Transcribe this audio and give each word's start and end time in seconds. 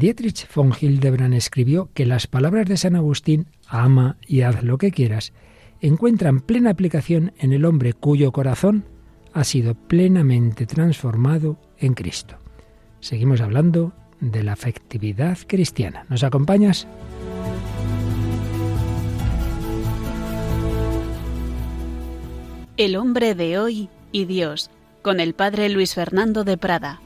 Dietrich 0.00 0.48
von 0.54 0.72
Hildebrand 0.72 1.34
escribió 1.34 1.90
que 1.92 2.06
las 2.06 2.26
palabras 2.26 2.66
de 2.66 2.78
San 2.78 2.96
Agustín, 2.96 3.48
ama 3.68 4.16
y 4.26 4.40
haz 4.40 4.62
lo 4.62 4.78
que 4.78 4.92
quieras, 4.92 5.34
encuentran 5.82 6.40
plena 6.40 6.70
aplicación 6.70 7.34
en 7.38 7.52
el 7.52 7.66
hombre 7.66 7.92
cuyo 7.92 8.32
corazón 8.32 8.86
ha 9.34 9.44
sido 9.44 9.74
plenamente 9.74 10.64
transformado 10.64 11.58
en 11.78 11.92
Cristo. 11.92 12.38
Seguimos 13.00 13.42
hablando 13.42 13.92
de 14.20 14.42
la 14.42 14.54
afectividad 14.54 15.36
cristiana. 15.46 16.06
¿Nos 16.08 16.24
acompañas? 16.24 16.88
El 22.78 22.96
hombre 22.96 23.34
de 23.34 23.58
hoy 23.58 23.90
y 24.12 24.24
Dios, 24.24 24.70
con 25.02 25.20
el 25.20 25.34
padre 25.34 25.68
Luis 25.68 25.94
Fernando 25.94 26.42
de 26.44 26.56
Prada. 26.56 27.02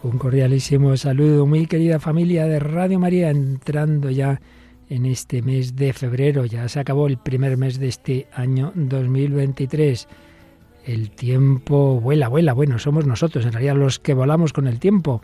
Un 0.00 0.16
cordialísimo 0.16 0.96
saludo, 0.96 1.44
muy 1.44 1.66
querida 1.66 1.98
familia 1.98 2.46
de 2.46 2.60
Radio 2.60 3.00
María, 3.00 3.30
entrando 3.30 4.10
ya 4.10 4.40
en 4.88 5.06
este 5.06 5.42
mes 5.42 5.74
de 5.74 5.92
febrero. 5.92 6.44
Ya 6.44 6.68
se 6.68 6.78
acabó 6.78 7.08
el 7.08 7.18
primer 7.18 7.56
mes 7.56 7.80
de 7.80 7.88
este 7.88 8.28
año 8.32 8.72
2023. 8.76 10.06
El 10.84 11.10
tiempo 11.10 12.00
vuela, 12.00 12.28
vuela. 12.28 12.52
Bueno, 12.52 12.78
somos 12.78 13.06
nosotros, 13.06 13.44
en 13.44 13.52
realidad 13.52 13.74
los 13.74 13.98
que 13.98 14.14
volamos 14.14 14.52
con 14.52 14.68
el 14.68 14.78
tiempo. 14.78 15.20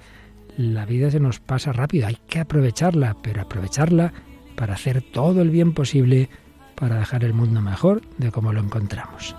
La 0.56 0.86
vida 0.86 1.08
se 1.08 1.20
nos 1.20 1.38
pasa 1.38 1.72
rápido, 1.72 2.08
hay 2.08 2.18
que 2.26 2.40
aprovecharla, 2.40 3.16
pero 3.22 3.42
aprovecharla 3.42 4.12
para 4.56 4.74
hacer 4.74 5.02
todo 5.02 5.40
el 5.40 5.50
bien 5.50 5.72
posible 5.72 6.28
para 6.74 6.98
dejar 6.98 7.22
el 7.22 7.32
mundo 7.32 7.60
mejor 7.60 8.02
de 8.18 8.32
como 8.32 8.52
lo 8.52 8.60
encontramos. 8.60 9.36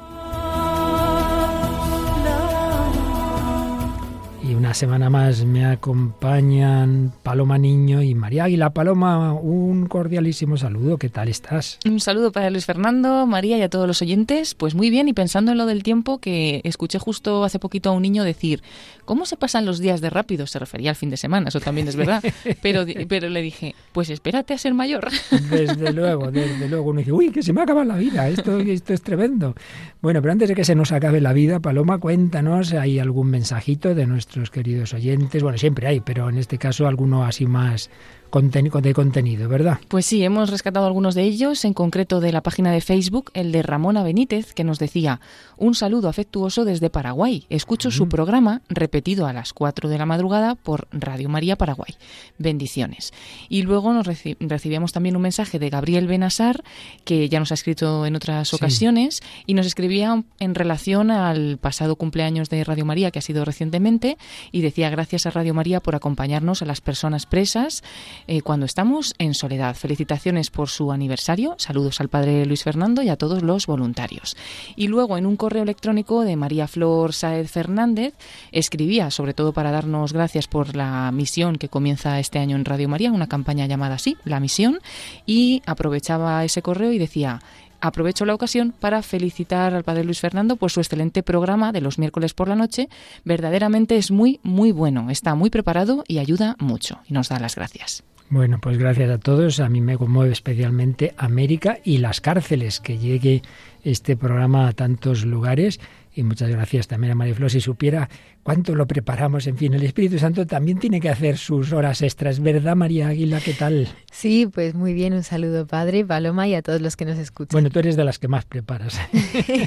Y 4.48 4.54
una 4.54 4.76
semana 4.76 5.10
más 5.10 5.44
me 5.44 5.66
acompañan 5.66 7.12
Paloma 7.24 7.58
Niño 7.58 8.04
y 8.04 8.14
María 8.14 8.44
Águila. 8.44 8.70
Paloma, 8.70 9.34
un 9.34 9.88
cordialísimo 9.88 10.56
saludo. 10.56 11.00
¿Qué 11.00 11.10
tal 11.10 11.30
estás? 11.30 11.80
Un 11.84 12.00
saludo 12.00 12.32
para 12.32 12.52
Luis 12.52 12.66
Fernando, 12.66 13.26
María 13.26 13.58
y 13.58 13.64
a 13.64 13.70
todos 13.72 13.88
los 13.88 14.04
oyentes. 14.04 14.54
Pues 14.54 14.76
muy 14.76 14.92
bien, 14.92 15.08
y 15.08 15.14
pensando 15.14 15.52
en 15.52 15.58
lo 15.58 15.66
del 15.66 15.82
tiempo, 15.82 16.20
que 16.20 16.62
escuché 16.64 17.00
justo 17.00 17.44
hace 17.44 17.58
poquito 17.58 17.90
a 17.90 17.94
un 17.94 18.04
niño 18.04 18.24
decir, 18.24 18.62
¿cómo 19.06 19.26
se 19.26 19.36
pasan 19.36 19.66
los 19.66 19.80
días 19.80 20.00
de 20.00 20.12
rápido? 20.12 20.46
Se 20.46 20.60
refería 20.60 20.92
al 20.92 20.96
fin 20.96 21.10
de 21.10 21.18
semana, 21.18 21.50
eso 21.50 21.60
también 21.60 21.88
es 21.88 21.96
verdad. 21.96 22.24
Pero, 22.62 22.86
pero 23.08 23.30
le 23.30 23.42
dije, 23.42 23.76
pues 23.94 24.10
espérate 24.10 24.54
a 24.54 24.58
ser 24.58 24.74
mayor. 24.74 25.08
Desde 25.50 25.92
luego, 25.92 26.32
desde 26.32 26.68
luego. 26.70 26.90
Uno 26.92 27.00
dice, 27.00 27.12
uy, 27.12 27.32
que 27.32 27.42
se 27.42 27.54
me 27.54 27.62
acaba 27.62 27.84
la 27.84 27.96
vida, 27.96 28.28
esto, 28.28 28.60
esto 28.60 28.94
es 28.94 29.02
tremendo. 29.02 29.56
Bueno, 30.02 30.22
pero 30.22 30.32
antes 30.32 30.50
de 30.50 30.56
que 30.56 30.64
se 30.64 30.76
nos 30.76 30.92
acabe 30.92 31.22
la 31.22 31.34
vida, 31.34 31.60
Paloma, 31.60 31.98
cuéntanos, 31.98 32.74
¿hay 32.74 33.00
algún 33.00 33.30
mensajito 33.30 33.96
de 33.96 34.06
nuestro 34.06 34.35
queridos 34.52 34.94
oyentes. 34.94 35.42
Bueno, 35.42 35.58
siempre 35.58 35.88
hay, 35.88 36.00
pero 36.00 36.30
en 36.30 36.38
este 36.38 36.58
caso 36.58 36.88
alguno 36.88 37.24
así 37.26 37.46
más 37.46 37.90
de 38.36 38.94
contenido, 38.94 39.48
¿verdad? 39.48 39.80
Pues 39.88 40.06
sí, 40.06 40.22
hemos 40.22 40.50
rescatado 40.50 40.86
algunos 40.86 41.16
de 41.16 41.24
ellos, 41.24 41.64
en 41.64 41.74
concreto 41.74 42.20
de 42.20 42.34
la 42.34 42.42
página 42.42 42.74
de 42.74 42.82
Facebook, 42.82 43.32
el 43.34 43.54
de 43.54 43.62
Ramona 43.62 44.04
Benítez, 44.04 44.54
que 44.54 44.66
nos 44.66 44.78
decía, 44.78 45.22
un 45.56 45.74
saludo 45.74 46.10
afectuoso 46.10 46.66
desde 46.66 46.90
Paraguay. 46.90 47.46
Escucho 47.50 47.92
su 47.92 48.10
programa 48.10 48.62
repetido 48.68 49.26
a 49.26 49.32
las 49.32 49.54
4 49.54 49.88
de 49.88 49.98
la 49.98 50.06
madrugada 50.06 50.56
por 50.56 50.90
Radio 50.92 51.30
María 51.30 51.56
Paraguay. 51.56 51.96
Bendiciones. 52.38 53.14
Y 53.48 53.62
luego 53.62 53.94
nos 53.94 54.06
recibíamos 54.06 54.92
también 54.92 55.16
un 55.16 55.22
mensaje 55.22 55.58
de 55.58 55.70
Gabriel 55.70 56.08
Benasar, 56.08 56.62
que 57.06 57.30
ya 57.30 57.40
nos 57.40 57.52
ha 57.52 57.56
escrito 57.56 58.06
en 58.06 58.18
otras 58.18 58.54
ocasiones, 58.54 59.22
y 59.46 59.54
nos 59.54 59.66
escribía 59.66 60.24
en 60.42 60.56
relación 60.56 61.10
al 61.10 61.58
pasado 61.58 61.96
cumpleaños 61.96 62.50
de 62.50 62.66
Radio 62.66 62.84
María, 62.84 63.12
que 63.12 63.20
ha 63.20 63.22
sido 63.22 63.46
recientemente, 63.46 64.18
y 64.52 64.60
decía 64.60 64.90
gracias 64.90 65.26
a 65.26 65.32
Radio 65.32 65.54
María 65.54 65.80
por 65.80 65.96
acompañarnos 65.96 66.62
a 66.62 66.66
las 66.66 66.82
personas 66.82 67.26
presas 67.26 67.82
eh, 68.28 68.42
cuando 68.42 68.66
estamos 68.66 69.14
en 69.18 69.34
soledad. 69.34 69.76
Felicitaciones 69.76 70.50
por 70.50 70.70
su 70.70 70.92
aniversario. 70.92 71.56
Saludos 71.58 72.02
al 72.02 72.10
padre 72.10 72.46
Luis 72.46 72.64
Fernando 72.64 73.02
y 73.02 73.10
a 73.10 73.18
todos 73.18 73.44
los 73.44 73.68
voluntarios. 73.68 74.36
Y 74.76 74.88
luego 74.88 75.18
en 75.18 75.26
un 75.26 75.36
correo 75.36 75.64
electrónico 75.64 76.22
de 76.22 76.36
María 76.36 76.68
Flor 76.68 77.14
Saez 77.14 77.52
Fernández 77.52 78.14
escribía, 78.52 79.12
sobre 79.12 79.34
todo 79.34 79.54
para 79.54 79.72
darnos 79.72 80.14
gracias 80.14 80.48
por 80.48 80.76
la 80.76 81.12
misión 81.12 81.58
que 81.58 81.70
comienza 81.70 82.20
este 82.20 82.40
año 82.40 82.56
en 82.56 82.66
Radio 82.66 82.90
María, 82.90 83.12
una 83.12 83.28
campaña 83.28 83.66
llamada 83.66 83.96
así, 83.96 84.18
La 84.24 84.40
Misión, 84.40 84.80
y 85.26 85.62
aprovechaba 85.66 86.44
ese 86.44 86.62
correo 86.62 86.92
y 86.92 86.98
decía, 86.98 87.42
aprovecho 87.82 88.26
la 88.26 88.34
ocasión 88.34 88.74
para 88.78 89.02
felicitar 89.02 89.74
al 89.74 89.84
padre 89.84 90.04
Luis 90.04 90.20
Fernando 90.20 90.56
por 90.56 90.72
su 90.72 90.80
excelente 90.80 91.24
programa 91.24 91.72
de 91.72 91.82
los 91.82 92.00
miércoles 92.00 92.34
por 92.34 92.48
la 92.48 92.56
noche. 92.56 92.90
Verdaderamente 93.24 93.98
es 93.98 94.12
muy, 94.12 94.40
muy 94.44 94.72
bueno. 94.72 95.10
Está 95.10 95.36
muy 95.36 95.50
preparado 95.50 96.04
y 96.08 96.20
ayuda 96.20 96.56
mucho. 96.60 97.00
Y 97.08 97.14
nos 97.14 97.30
da 97.30 97.40
las 97.40 97.56
gracias. 97.56 98.04
Bueno, 98.30 98.60
pues 98.60 98.78
gracias 98.78 99.10
a 99.10 99.20
todos. 99.20 99.60
A 99.60 99.70
mí 99.70 99.82
me 99.82 99.98
conmueve 99.98 100.32
especialmente 100.32 101.14
América 101.18 101.78
y 101.84 102.00
las 102.00 102.22
cárceles, 102.22 102.80
que 102.80 102.98
llegue 102.98 103.44
este 103.84 104.18
programa 104.18 104.68
a 104.68 104.74
tantos 104.74 105.26
lugares 105.26 105.80
y 106.16 106.24
muchas 106.24 106.50
gracias 106.50 106.88
también 106.88 107.12
a 107.12 107.16
María 107.16 107.36
Flor. 107.36 107.52
Si 107.52 107.60
supiera 107.60 108.10
cuánto 108.42 108.74
lo 108.74 108.88
preparamos, 108.88 109.48
en 109.48 109.58
fin, 109.58 109.74
el 109.74 109.84
Espíritu 109.84 110.18
Santo 110.18 110.48
también 110.48 110.80
tiene 110.80 111.02
que 111.02 111.10
hacer 111.10 111.38
sus 111.38 111.74
horas 111.74 112.02
extras, 112.02 112.40
¿verdad, 112.40 112.76
María 112.76 113.10
Águila? 113.10 113.42
¿Qué 113.44 113.54
tal? 113.54 113.90
Sí, 114.12 114.48
pues 114.52 114.76
muy 114.76 114.94
bien. 114.94 115.14
Un 115.14 115.24
saludo, 115.24 115.68
Padre, 115.68 116.06
Paloma 116.06 116.48
y 116.48 116.56
a 116.56 116.62
todos 116.62 116.82
los 116.82 116.96
que 116.96 117.04
nos 117.04 117.18
escuchan. 117.18 117.50
Bueno, 117.52 117.70
tú 117.70 117.80
eres 117.80 117.98
de 117.98 118.06
las 118.06 118.18
que 118.18 118.30
más 118.30 118.46
preparas. 118.46 119.00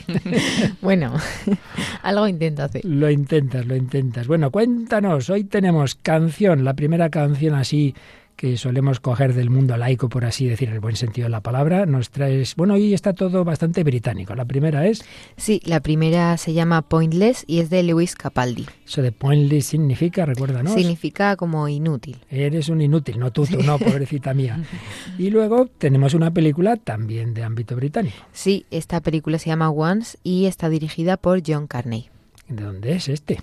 bueno, 0.81 1.13
algo 2.03 2.27
intento 2.27 2.63
hacer. 2.63 2.83
Lo 2.85 3.11
intentas, 3.11 3.67
lo 3.67 3.77
intentas. 3.77 4.27
Bueno, 4.27 4.51
cuéntanos. 4.51 5.29
Hoy 5.29 5.45
tenemos 5.45 5.97
canción, 5.97 6.65
la 6.65 6.75
primera 6.75 7.11
canción 7.11 7.55
así 7.55 7.95
que 8.39 8.57
solemos 8.57 9.01
coger 9.01 9.35
del 9.35 9.51
mundo 9.51 9.77
laico, 9.77 10.09
por 10.09 10.25
así 10.25 10.47
decir, 10.47 10.69
en 10.69 10.75
el 10.77 10.81
buen 10.81 10.95
sentido 10.95 11.27
de 11.27 11.31
la 11.31 11.41
palabra, 11.41 11.87
nos 11.87 12.11
traes... 12.11 12.55
Bueno, 12.55 12.75
hoy 12.75 12.95
está 12.95 13.13
todo 13.13 13.45
bastante 13.45 13.83
británico. 13.83 14.33
La 14.37 14.45
primera 14.45 14.87
es... 14.87 15.05
Sí, 15.37 15.61
la 15.65 15.81
primera 15.81 16.37
se 16.37 16.53
llama 16.53 16.83
Pointless 16.83 17.43
y 17.49 17.59
es 17.59 17.69
de 17.69 17.83
Lewis 17.83 18.15
Capaldi. 18.15 18.67
Eso 18.87 19.03
de 19.03 19.11
pointless 19.11 19.67
significa, 19.67 20.25
recuérdanos. 20.25 20.73
Significa 20.73 21.35
como 21.35 21.67
inútil. 21.67 22.19
Eres 22.31 22.69
un 22.69 22.81
inútil, 22.81 23.19
no 23.19 23.33
tú, 23.33 23.45
tú 23.45 23.61
no, 23.65 23.77
pobrecita 23.79 24.33
mía. 24.35 24.63
Y 25.19 25.31
luego 25.31 25.67
tenemos 25.67 26.15
una 26.15 26.31
película 26.31 26.77
también 26.77 27.35
de 27.35 27.43
ámbito 27.43 27.75
británico. 27.75 28.17
Sí, 28.33 28.67
esta 28.71 29.01
película 29.01 29.41
se 29.41 29.51
llama 29.51 29.71
Once 29.71 30.17
y 30.23 30.47
está 30.47 30.69
dirigida 30.69 31.17
por 31.17 31.43
John 31.45 31.67
Carney. 31.67 32.09
¿De 32.49 32.63
dónde 32.63 32.93
es 32.93 33.09
este? 33.09 33.41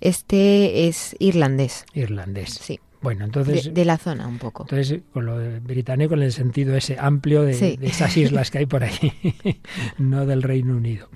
Este 0.00 0.88
es 0.88 1.14
irlandés. 1.18 1.84
Irlandés. 1.92 2.54
Sí. 2.54 2.80
Bueno, 3.00 3.24
entonces... 3.24 3.72
De, 3.72 3.84
la 3.84 3.96
zona 3.96 4.26
un 4.26 4.38
poco. 4.38 4.64
Entonces, 4.64 5.00
con 5.12 5.26
lo 5.26 5.38
británico 5.60 6.14
en 6.14 6.22
el 6.22 6.32
sentido 6.32 6.74
ese 6.76 6.96
amplio 6.98 7.42
de, 7.42 7.76
de 7.76 7.86
esas 7.86 8.16
islas 8.16 8.50
que 8.50 8.58
hay 8.58 8.66
por 8.66 8.82
ahí, 8.82 9.12
no 9.98 10.26
del 10.26 10.42
Reino 10.42 10.76
Unido. 10.76 11.08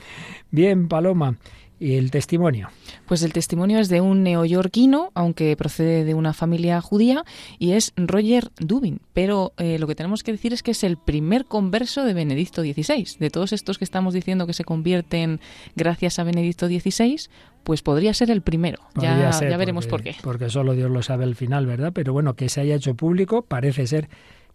Bien, 0.50 0.88
Paloma, 0.88 1.36
¿y 1.82 1.96
el 1.96 2.10
testimonio? 2.10 2.70
Pues 3.06 3.22
el 3.22 3.32
testimonio 3.32 3.78
es 3.78 3.88
de 3.88 4.00
un 4.00 4.22
neoyorquino, 4.22 5.10
aunque 5.14 5.56
procede 5.56 6.04
de 6.04 6.14
una 6.14 6.32
familia 6.32 6.80
judía, 6.80 7.24
y 7.58 7.72
es 7.72 7.92
Roger 7.96 8.50
Dubin. 8.58 9.00
Pero 9.12 9.52
eh, 9.58 9.78
lo 9.78 9.86
que 9.86 9.94
tenemos 9.94 10.22
que 10.22 10.32
decir 10.32 10.52
es 10.52 10.62
que 10.62 10.70
es 10.70 10.84
el 10.84 10.96
primer 10.96 11.46
converso 11.46 12.04
de 12.04 12.14
Benedicto 12.14 12.62
XVI. 12.62 13.16
De 13.18 13.30
todos 13.30 13.52
estos 13.52 13.78
que 13.78 13.84
estamos 13.84 14.14
diciendo 14.14 14.46
que 14.46 14.52
se 14.52 14.64
convierten 14.64 15.40
gracias 15.74 16.18
a 16.18 16.24
Benedicto 16.24 16.68
XVI, 16.68 17.28
pues 17.64 17.82
podría 17.82 18.14
ser 18.14 18.30
el 18.30 18.42
primero. 18.42 18.78
ya, 18.94 19.30
ya 19.30 19.56
veremos 19.56 19.86
por 19.86 20.02
qué. 20.02 20.14
Porque 20.22 20.50
solo 20.50 20.74
Dios 20.74 20.90
lo 20.90 21.02
sabe 21.02 21.24
al 21.24 21.34
final, 21.34 21.66
¿verdad? 21.66 21.92
Pero 21.92 22.12
bueno, 22.12 22.34
que 22.34 22.48
se 22.48 22.60
haya 22.60 22.76
hecho 22.76 22.94
público 22.94 23.42
parece 23.42 23.86
ser 23.86 24.08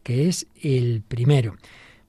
que 0.04 0.30
es 0.30 0.48
el 0.62 1.04
primero. 1.06 1.56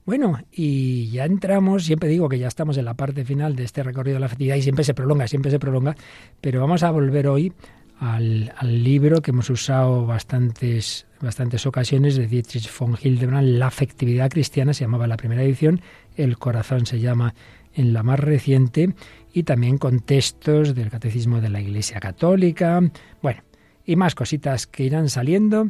Bueno, 0.09 0.39
y 0.51 1.11
ya 1.11 1.25
entramos, 1.25 1.85
siempre 1.85 2.09
digo 2.09 2.27
que 2.29 2.39
ya 2.39 2.47
estamos 2.47 2.75
en 2.77 2.85
la 2.85 2.95
parte 2.95 3.23
final 3.23 3.55
de 3.55 3.63
este 3.63 3.83
recorrido 3.83 4.15
de 4.15 4.21
la 4.21 4.27
festividad 4.27 4.55
y 4.55 4.63
siempre 4.63 4.83
se 4.83 4.95
prolonga, 4.95 5.27
siempre 5.27 5.51
se 5.51 5.59
prolonga, 5.59 5.95
pero 6.41 6.59
vamos 6.59 6.81
a 6.81 6.89
volver 6.89 7.27
hoy 7.27 7.53
al, 7.99 8.51
libro 8.83 9.21
que 9.21 9.29
hemos 9.29 9.51
usado 9.51 10.07
bastantes, 10.07 11.05
bastantes 11.21 11.67
ocasiones 11.67 12.15
de 12.15 12.25
Dietrich 12.25 12.75
von 12.75 12.97
Hildebrand, 12.99 13.59
La 13.59 13.67
afectividad 13.67 14.31
cristiana, 14.31 14.73
se 14.73 14.83
llamaba 14.83 15.05
la 15.05 15.15
primera 15.15 15.43
edición, 15.43 15.79
El 16.17 16.39
corazón 16.39 16.87
se 16.87 16.99
llama 16.99 17.35
en 17.75 17.93
la 17.93 18.01
más 18.01 18.19
reciente, 18.19 18.95
y 19.31 19.43
también 19.43 19.77
con 19.77 19.99
textos 19.99 20.73
del 20.73 20.89
Catecismo 20.89 21.39
de 21.39 21.49
la 21.49 21.61
Iglesia 21.61 21.99
Católica, 21.99 22.81
bueno, 23.21 23.43
y 23.85 23.95
más 23.95 24.15
cositas 24.15 24.65
que 24.65 24.85
irán 24.85 25.07
saliendo, 25.07 25.69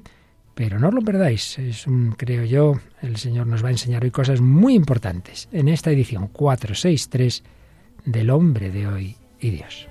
pero 0.56 0.80
no 0.80 0.90
os 0.90 0.94
lo 0.94 1.01
perdáis, 1.01 1.57
es 1.60 1.88
un, 1.88 2.12
creo 2.12 2.44
yo, 2.44 2.80
el 3.01 3.18
Señor 3.18 3.48
nos 3.48 3.63
va 3.63 3.69
a 3.69 3.72
enseñar 3.72 4.04
hoy 4.04 4.12
cosas 4.12 4.42
muy 4.42 4.75
importantes 4.75 5.48
en 5.51 5.68
esta 5.68 5.92
edición 5.92 6.28
463 6.28 7.44
del 8.06 8.30
hombre 8.30 8.69
de 8.69 8.88
hoy 8.88 9.16
y 9.40 9.51
Dios. 9.51 9.88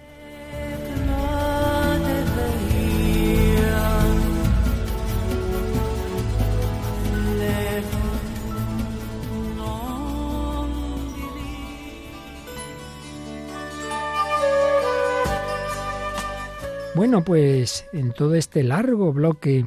Bueno, 16.99 17.23
pues 17.23 17.87
en 17.93 18.13
todo 18.13 18.35
este 18.35 18.65
largo 18.65 19.13
bloque 19.13 19.67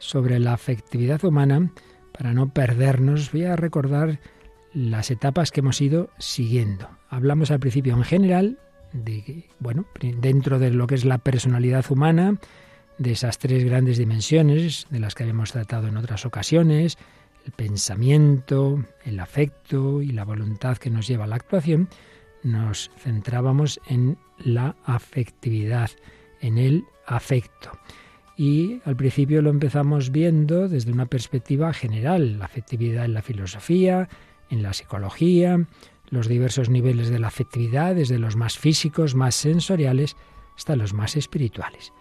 sobre 0.00 0.40
la 0.40 0.54
afectividad 0.54 1.24
humana, 1.24 1.70
para 2.12 2.34
no 2.34 2.52
perdernos, 2.52 3.30
voy 3.30 3.44
a 3.44 3.54
recordar 3.54 4.18
las 4.74 5.12
etapas 5.12 5.52
que 5.52 5.60
hemos 5.60 5.80
ido 5.80 6.10
siguiendo. 6.18 6.88
Hablamos 7.08 7.52
al 7.52 7.60
principio 7.60 7.94
en 7.94 8.02
general 8.02 8.58
de, 8.92 9.48
bueno, 9.60 9.86
dentro 10.00 10.58
de 10.58 10.70
lo 10.70 10.88
que 10.88 10.96
es 10.96 11.04
la 11.04 11.18
personalidad 11.18 11.84
humana, 11.90 12.38
de 12.98 13.12
esas 13.12 13.38
tres 13.38 13.64
grandes 13.64 13.98
dimensiones 13.98 14.86
de 14.90 15.00
las 15.00 15.14
que 15.14 15.22
habíamos 15.22 15.52
tratado 15.52 15.88
en 15.88 15.96
otras 15.96 16.26
ocasiones, 16.26 16.98
el 17.46 17.52
pensamiento, 17.52 18.84
el 19.04 19.20
afecto 19.20 20.02
y 20.02 20.10
la 20.10 20.24
voluntad 20.24 20.76
que 20.76 20.90
nos 20.90 21.06
lleva 21.06 21.24
a 21.24 21.28
la 21.28 21.36
actuación, 21.36 21.88
nos 22.42 22.90
centrábamos 22.98 23.80
en 23.86 24.18
la 24.38 24.76
afectividad, 24.84 25.90
en 26.40 26.58
el 26.58 26.84
afecto. 27.06 27.70
Y 28.40 28.80
al 28.86 28.96
principio 28.96 29.42
lo 29.42 29.50
empezamos 29.50 30.12
viendo 30.12 30.66
desde 30.66 30.92
una 30.92 31.04
perspectiva 31.04 31.74
general, 31.74 32.38
la 32.38 32.46
afectividad 32.46 33.04
en 33.04 33.12
la 33.12 33.20
filosofía, 33.20 34.08
en 34.48 34.62
la 34.62 34.72
psicología, 34.72 35.66
los 36.08 36.26
diversos 36.26 36.70
niveles 36.70 37.10
de 37.10 37.18
la 37.18 37.26
afectividad, 37.26 37.94
desde 37.94 38.18
los 38.18 38.36
más 38.36 38.56
físicos, 38.56 39.14
más 39.14 39.34
sensoriales, 39.34 40.16
hasta 40.56 40.74
los 40.74 40.94
más 40.94 41.16
espirituales. 41.16 41.92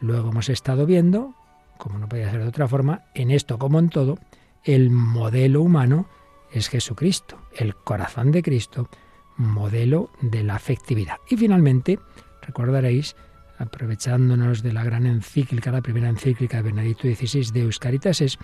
Luego 0.00 0.30
hemos 0.30 0.48
estado 0.48 0.86
viendo, 0.86 1.34
como 1.76 1.98
no 1.98 2.08
podía 2.08 2.30
ser 2.30 2.40
de 2.40 2.48
otra 2.48 2.68
forma, 2.68 3.02
en 3.14 3.30
esto 3.30 3.58
como 3.58 3.78
en 3.78 3.90
todo, 3.90 4.16
el 4.64 4.88
modelo 4.88 5.60
humano 5.60 6.08
es 6.52 6.70
Jesucristo, 6.70 7.36
el 7.54 7.76
corazón 7.76 8.32
de 8.32 8.42
Cristo, 8.42 8.88
modelo 9.36 10.08
de 10.22 10.42
la 10.42 10.54
afectividad. 10.54 11.18
Y 11.28 11.36
finalmente, 11.36 11.98
recordaréis, 12.40 13.14
aprovechándonos 13.58 14.62
de 14.62 14.72
la 14.72 14.84
gran 14.84 15.06
encíclica, 15.06 15.70
la 15.70 15.82
primera 15.82 16.08
encíclica 16.08 16.58
de 16.58 16.62
Benedicto 16.64 17.02
XVI 17.02 17.52
de 17.52 17.62
Euscaritases, 17.62 18.38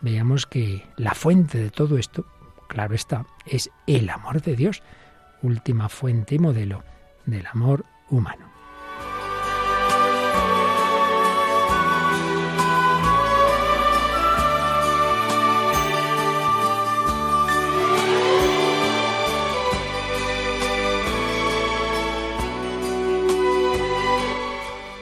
veíamos 0.00 0.46
que 0.46 0.86
la 0.96 1.14
fuente 1.14 1.58
de 1.58 1.70
todo 1.70 1.98
esto, 1.98 2.26
claro 2.68 2.94
está, 2.94 3.26
es 3.46 3.70
el 3.86 4.08
amor 4.10 4.42
de 4.42 4.56
Dios, 4.56 4.82
última 5.42 5.88
fuente 5.88 6.34
y 6.34 6.38
modelo 6.38 6.84
del 7.26 7.46
amor 7.46 7.84
humano. 8.08 8.49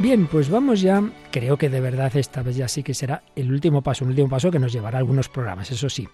Bien, 0.01 0.29
pues 0.29 0.49
vamos 0.49 0.81
ya, 0.81 1.03
creo 1.33 1.57
que 1.57 1.69
de 1.69 1.81
verdad 1.81 2.17
esta 2.17 2.45
vez 2.45 2.55
ya 2.55 2.69
sí 2.69 2.85
que 2.85 2.95
será 2.95 3.25
el 3.35 3.51
último 3.51 3.83
paso, 3.83 4.05
un 4.05 4.11
último 4.11 4.29
paso 4.29 4.53
que 4.53 4.61
nos 4.61 4.73
llevará 4.73 4.99
a 4.99 5.01
algunos 5.01 5.29
programas, 5.29 5.73
eso 5.73 5.91
sí. 5.91 6.09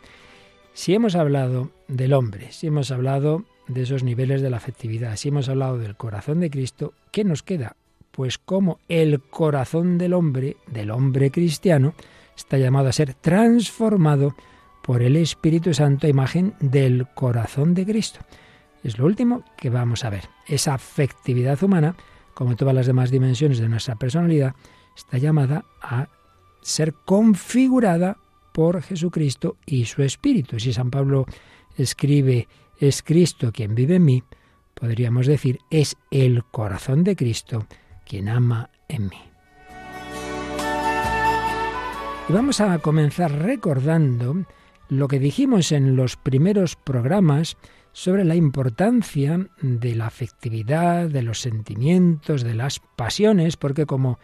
Si 0.72 0.94
hemos 0.94 1.14
hablado 1.16 1.70
del 1.86 2.14
hombre, 2.14 2.50
si 2.50 2.68
hemos 2.68 2.90
hablado 2.90 3.44
de 3.68 3.82
esos 3.82 4.02
niveles 4.02 4.40
de 4.40 4.48
la 4.48 4.56
afectividad, 4.56 5.16
si 5.16 5.28
hemos 5.28 5.50
hablado 5.50 5.76
del 5.76 5.96
corazón 5.96 6.40
de 6.40 6.48
Cristo, 6.48 6.94
¿qué 7.12 7.24
nos 7.24 7.42
queda? 7.42 7.76
Pues 8.10 8.38
como 8.38 8.78
el 8.88 9.20
corazón 9.20 9.98
del 9.98 10.14
hombre, 10.14 10.56
del 10.66 10.90
hombre 10.90 11.30
cristiano, 11.30 11.92
está 12.34 12.56
llamado 12.56 12.88
a 12.88 12.92
ser 12.92 13.12
transformado 13.12 14.34
por 14.82 15.02
el 15.02 15.14
Espíritu 15.14 15.74
Santo 15.74 16.06
a 16.06 16.10
imagen 16.10 16.54
del 16.58 17.06
corazón 17.14 17.74
de 17.74 17.84
Cristo. 17.84 18.20
Es 18.82 18.96
lo 18.96 19.04
último 19.04 19.44
que 19.58 19.68
vamos 19.68 20.06
a 20.06 20.10
ver, 20.10 20.24
esa 20.46 20.72
afectividad 20.72 21.62
humana 21.62 21.96
como 22.34 22.56
todas 22.56 22.74
las 22.74 22.86
demás 22.86 23.10
dimensiones 23.10 23.58
de 23.58 23.68
nuestra 23.68 23.96
personalidad, 23.96 24.54
está 24.96 25.18
llamada 25.18 25.64
a 25.80 26.08
ser 26.60 26.94
configurada 26.94 28.18
por 28.52 28.82
Jesucristo 28.82 29.56
y 29.66 29.84
su 29.84 30.02
Espíritu. 30.02 30.58
Si 30.58 30.72
San 30.72 30.90
Pablo 30.90 31.26
escribe, 31.76 32.48
es 32.78 33.02
Cristo 33.02 33.50
quien 33.52 33.74
vive 33.74 33.96
en 33.96 34.04
mí, 34.04 34.22
podríamos 34.74 35.26
decir, 35.26 35.58
es 35.70 35.96
el 36.10 36.44
corazón 36.44 37.04
de 37.04 37.16
Cristo 37.16 37.66
quien 38.04 38.28
ama 38.28 38.70
en 38.88 39.08
mí. 39.08 39.18
Y 42.28 42.32
vamos 42.32 42.60
a 42.60 42.78
comenzar 42.78 43.32
recordando 43.32 44.44
lo 44.88 45.08
que 45.08 45.18
dijimos 45.18 45.72
en 45.72 45.96
los 45.96 46.16
primeros 46.16 46.76
programas 46.76 47.56
sobre 47.94 48.24
la 48.24 48.34
importancia 48.34 49.48
de 49.62 49.94
la 49.94 50.08
afectividad, 50.08 51.08
de 51.08 51.22
los 51.22 51.40
sentimientos, 51.40 52.42
de 52.42 52.54
las 52.54 52.80
pasiones, 52.96 53.56
porque 53.56 53.86
como 53.86 54.18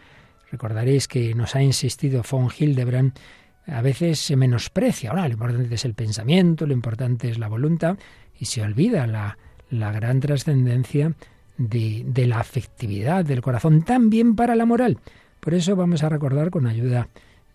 recordaréis 0.51 1.07
que 1.07 1.33
nos 1.33 1.55
ha 1.55 1.63
insistido 1.63 2.21
von 2.29 2.49
Hildebrand, 2.55 3.17
a 3.65 3.81
veces 3.81 4.19
se 4.19 4.35
menosprecia. 4.35 5.11
Ahora, 5.11 5.25
lo 5.27 5.33
importante 5.33 5.73
es 5.73 5.85
el 5.85 5.93
pensamiento, 5.93 6.67
lo 6.67 6.73
importante 6.73 7.29
es 7.29 7.39
la 7.39 7.47
voluntad, 7.47 7.97
y 8.37 8.45
se 8.45 8.61
olvida 8.61 9.07
la, 9.07 9.37
la 9.69 9.93
gran 9.93 10.19
trascendencia 10.19 11.15
de, 11.57 12.03
de 12.05 12.27
la 12.27 12.41
afectividad 12.41 13.23
del 13.23 13.41
corazón, 13.41 13.83
también 13.83 14.35
para 14.35 14.55
la 14.55 14.65
moral. 14.65 14.99
Por 15.39 15.53
eso 15.53 15.77
vamos 15.77 16.03
a 16.03 16.09
recordar 16.09 16.49
con 16.49 16.67
ayuda 16.67 17.07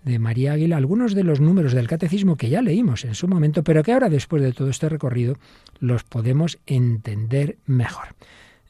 de 0.07 0.19
María 0.21 0.53
Águila 0.53 0.77
algunos 0.77 1.15
de 1.15 1.25
los 1.25 1.41
números 1.41 1.73
del 1.73 1.89
catecismo 1.89 2.37
que 2.37 2.49
ya 2.49 2.63
leímos 2.63 3.05
en 3.05 3.17
su 3.17 3.27
momento, 3.27 3.65
pero 3.65 3.83
que 3.83 3.93
ahora, 3.93 4.09
después 4.09 4.41
de 4.41 4.53
todo 4.53 4.71
este 4.71 4.89
recorrido, 4.89 5.37
los 5.81 6.05
podemos 6.05 6.61
entender 6.67 7.57
mejor. 7.67 8.15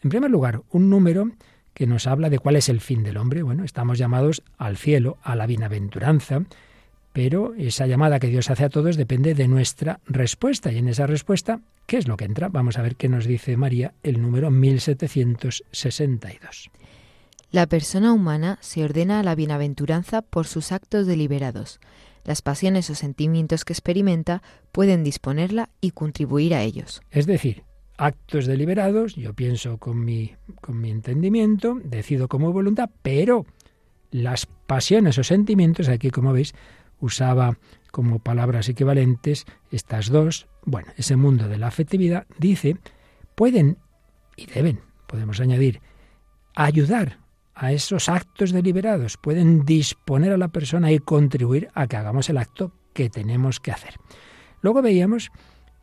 En 0.03 0.09
primer 0.09 0.31
lugar, 0.31 0.63
un 0.71 0.89
número 0.89 1.31
que 1.75 1.87
nos 1.87 2.07
habla 2.07 2.31
de 2.31 2.39
cuál 2.39 2.57
es 2.57 2.71
el 2.71 2.81
fin 2.81 3.03
del 3.03 3.19
hombre. 3.19 3.43
Bueno, 3.43 3.65
estamos 3.65 3.99
llamados 3.99 4.43
al 4.57 4.79
cielo, 4.79 5.19
a 5.23 5.37
la 5.37 5.47
bienaventuranza, 5.47 6.45
pero 7.13 7.53
esa 7.59 7.87
llamada 7.87 8.19
que 8.19 8.29
Dios 8.29 8.49
hace 8.49 8.65
a 8.65 8.71
todos 8.71 8.97
depende 8.97 9.35
de 9.35 9.47
nuestra 9.47 10.01
respuesta. 10.07 10.73
Y 10.73 10.79
en 10.79 10.89
esa 10.89 11.07
respuesta, 11.07 11.61
¿qué 11.85 11.99
es 11.99 12.09
lo 12.09 12.17
que 12.17 12.25
entra? 12.25 12.49
Vamos 12.49 12.79
a 12.79 12.83
ver 12.83 12.97
qué 12.97 13.11
nos 13.11 13.27
dice 13.27 13.59
María 13.59 13.93
el 14.03 14.23
número 14.23 14.51
1762. 14.51 16.71
La 17.51 17.67
persona 17.67 18.13
humana 18.13 18.59
se 18.61 18.85
ordena 18.85 19.21
a 19.21 19.23
la 19.23 19.35
bienaventuranza 19.35 20.23
por 20.23 20.47
sus 20.47 20.73
actos 20.73 21.07
deliberados. 21.07 21.81
Las 22.25 22.43
pasiones 22.43 22.91
o 22.91 22.95
sentimientos 22.95 23.65
que 23.65 23.73
experimenta 23.73 24.43
pueden 24.73 25.05
disponerla 25.05 25.71
y 25.81 25.93
contribuir 25.93 26.55
a 26.55 26.63
ellos. 26.63 27.03
Es 27.11 27.27
decir, 27.27 27.63
actos 27.97 28.47
deliberados, 28.47 29.15
yo 29.15 29.33
pienso 29.33 29.79
con 29.79 30.05
mi, 30.05 30.35
con 30.61 30.81
mi 30.81 30.91
entendimiento, 30.91 31.81
decido 31.85 32.27
como 32.27 32.53
voluntad, 32.53 32.91
pero 33.03 33.47
las 34.11 34.47
pasiones 34.47 35.17
o 35.19 35.25
sentimientos, 35.25 35.89
aquí 35.89 36.11
como 36.11 36.33
veis, 36.33 36.53
usaba 37.01 37.59
como 37.93 38.19
palabras 38.19 38.69
equivalentes 38.69 39.47
estas 39.71 40.11
dos, 40.11 40.49
bueno, 40.65 40.93
ese 40.97 41.15
mundo 41.15 41.49
de 41.49 41.59
la 41.59 41.69
afectividad, 41.69 42.27
dice, 42.39 42.77
pueden 43.37 43.79
y 44.37 44.47
deben, 44.47 44.81
podemos 45.07 45.41
añadir, 45.41 45.81
ayudar 46.55 47.26
a 47.57 47.73
esos 47.73 48.11
actos 48.11 48.53
deliberados, 48.53 49.17
pueden 49.17 49.65
disponer 49.65 50.33
a 50.33 50.37
la 50.37 50.49
persona 50.49 50.93
y 50.93 50.99
contribuir 50.99 51.71
a 51.75 51.87
que 51.87 51.97
hagamos 51.97 52.29
el 52.29 52.37
acto 52.37 52.71
que 52.93 53.09
tenemos 53.09 53.61
que 53.61 53.73
hacer. 53.73 53.95
Luego 54.61 54.83
veíamos 54.83 55.31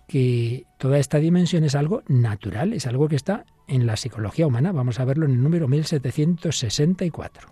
que 0.07 0.65
toda 0.77 0.99
esta 0.99 1.17
dimensión 1.17 1.63
es 1.63 1.73
algo 1.73 2.03
natural, 2.07 2.73
es 2.73 2.85
algo 2.85 3.07
que 3.07 3.15
está 3.15 3.45
en 3.67 3.87
la 3.87 3.97
psicología 3.97 4.45
humana. 4.45 4.71
Vamos 4.71 4.99
a 4.99 5.05
verlo 5.05 5.25
en 5.25 5.31
el 5.31 5.41
número 5.41 5.67
1764. 5.67 7.49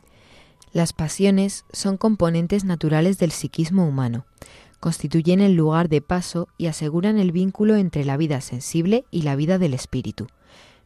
Las 0.72 0.94
pasiones 0.94 1.66
son 1.74 1.98
componentes 1.98 2.64
naturales 2.64 3.18
del 3.18 3.32
psiquismo 3.32 3.88
humano. 3.88 4.26
Constituyen 4.80 5.42
el 5.42 5.56
lugar 5.56 5.90
de 5.90 6.02
paso 6.02 6.48
y 6.58 6.68
aseguran 6.68 7.18
el 7.18 7.32
vínculo 7.32 7.76
entre 7.76 8.06
la 8.06 8.18
vida 8.18 8.40
sensible 8.42 9.06
y 9.10 9.24
la 9.24 9.36
vida 9.36 9.58
del 9.58 9.74
espíritu. 9.74 10.28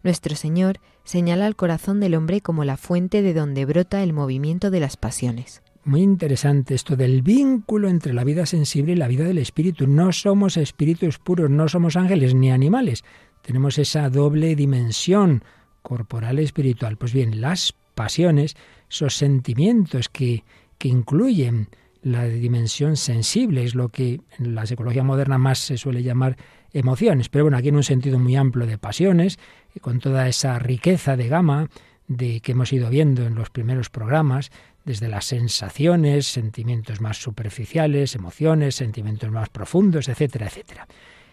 Nuestro 0.05 0.35
Señor 0.35 0.77
señala 1.03 1.47
al 1.47 1.55
corazón 1.55 1.99
del 1.99 2.13
hombre 2.13 2.39
como 2.39 2.63
la 2.63 2.77
fuente 2.77 3.23
de 3.23 3.33
donde 3.33 3.65
brota 3.65 4.03
el 4.03 4.13
movimiento 4.13 4.69
de 4.69 4.79
las 4.79 4.97
pasiones. 4.97 5.63
Muy 5.83 6.03
interesante 6.03 6.75
esto 6.75 6.95
del 6.95 7.23
vínculo 7.23 7.89
entre 7.89 8.13
la 8.13 8.23
vida 8.23 8.45
sensible 8.45 8.93
y 8.93 8.97
la 8.97 9.07
vida 9.07 9.23
del 9.23 9.39
espíritu. 9.39 9.87
No 9.87 10.11
somos 10.11 10.57
espíritus 10.57 11.17
puros, 11.17 11.49
no 11.49 11.67
somos 11.67 11.95
ángeles 11.95 12.35
ni 12.35 12.51
animales. 12.51 13.03
Tenemos 13.41 13.79
esa 13.79 14.07
doble 14.11 14.55
dimensión 14.55 15.43
corporal 15.81 16.39
y 16.39 16.43
espiritual. 16.43 16.97
Pues 16.97 17.11
bien, 17.11 17.41
las 17.41 17.73
pasiones, 17.95 18.55
esos 18.87 19.15
sentimientos 19.15 20.07
que, 20.09 20.43
que 20.77 20.87
incluyen 20.87 21.69
la 22.03 22.25
dimensión 22.25 22.95
sensible, 22.95 23.63
es 23.63 23.73
lo 23.73 23.89
que 23.89 24.21
en 24.37 24.53
la 24.53 24.67
psicología 24.67 25.03
moderna 25.03 25.39
más 25.39 25.57
se 25.57 25.77
suele 25.77 26.03
llamar 26.03 26.37
emociones, 26.75 27.29
pero 27.29 27.45
bueno, 27.45 27.57
aquí 27.57 27.69
en 27.69 27.77
un 27.77 27.83
sentido 27.83 28.19
muy 28.19 28.35
amplio 28.35 28.67
de 28.67 28.77
pasiones, 28.77 29.39
con 29.81 29.99
toda 29.99 30.27
esa 30.27 30.59
riqueza 30.59 31.15
de 31.15 31.29
gama 31.29 31.69
de 32.07 32.41
que 32.41 32.51
hemos 32.51 32.71
ido 32.73 32.89
viendo 32.89 33.25
en 33.25 33.33
los 33.35 33.49
primeros 33.49 33.89
programas, 33.89 34.51
desde 34.83 35.07
las 35.07 35.25
sensaciones, 35.25 36.27
sentimientos 36.27 37.01
más 37.01 37.17
superficiales, 37.17 38.13
emociones, 38.13 38.75
sentimientos 38.75 39.31
más 39.31 39.49
profundos, 39.49 40.09
etcétera, 40.09 40.47
etcétera. 40.47 40.87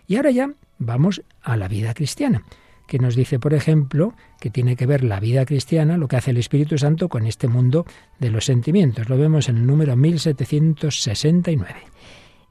Y 0.06 0.16
ahora 0.16 0.30
ya 0.30 0.50
vamos 0.78 1.22
a 1.42 1.56
la 1.56 1.68
vida 1.68 1.92
cristiana. 1.94 2.44
que 2.88 2.98
nos 2.98 3.14
dice, 3.16 3.38
por 3.38 3.54
ejemplo, 3.54 4.12
que 4.38 4.50
tiene 4.50 4.76
que 4.76 4.84
ver 4.84 5.02
la 5.02 5.18
vida 5.18 5.46
cristiana, 5.46 5.96
lo 5.96 6.08
que 6.08 6.16
hace 6.16 6.32
el 6.32 6.36
Espíritu 6.36 6.76
Santo 6.76 7.08
con 7.08 7.26
este 7.26 7.48
mundo 7.48 7.86
de 8.18 8.28
los 8.28 8.44
sentimientos. 8.44 9.08
Lo 9.08 9.16
vemos 9.16 9.48
en 9.48 9.56
el 9.56 9.66
número 9.66 9.96
1769. 9.96 11.74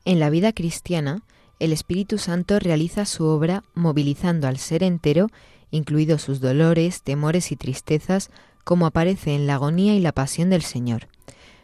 En 0.06 0.20
la 0.20 0.32
vida 0.32 0.52
cristiana, 0.52 1.22
el 1.62 1.74
Espíritu 1.74 2.18
Santo 2.18 2.60
realiza 2.60 3.06
su 3.06 3.24
obra 3.26 3.64
movilizando 3.76 4.48
al 4.48 4.58
ser 4.58 4.82
entero, 4.82 5.28
incluidos 5.70 6.24
sus 6.24 6.42
dolores, 6.42 7.04
temores 7.04 7.52
y 7.52 7.56
tristezas, 7.56 8.32
como 8.64 8.88
aparece 8.88 9.36
en 9.36 9.46
la 9.46 9.54
agonía 9.56 9.94
y 9.94 10.00
la 10.00 10.12
pasión 10.12 10.50
del 10.50 10.64
Señor. 10.64 11.08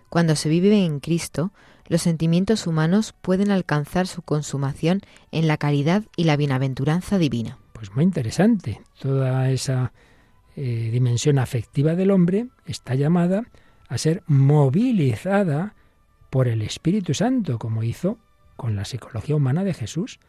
Cuando 0.10 0.36
se 0.36 0.50
vive 0.50 0.86
en 0.86 1.00
Cristo, 1.00 1.52
los 1.88 2.04
sentimientos 2.04 2.68
humanos 2.68 3.16
pueden 3.24 3.50
alcanzar 3.50 4.06
su 4.06 4.22
consumación 4.22 5.02
en 5.32 5.48
la 5.48 5.58
caridad 5.58 6.04
y 6.16 6.26
la 6.26 6.38
bienaventuranza 6.38 7.18
divina. 7.18 7.58
Pues 7.74 7.92
muy 7.96 8.04
interesante. 8.04 8.82
Toda 9.02 9.50
esa 9.50 9.94
eh, 10.56 10.90
dimensión 10.92 11.40
afectiva 11.40 11.96
del 11.96 12.12
hombre 12.12 12.50
está 12.68 12.94
llamada 12.94 13.50
a 13.90 13.98
ser 13.98 14.22
movilizada 14.28 15.74
por 16.30 16.48
el 16.48 16.62
Espíritu 16.62 17.16
Santo, 17.16 17.58
como 17.58 17.82
hizo 17.82 18.20
con 18.58 18.76
la 18.76 18.84
psicología 18.84 19.36
humana 19.36 19.64
de 19.64 19.74
Jesús. 19.74 20.20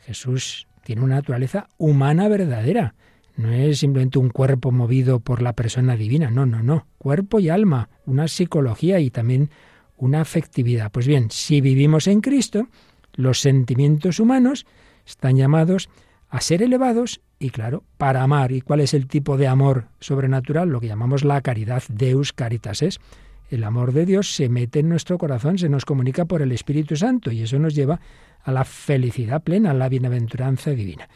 Jesús 0.00 0.68
tiene 0.84 1.02
una 1.02 1.14
naturaleza 1.14 1.68
humana 1.78 2.28
verdadera. 2.28 2.94
No 3.36 3.50
es 3.50 3.78
simplemente 3.78 4.18
un 4.18 4.28
cuerpo 4.28 4.70
movido 4.72 5.20
por 5.20 5.40
la 5.40 5.54
persona 5.54 5.96
divina, 5.96 6.30
no, 6.30 6.44
no, 6.44 6.62
no. 6.62 6.86
Cuerpo 6.98 7.40
y 7.40 7.48
alma, 7.48 7.88
una 8.04 8.28
psicología 8.28 9.00
y 9.00 9.10
también 9.10 9.50
una 9.96 10.20
afectividad. 10.20 10.90
Pues 10.90 11.06
bien, 11.06 11.30
si 11.30 11.60
vivimos 11.60 12.06
en 12.06 12.20
Cristo, 12.20 12.68
los 13.14 13.40
sentimientos 13.40 14.20
humanos 14.20 14.66
están 15.06 15.36
llamados 15.36 15.88
a 16.28 16.40
ser 16.40 16.62
elevados 16.62 17.20
y 17.38 17.50
claro, 17.50 17.84
para 17.98 18.22
amar. 18.22 18.52
¿Y 18.52 18.60
cuál 18.60 18.80
es 18.80 18.94
el 18.94 19.06
tipo 19.06 19.36
de 19.36 19.48
amor 19.48 19.88
sobrenatural? 20.00 20.68
Lo 20.68 20.80
que 20.80 20.88
llamamos 20.88 21.24
la 21.24 21.40
caridad, 21.40 21.82
Deus 21.88 22.32
caritas 22.32 22.82
es. 22.82 23.00
El 23.48 23.64
amor 23.64 23.92
de 23.92 24.06
Dios 24.06 24.34
se 24.34 24.48
mete 24.48 24.80
en 24.80 24.88
nuestro 24.88 25.18
corazón, 25.18 25.58
se 25.58 25.68
nos 25.68 25.84
comunica 25.84 26.24
por 26.24 26.42
el 26.42 26.52
Espíritu 26.52 26.96
Santo 26.96 27.30
y 27.30 27.42
eso 27.42 27.58
nos 27.58 27.74
lleva 27.74 28.00
a 28.42 28.52
la 28.52 28.64
felicidad 28.64 29.42
plena, 29.42 29.70
a 29.70 29.74
la 29.74 29.88
bienaventuranza 29.88 30.70
divina. 30.70 31.08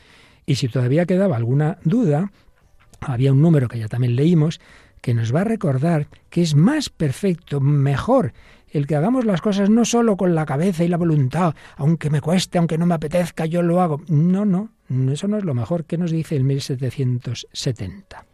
Y 0.46 0.56
si 0.56 0.68
todavía 0.68 1.06
quedaba 1.06 1.36
alguna 1.36 1.78
duda, 1.84 2.30
había 3.00 3.32
un 3.32 3.42
número 3.42 3.68
que 3.68 3.78
ya 3.78 3.88
también 3.88 4.16
leímos, 4.16 4.60
que 5.00 5.14
nos 5.14 5.34
va 5.34 5.40
a 5.40 5.44
recordar 5.44 6.08
que 6.28 6.42
es 6.42 6.54
más 6.54 6.88
perfecto, 6.88 7.60
mejor 7.60 8.32
el 8.70 8.86
que 8.86 8.96
hagamos 8.96 9.24
las 9.24 9.40
cosas 9.40 9.68
no 9.68 9.84
solo 9.84 10.16
con 10.16 10.34
la 10.34 10.46
cabeza 10.46 10.84
y 10.84 10.88
la 10.88 10.96
voluntad, 10.96 11.54
aunque 11.76 12.10
me 12.10 12.20
cueste, 12.20 12.58
aunque 12.58 12.78
no 12.78 12.86
me 12.86 12.94
apetezca, 12.94 13.46
yo 13.46 13.62
lo 13.62 13.80
hago. 13.80 14.00
No, 14.08 14.44
no, 14.44 14.70
eso 15.10 15.28
no 15.28 15.36
es 15.36 15.44
lo 15.44 15.54
mejor. 15.54 15.84
¿Qué 15.84 15.98
nos 15.98 16.10
dice 16.10 16.36
el 16.36 16.44
1770? 16.44 18.26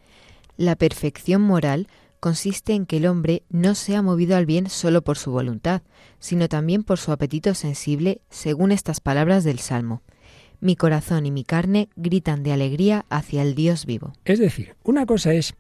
La 0.58 0.76
perfección 0.76 1.42
moral 1.42 1.88
consiste 2.20 2.74
en 2.74 2.86
que 2.86 2.98
el 2.98 3.06
hombre 3.06 3.42
no 3.48 3.74
sea 3.74 4.02
movido 4.02 4.36
al 4.36 4.46
bien 4.46 4.68
solo 4.68 5.02
por 5.02 5.18
su 5.18 5.30
voluntad, 5.30 5.82
sino 6.18 6.48
también 6.48 6.82
por 6.82 6.98
su 6.98 7.12
apetito 7.12 7.54
sensible, 7.54 8.20
según 8.30 8.72
estas 8.72 9.00
palabras 9.00 9.44
del 9.44 9.58
Salmo. 9.58 10.02
Mi 10.60 10.76
corazón 10.76 11.26
y 11.26 11.30
mi 11.30 11.44
carne 11.44 11.88
gritan 11.96 12.42
de 12.42 12.52
alegría 12.52 13.04
hacia 13.10 13.42
el 13.42 13.54
Dios 13.54 13.86
vivo. 13.86 14.12
Es 14.24 14.38
decir, 14.38 14.74
una 14.82 15.04
cosa 15.04 15.34
es 15.34 15.54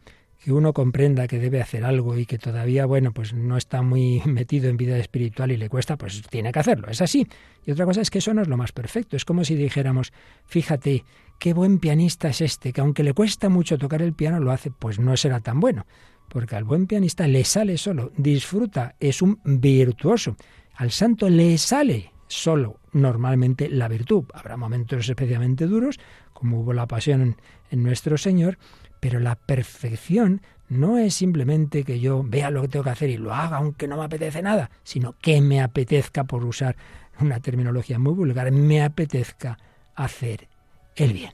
que 0.46 0.52
uno 0.52 0.72
comprenda 0.72 1.26
que 1.26 1.38
debe 1.38 1.60
hacer 1.60 1.84
algo 1.84 2.16
y 2.16 2.24
que 2.24 2.38
todavía, 2.38 2.86
bueno, 2.86 3.12
pues 3.12 3.32
no 3.32 3.56
está 3.56 3.82
muy 3.82 4.22
metido 4.26 4.68
en 4.68 4.76
vida 4.76 4.96
espiritual 4.96 5.50
y 5.50 5.56
le 5.56 5.68
cuesta, 5.68 5.96
pues 5.96 6.22
tiene 6.30 6.52
que 6.52 6.60
hacerlo, 6.60 6.88
es 6.88 7.02
así. 7.02 7.26
Y 7.64 7.72
otra 7.72 7.84
cosa 7.84 8.00
es 8.00 8.10
que 8.10 8.18
eso 8.18 8.32
no 8.32 8.42
es 8.42 8.48
lo 8.48 8.56
más 8.56 8.72
perfecto, 8.72 9.16
es 9.16 9.24
como 9.24 9.44
si 9.44 9.56
dijéramos, 9.56 10.12
fíjate, 10.44 11.04
qué 11.38 11.52
buen 11.52 11.78
pianista 11.78 12.28
es 12.28 12.40
este, 12.40 12.72
que 12.72 12.80
aunque 12.80 13.02
le 13.02 13.12
cuesta 13.12 13.48
mucho 13.48 13.76
tocar 13.76 14.02
el 14.02 14.12
piano, 14.12 14.38
lo 14.38 14.52
hace, 14.52 14.70
pues 14.70 14.98
no 14.98 15.16
será 15.16 15.40
tan 15.40 15.58
bueno, 15.58 15.84
porque 16.28 16.56
al 16.56 16.64
buen 16.64 16.86
pianista 16.86 17.26
le 17.26 17.44
sale 17.44 17.78
solo, 17.78 18.12
disfruta, 18.16 18.94
es 19.00 19.22
un 19.22 19.40
virtuoso. 19.44 20.36
Al 20.74 20.90
santo 20.90 21.28
le 21.28 21.56
sale 21.58 22.12
solo 22.26 22.80
normalmente 22.92 23.68
la 23.68 23.88
virtud. 23.88 24.24
Habrá 24.34 24.56
momentos 24.56 25.08
especialmente 25.08 25.66
duros, 25.66 25.98
como 26.32 26.60
hubo 26.60 26.72
la 26.72 26.86
pasión 26.86 27.36
en 27.70 27.82
nuestro 27.82 28.18
Señor, 28.18 28.58
pero 29.00 29.20
la 29.20 29.36
perfección 29.36 30.42
no 30.68 30.98
es 30.98 31.14
simplemente 31.14 31.84
que 31.84 32.00
yo 32.00 32.24
vea 32.24 32.50
lo 32.50 32.62
que 32.62 32.68
tengo 32.68 32.84
que 32.84 32.90
hacer 32.90 33.10
y 33.10 33.16
lo 33.16 33.32
haga 33.32 33.58
aunque 33.58 33.86
no 33.86 33.96
me 33.96 34.04
apetece 34.04 34.42
nada, 34.42 34.70
sino 34.82 35.14
que 35.20 35.40
me 35.40 35.60
apetezca, 35.60 36.24
por 36.24 36.44
usar 36.44 36.76
una 37.20 37.40
terminología 37.40 37.98
muy 37.98 38.14
vulgar, 38.14 38.50
me 38.50 38.82
apetezca 38.82 39.58
hacer 39.94 40.48
el 40.96 41.12
bien. 41.12 41.32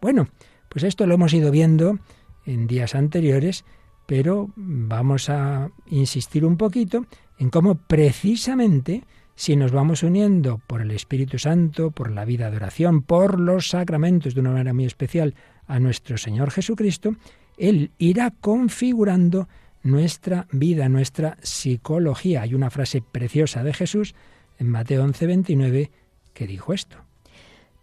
Bueno, 0.00 0.28
pues 0.68 0.84
esto 0.84 1.06
lo 1.06 1.14
hemos 1.14 1.34
ido 1.34 1.50
viendo 1.50 1.98
en 2.46 2.66
días 2.66 2.94
anteriores, 2.94 3.64
pero 4.08 4.48
vamos 4.56 5.28
a 5.28 5.70
insistir 5.84 6.46
un 6.46 6.56
poquito 6.56 7.04
en 7.38 7.50
cómo 7.50 7.74
precisamente 7.74 9.04
si 9.34 9.54
nos 9.54 9.70
vamos 9.70 10.02
uniendo 10.02 10.62
por 10.66 10.80
el 10.80 10.92
Espíritu 10.92 11.38
Santo, 11.38 11.90
por 11.90 12.10
la 12.10 12.24
vida 12.24 12.50
de 12.50 12.56
oración, 12.56 13.02
por 13.02 13.38
los 13.38 13.68
sacramentos 13.68 14.34
de 14.34 14.40
una 14.40 14.52
manera 14.52 14.72
muy 14.72 14.86
especial 14.86 15.34
a 15.66 15.78
nuestro 15.78 16.16
Señor 16.16 16.50
Jesucristo, 16.50 17.16
Él 17.58 17.90
irá 17.98 18.30
configurando 18.30 19.46
nuestra 19.82 20.48
vida, 20.52 20.88
nuestra 20.88 21.36
psicología. 21.42 22.40
Hay 22.40 22.54
una 22.54 22.70
frase 22.70 23.02
preciosa 23.02 23.62
de 23.62 23.74
Jesús 23.74 24.14
en 24.58 24.70
Mateo 24.70 25.04
11, 25.04 25.26
29 25.26 25.90
que 26.32 26.46
dijo 26.46 26.72
esto. 26.72 26.96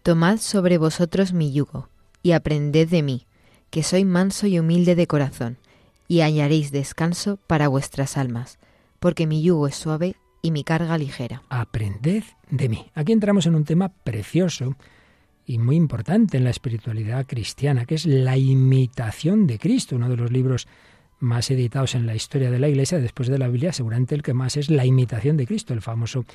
Tomad 0.01 0.39
sobre 0.39 0.79
vosotros 0.79 1.33
mi 1.33 1.53
yugo 1.53 1.87
y 2.23 2.31
aprended 2.31 2.89
de 2.89 3.03
mí, 3.03 3.27
que 3.69 3.83
soy 3.83 4.05
manso 4.05 4.47
y 4.47 4.57
humilde 4.57 4.95
de 4.95 5.05
corazón, 5.05 5.59
y 6.07 6.21
hallaréis 6.21 6.71
descanso 6.71 7.37
para 7.47 7.67
vuestras 7.67 8.17
almas, 8.17 8.59
porque 8.99 9.27
mi 9.27 9.41
yugo 9.41 9.67
es 9.67 9.75
suave 9.75 10.15
y 10.41 10.51
mi 10.51 10.63
carga 10.63 10.97
ligera. 10.97 11.43
Aprended 11.49 12.23
de 12.49 12.69
mí. 12.69 12.85
Aquí 12.93 13.11
entramos 13.11 13.45
en 13.45 13.55
un 13.55 13.65
tema 13.65 13.89
precioso 13.89 14.75
y 15.45 15.57
muy 15.57 15.75
importante 15.75 16.37
en 16.37 16.43
la 16.43 16.49
espiritualidad 16.49 17.25
cristiana, 17.25 17.85
que 17.85 17.95
es 17.95 18.05
la 18.05 18.37
imitación 18.37 19.47
de 19.47 19.59
Cristo, 19.59 19.95
uno 19.95 20.09
de 20.09 20.17
los 20.17 20.31
libros 20.31 20.67
más 21.19 21.49
editados 21.49 21.95
en 21.95 22.05
la 22.05 22.15
historia 22.15 22.51
de 22.51 22.59
la 22.59 22.67
Iglesia, 22.67 22.99
después 22.99 23.29
de 23.29 23.39
la 23.39 23.47
Biblia, 23.47 23.73
seguramente 23.73 24.15
el 24.15 24.23
que 24.23 24.33
más 24.33 24.57
es 24.57 24.69
la 24.69 24.85
imitación 24.85 25.37
de 25.37 25.47
Cristo, 25.47 25.73
el 25.73 25.81
famoso 25.81 26.25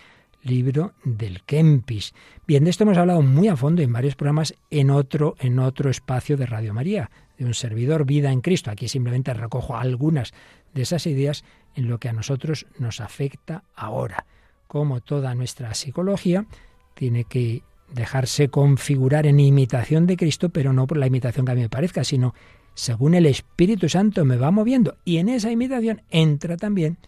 libro 0.42 0.94
del 1.04 1.42
Kempis. 1.42 2.14
Bien, 2.46 2.64
de 2.64 2.70
esto 2.70 2.84
hemos 2.84 2.98
hablado 2.98 3.22
muy 3.22 3.48
a 3.48 3.56
fondo 3.56 3.82
en 3.82 3.92
varios 3.92 4.16
programas 4.16 4.54
en 4.70 4.90
otro, 4.90 5.36
en 5.40 5.58
otro 5.58 5.90
espacio 5.90 6.36
de 6.36 6.46
Radio 6.46 6.74
María, 6.74 7.10
de 7.38 7.44
un 7.44 7.54
servidor 7.54 8.04
Vida 8.04 8.32
en 8.32 8.40
Cristo. 8.40 8.70
Aquí 8.70 8.88
simplemente 8.88 9.34
recojo 9.34 9.76
algunas 9.76 10.32
de 10.74 10.82
esas 10.82 11.06
ideas 11.06 11.44
en 11.74 11.88
lo 11.88 11.98
que 11.98 12.08
a 12.08 12.12
nosotros 12.12 12.66
nos 12.78 13.00
afecta 13.00 13.64
ahora. 13.74 14.26
Como 14.66 15.00
toda 15.00 15.34
nuestra 15.34 15.74
psicología 15.74 16.46
tiene 16.94 17.24
que 17.24 17.62
dejarse 17.92 18.48
configurar 18.48 19.26
en 19.26 19.40
imitación 19.40 20.06
de 20.06 20.16
Cristo, 20.16 20.50
pero 20.50 20.72
no 20.72 20.86
por 20.86 20.98
la 20.98 21.06
imitación 21.06 21.44
que 21.44 21.52
a 21.52 21.54
mí 21.54 21.62
me 21.62 21.68
parezca, 21.68 22.04
sino 22.04 22.34
según 22.74 23.14
el 23.14 23.26
Espíritu 23.26 23.88
Santo 23.88 24.24
me 24.24 24.36
va 24.36 24.50
moviendo. 24.50 24.96
Y 25.04 25.18
en 25.18 25.28
esa 25.28 25.50
imitación 25.50 26.02
entra 26.10 26.56
también 26.56 26.98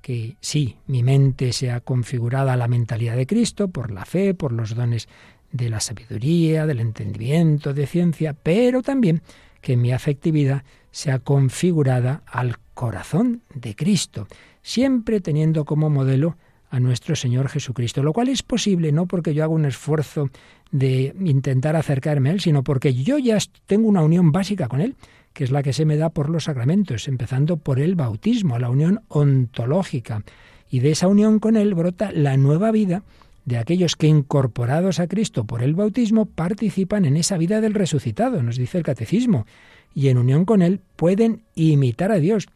que 0.00 0.36
sí, 0.40 0.76
mi 0.86 1.02
mente 1.02 1.52
sea 1.52 1.80
configurada 1.80 2.54
a 2.54 2.56
la 2.56 2.68
mentalidad 2.68 3.16
de 3.16 3.26
Cristo 3.26 3.68
por 3.68 3.90
la 3.90 4.04
fe, 4.04 4.34
por 4.34 4.52
los 4.52 4.74
dones 4.74 5.08
de 5.52 5.68
la 5.68 5.80
sabiduría, 5.80 6.66
del 6.66 6.80
entendimiento, 6.80 7.74
de 7.74 7.86
ciencia, 7.86 8.34
pero 8.34 8.82
también 8.82 9.22
que 9.60 9.76
mi 9.76 9.92
afectividad 9.92 10.64
sea 10.90 11.18
configurada 11.18 12.22
al 12.26 12.56
corazón 12.74 13.42
de 13.54 13.74
Cristo, 13.74 14.26
siempre 14.62 15.20
teniendo 15.20 15.64
como 15.64 15.90
modelo 15.90 16.36
a 16.70 16.80
nuestro 16.80 17.16
Señor 17.16 17.48
Jesucristo, 17.48 18.02
lo 18.02 18.12
cual 18.12 18.28
es 18.28 18.42
posible 18.42 18.92
no 18.92 19.06
porque 19.06 19.34
yo 19.34 19.44
haga 19.44 19.52
un 19.52 19.64
esfuerzo 19.64 20.30
de 20.70 21.14
intentar 21.20 21.76
acercarme 21.76 22.30
a 22.30 22.32
Él, 22.32 22.40
sino 22.40 22.62
porque 22.62 22.94
yo 22.94 23.18
ya 23.18 23.38
tengo 23.66 23.88
una 23.88 24.02
unión 24.02 24.30
básica 24.30 24.68
con 24.68 24.80
Él, 24.80 24.94
que 25.32 25.44
es 25.44 25.50
la 25.50 25.62
que 25.62 25.72
se 25.72 25.84
me 25.84 25.96
da 25.96 26.10
por 26.10 26.30
los 26.30 26.44
sacramentos, 26.44 27.08
empezando 27.08 27.56
por 27.56 27.80
el 27.80 27.96
bautismo, 27.96 28.58
la 28.58 28.70
unión 28.70 29.02
ontológica. 29.08 30.22
Y 30.70 30.80
de 30.80 30.92
esa 30.92 31.08
unión 31.08 31.40
con 31.40 31.56
Él 31.56 31.74
brota 31.74 32.12
la 32.12 32.36
nueva 32.36 32.70
vida 32.70 33.02
de 33.44 33.58
aquellos 33.58 33.96
que 33.96 34.06
incorporados 34.06 35.00
a 35.00 35.08
Cristo 35.08 35.44
por 35.44 35.62
el 35.62 35.74
bautismo 35.74 36.26
participan 36.26 37.04
en 37.04 37.16
esa 37.16 37.36
vida 37.36 37.60
del 37.60 37.74
resucitado, 37.74 38.42
nos 38.42 38.56
dice 38.56 38.78
el 38.78 38.84
catecismo, 38.84 39.46
y 39.92 40.08
en 40.08 40.18
unión 40.18 40.44
con 40.44 40.62
Él 40.62 40.80
pueden 40.94 41.42
imitar 41.56 42.12
a 42.12 42.20
Dios 42.20 42.46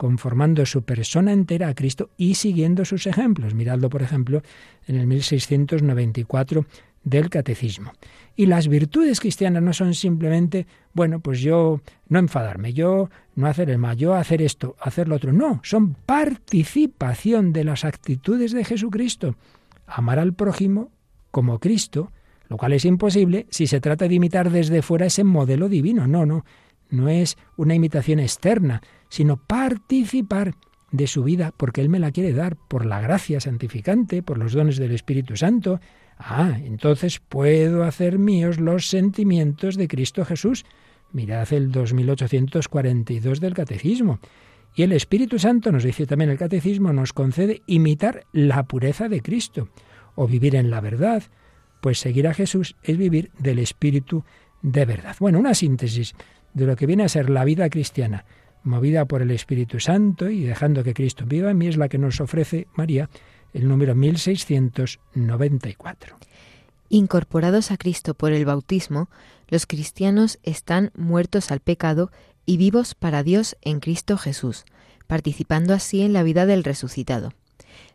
conformando 0.00 0.64
su 0.64 0.80
persona 0.82 1.30
entera 1.30 1.68
a 1.68 1.74
Cristo 1.74 2.08
y 2.16 2.36
siguiendo 2.36 2.86
sus 2.86 3.06
ejemplos. 3.06 3.52
Miradlo, 3.52 3.90
por 3.90 4.00
ejemplo, 4.00 4.40
en 4.86 4.96
el 4.96 5.06
1694 5.06 6.64
del 7.04 7.28
Catecismo. 7.28 7.92
Y 8.34 8.46
las 8.46 8.68
virtudes 8.68 9.20
cristianas 9.20 9.62
no 9.62 9.74
son 9.74 9.92
simplemente, 9.92 10.66
bueno, 10.94 11.20
pues 11.20 11.40
yo 11.40 11.82
no 12.08 12.18
enfadarme, 12.18 12.72
yo 12.72 13.10
no 13.34 13.46
hacer 13.46 13.68
el 13.68 13.76
mal, 13.76 13.98
yo 13.98 14.14
hacer 14.14 14.40
esto, 14.40 14.74
hacer 14.80 15.06
lo 15.06 15.16
otro. 15.16 15.34
No, 15.34 15.60
son 15.64 15.92
participación 15.92 17.52
de 17.52 17.64
las 17.64 17.84
actitudes 17.84 18.52
de 18.52 18.64
Jesucristo. 18.64 19.34
Amar 19.86 20.18
al 20.18 20.32
prójimo 20.32 20.90
como 21.30 21.58
Cristo 21.58 22.10
lo 22.50 22.56
cual 22.56 22.72
es 22.72 22.84
imposible 22.84 23.46
si 23.48 23.68
se 23.68 23.80
trata 23.80 24.08
de 24.08 24.14
imitar 24.14 24.50
desde 24.50 24.82
fuera 24.82 25.06
ese 25.06 25.22
modelo 25.22 25.68
divino. 25.68 26.08
No, 26.08 26.26
no, 26.26 26.44
no 26.90 27.08
es 27.08 27.36
una 27.56 27.74
imitación 27.74 28.18
externa, 28.20 28.82
sino 29.08 29.36
participar 29.36 30.54
de 30.92 31.06
su 31.06 31.22
vida 31.22 31.52
porque 31.56 31.80
Él 31.80 31.88
me 31.88 31.98
la 31.98 32.10
quiere 32.10 32.32
dar 32.32 32.56
por 32.56 32.84
la 32.86 33.00
gracia 33.00 33.40
santificante, 33.40 34.22
por 34.22 34.38
los 34.38 34.52
dones 34.52 34.76
del 34.76 34.92
Espíritu 34.92 35.36
Santo. 35.36 35.80
Ah, 36.18 36.58
entonces 36.64 37.20
puedo 37.20 37.84
hacer 37.84 38.18
míos 38.18 38.58
los 38.58 38.88
sentimientos 38.88 39.76
de 39.76 39.88
Cristo 39.88 40.24
Jesús. 40.24 40.64
Mirad 41.12 41.52
el 41.52 41.72
2842 41.72 43.40
del 43.40 43.54
Catecismo. 43.54 44.20
Y 44.74 44.82
el 44.82 44.92
Espíritu 44.92 45.38
Santo, 45.38 45.72
nos 45.72 45.82
dice 45.82 46.06
también 46.06 46.30
el 46.30 46.38
Catecismo, 46.38 46.92
nos 46.92 47.12
concede 47.12 47.62
imitar 47.66 48.24
la 48.32 48.64
pureza 48.64 49.08
de 49.08 49.20
Cristo 49.20 49.68
o 50.14 50.28
vivir 50.28 50.54
en 50.54 50.70
la 50.70 50.80
verdad, 50.80 51.24
pues 51.80 51.98
seguir 51.98 52.28
a 52.28 52.34
Jesús 52.34 52.76
es 52.82 52.96
vivir 52.96 53.30
del 53.38 53.58
Espíritu 53.58 54.24
de 54.62 54.84
verdad. 54.84 55.16
Bueno, 55.18 55.38
una 55.38 55.54
síntesis 55.54 56.14
de 56.54 56.66
lo 56.66 56.76
que 56.76 56.86
viene 56.86 57.04
a 57.04 57.08
ser 57.08 57.30
la 57.30 57.44
vida 57.44 57.70
cristiana, 57.70 58.24
movida 58.62 59.04
por 59.04 59.22
el 59.22 59.30
Espíritu 59.30 59.80
Santo 59.80 60.30
y 60.30 60.42
dejando 60.42 60.84
que 60.84 60.94
Cristo 60.94 61.24
viva 61.26 61.50
en 61.50 61.58
mí, 61.58 61.68
es 61.68 61.76
la 61.76 61.88
que 61.88 61.98
nos 61.98 62.20
ofrece 62.20 62.66
María, 62.74 63.08
el 63.52 63.68
número 63.68 63.94
1694. 63.94 66.16
Incorporados 66.88 67.70
a 67.70 67.76
Cristo 67.76 68.14
por 68.14 68.32
el 68.32 68.44
bautismo, 68.44 69.08
los 69.48 69.66
cristianos 69.66 70.38
están 70.42 70.90
muertos 70.96 71.50
al 71.50 71.60
pecado 71.60 72.10
y 72.46 72.56
vivos 72.56 72.94
para 72.94 73.22
Dios 73.22 73.56
en 73.62 73.80
Cristo 73.80 74.16
Jesús, 74.16 74.64
participando 75.06 75.74
así 75.74 76.02
en 76.02 76.12
la 76.12 76.22
vida 76.22 76.46
del 76.46 76.64
resucitado. 76.64 77.32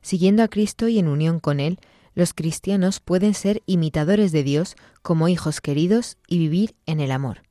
Siguiendo 0.01 0.43
a 0.43 0.47
Cristo 0.47 0.87
y 0.87 0.99
en 0.99 1.07
unión 1.07 1.39
con 1.39 1.59
Él, 1.59 1.79
los 2.13 2.33
cristianos 2.33 3.01
pueden 3.01 3.33
ser 3.33 3.61
imitadores 3.65 4.31
de 4.31 4.43
Dios 4.43 4.75
como 5.01 5.27
hijos 5.27 5.59
queridos 5.59 6.17
y 6.27 6.37
vivir 6.37 6.75
en 6.85 7.01
el 7.01 7.11
amor, 7.11 7.41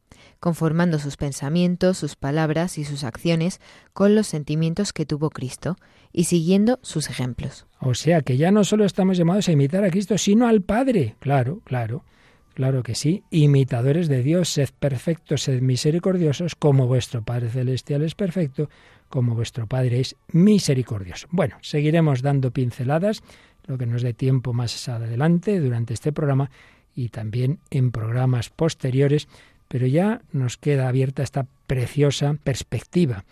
conformando 0.44 0.98
sus 0.98 1.16
pensamientos, 1.16 1.96
sus 1.96 2.16
palabras 2.16 2.76
y 2.76 2.84
sus 2.84 3.02
acciones 3.02 3.62
con 3.94 4.14
los 4.14 4.26
sentimientos 4.26 4.92
que 4.92 5.06
tuvo 5.06 5.30
Cristo 5.30 5.76
y 6.12 6.24
siguiendo 6.24 6.78
sus 6.82 7.08
ejemplos. 7.08 7.66
O 7.80 7.94
sea 7.94 8.20
que 8.20 8.36
ya 8.36 8.50
no 8.50 8.62
solo 8.62 8.84
estamos 8.84 9.16
llamados 9.16 9.48
a 9.48 9.52
imitar 9.52 9.84
a 9.84 9.90
Cristo, 9.90 10.18
sino 10.18 10.46
al 10.46 10.60
Padre. 10.60 11.16
Claro, 11.18 11.62
claro. 11.64 12.04
Claro 12.52 12.82
que 12.82 12.94
sí, 12.94 13.22
imitadores 13.30 14.06
de 14.08 14.22
Dios, 14.22 14.50
sed 14.50 14.68
perfectos, 14.78 15.44
sed 15.44 15.62
misericordiosos, 15.62 16.56
como 16.56 16.86
vuestro 16.86 17.24
Padre 17.24 17.48
Celestial 17.48 18.02
es 18.02 18.14
perfecto, 18.14 18.68
como 19.08 19.34
vuestro 19.34 19.66
Padre 19.66 20.00
es 20.00 20.14
misericordioso. 20.28 21.26
Bueno, 21.30 21.56
seguiremos 21.62 22.20
dando 22.20 22.50
pinceladas, 22.50 23.22
lo 23.66 23.78
que 23.78 23.86
nos 23.86 24.02
dé 24.02 24.12
tiempo 24.12 24.52
más 24.52 24.90
adelante 24.90 25.58
durante 25.58 25.94
este 25.94 26.12
programa 26.12 26.50
y 26.94 27.08
también 27.08 27.60
en 27.70 27.90
programas 27.90 28.50
posteriores, 28.50 29.26
pero 29.74 29.88
ya 29.88 30.22
nos 30.30 30.56
queda 30.56 30.86
abierta 30.86 31.24
esta 31.24 31.48
preciosa 31.66 32.36
perspectiva, 32.44 33.24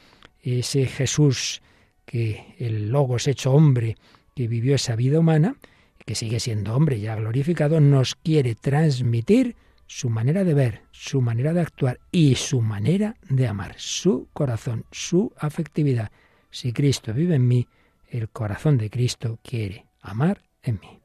ese 0.43 0.87
Jesús 0.87 1.63
que 2.05 2.57
el 2.59 2.89
Logos 2.89 3.29
hecho 3.29 3.53
hombre, 3.53 3.97
que 4.35 4.49
vivió 4.49 4.75
esa 4.75 4.97
vida 4.97 5.21
humana, 5.21 5.55
que 6.05 6.17
sigue 6.17 6.41
siendo 6.41 6.75
hombre 6.75 6.99
ya 6.99 7.15
glorificado, 7.15 7.81
nos 7.81 8.17
quiere 8.17 8.57
transmitir 8.57 9.55
su 9.87 10.11
manera 10.11 10.43
de 10.43 10.55
ver, 10.55 10.83
su 10.91 11.21
manera 11.21 11.53
de 11.53 11.61
actuar 11.61 12.01
y 12.11 12.35
su 12.35 12.61
manera 12.61 13.15
de 13.29 13.47
amar, 13.47 13.77
su 13.79 14.27
corazón, 14.33 14.85
su 14.91 15.33
afectividad. 15.39 16.11
Si 16.51 16.73
Cristo 16.73 17.15
vive 17.15 17.37
en 17.37 17.47
mí, 17.47 17.69
el 18.11 18.29
corazón 18.29 18.79
de 18.79 18.91
Cristo 18.91 19.39
quiere 19.45 19.87
amar 20.01 20.43
en 20.65 20.81
mí. 20.81 21.02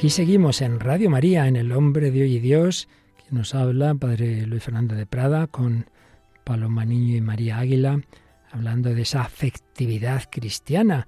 Aquí 0.00 0.08
seguimos 0.08 0.62
en 0.62 0.80
Radio 0.80 1.10
María, 1.10 1.46
en 1.46 1.56
El 1.56 1.72
Hombre 1.72 2.10
de 2.10 2.22
Hoy 2.22 2.36
y 2.36 2.38
Dios, 2.38 2.88
que 3.18 3.36
nos 3.36 3.54
habla 3.54 3.94
Padre 3.94 4.46
Luis 4.46 4.62
Fernando 4.62 4.94
de 4.94 5.04
Prada 5.04 5.46
con 5.46 5.90
Paloma 6.42 6.86
Niño 6.86 7.16
y 7.16 7.20
María 7.20 7.58
Águila, 7.58 8.00
hablando 8.50 8.94
de 8.94 9.02
esa 9.02 9.20
afectividad 9.20 10.22
cristiana, 10.30 11.06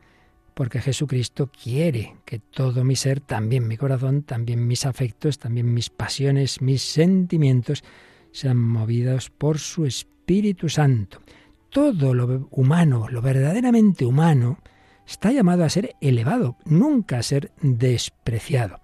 porque 0.53 0.83
Jesucristo 0.83 1.51
quiere 1.51 2.17
que 2.27 2.39
todo 2.39 2.85
mi 2.85 2.95
ser, 2.95 3.21
también 3.21 3.67
mi 3.67 3.79
corazón, 3.79 4.25
también 4.25 4.67
mis 4.67 4.85
afectos, 4.85 5.39
también 5.39 5.73
mis 5.73 5.89
pasiones, 5.89 6.61
mis 6.61 6.83
sentimientos, 6.83 7.83
sean 8.31 8.59
movidos 8.59 9.31
por 9.31 9.59
su 9.59 9.87
Espíritu 9.87 10.69
Santo. 10.69 11.23
Todo 11.71 12.13
lo 12.13 12.47
humano, 12.51 13.09
lo 13.09 13.23
verdaderamente 13.23 14.05
humano, 14.05 14.59
está 15.07 15.33
llamado 15.33 15.65
a 15.65 15.69
ser 15.69 15.97
elevado, 16.01 16.57
nunca 16.65 17.19
a 17.19 17.23
ser 17.23 17.51
despreciado. 17.61 18.81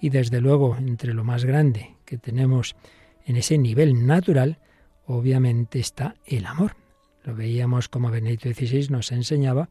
Y 0.00 0.10
desde 0.10 0.40
luego, 0.40 0.76
entre 0.76 1.14
lo 1.14 1.24
más 1.24 1.44
grande 1.44 1.96
que 2.04 2.18
tenemos 2.18 2.76
en 3.24 3.36
ese 3.36 3.58
nivel 3.58 4.06
natural, 4.06 4.58
obviamente 5.06 5.78
está 5.78 6.16
el 6.26 6.46
amor. 6.46 6.76
Lo 7.24 7.34
veíamos 7.34 7.88
como 7.88 8.10
Benedicto 8.10 8.52
XVI 8.52 8.88
nos 8.90 9.12
enseñaba 9.12 9.68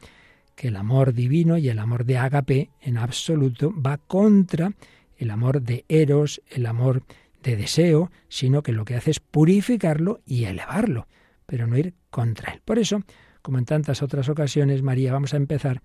que 0.56 0.70
el 0.70 0.76
amor 0.76 1.14
divino 1.14 1.58
y 1.58 1.70
el 1.70 1.80
amor 1.80 2.06
de 2.06 2.18
ágape 2.18 2.70
en 2.82 2.98
absoluto 2.98 3.74
va 3.74 3.98
contra 3.98 4.72
el 5.18 5.32
amor 5.32 5.62
de 5.62 5.86
eros, 5.90 6.42
el 6.50 6.66
amor 6.66 7.04
de 7.44 7.56
deseo, 7.56 8.12
sino 8.30 8.64
que 8.64 8.72
lo 8.72 8.86
que 8.86 8.96
hace 8.96 9.12
es 9.12 9.20
purificarlo 9.20 10.22
y 10.26 10.46
elevarlo, 10.46 11.08
pero 11.46 11.68
no 11.68 11.78
ir 11.78 11.94
contra 12.10 12.54
él. 12.54 12.62
Por 12.64 12.80
eso, 12.80 13.04
como 13.42 13.58
en 13.58 13.66
tantas 13.66 14.02
otras 14.02 14.30
ocasiones, 14.30 14.84
María, 14.84 15.14
vamos 15.14 15.34
a 15.34 15.38
empezar 15.38 15.82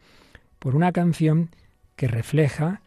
por 0.59 0.75
una 0.77 0.93
canción 0.93 1.51
que 1.97 2.09
refleja 2.09 2.83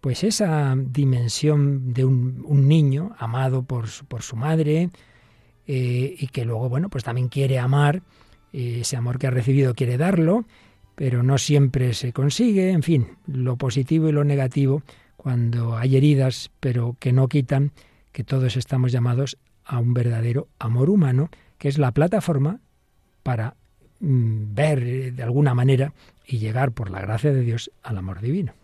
pues 0.00 0.24
esa 0.24 0.74
dimensión 0.76 1.92
de 1.92 2.04
un, 2.04 2.68
niño 2.68 3.14
amado 3.18 3.62
por 3.62 3.88
su, 3.88 4.06
por 4.06 4.22
su 4.22 4.36
madre 4.36 4.90
eh, 5.66 6.16
y 6.18 6.26
que 6.28 6.44
luego, 6.44 6.68
bueno, 6.68 6.88
pues 6.88 7.04
también 7.04 7.28
quiere 7.28 7.58
amar, 7.58 8.02
eh, 8.52 8.78
ese 8.80 8.96
amor 8.96 9.18
que 9.18 9.26
ha 9.26 9.30
recibido 9.30 9.74
quiere 9.74 9.98
darlo, 9.98 10.46
pero 10.94 11.22
no 11.22 11.38
siempre 11.38 11.94
se 11.94 12.12
consigue, 12.12 12.70
en 12.70 12.82
fin, 12.82 13.08
lo 13.26 13.56
positivo 13.56 14.08
y 14.08 14.12
lo 14.12 14.24
negativo, 14.24 14.82
cuando 15.16 15.76
hay 15.76 15.96
heridas, 15.96 16.50
pero 16.60 16.96
que 16.98 17.12
no 17.12 17.28
quitan 17.28 17.72
que 18.12 18.24
todos 18.24 18.56
estamos 18.56 18.90
llamados 18.90 19.36
a 19.64 19.78
un 19.78 19.94
verdadero 19.94 20.48
amor 20.58 20.90
humano, 20.90 21.28
que 21.58 21.68
es 21.68 21.78
la 21.78 21.92
plataforma 21.92 22.60
para 23.22 23.54
ver 24.00 24.82
eh, 24.82 25.12
de 25.12 25.22
alguna 25.22 25.54
manera 25.54 25.92
y 26.26 26.38
llegar 26.38 26.72
por 26.72 26.90
la 26.90 27.00
gracia 27.00 27.32
de 27.32 27.42
Dios 27.42 27.70
al 27.82 27.98
amor 27.98 28.20
divino. 28.20 28.54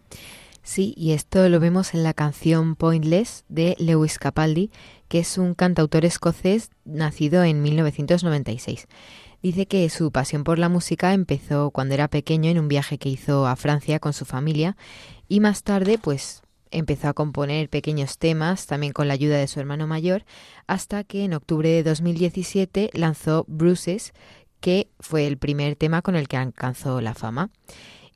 Sí, 0.62 0.94
y 0.96 1.12
esto 1.12 1.48
lo 1.48 1.60
vemos 1.60 1.94
en 1.94 2.02
la 2.02 2.12
canción 2.12 2.74
Pointless 2.74 3.44
de 3.48 3.76
Lewis 3.78 4.18
Capaldi, 4.18 4.72
que 5.08 5.20
es 5.20 5.38
un 5.38 5.54
cantautor 5.54 6.04
escocés 6.04 6.70
nacido 6.84 7.44
en 7.44 7.62
1996. 7.62 8.88
Dice 9.42 9.66
que 9.66 9.88
su 9.90 10.10
pasión 10.10 10.42
por 10.42 10.58
la 10.58 10.68
música 10.68 11.12
empezó 11.12 11.70
cuando 11.70 11.94
era 11.94 12.08
pequeño 12.08 12.50
en 12.50 12.58
un 12.58 12.66
viaje 12.66 12.98
que 12.98 13.08
hizo 13.08 13.46
a 13.46 13.54
Francia 13.54 14.00
con 14.00 14.12
su 14.12 14.24
familia 14.24 14.76
y 15.28 15.38
más 15.38 15.62
tarde 15.62 15.98
pues 15.98 16.42
empezó 16.72 17.08
a 17.08 17.14
componer 17.14 17.68
pequeños 17.68 18.18
temas 18.18 18.66
también 18.66 18.92
con 18.92 19.06
la 19.06 19.14
ayuda 19.14 19.38
de 19.38 19.46
su 19.46 19.60
hermano 19.60 19.86
mayor 19.86 20.24
hasta 20.66 21.04
que 21.04 21.24
en 21.24 21.34
octubre 21.34 21.68
de 21.68 21.84
2017 21.84 22.90
lanzó 22.92 23.44
Bruces, 23.46 24.14
que 24.60 24.88
fue 25.00 25.26
el 25.26 25.38
primer 25.38 25.76
tema 25.76 26.02
con 26.02 26.16
el 26.16 26.28
que 26.28 26.36
alcanzó 26.36 27.00
la 27.00 27.14
fama. 27.14 27.50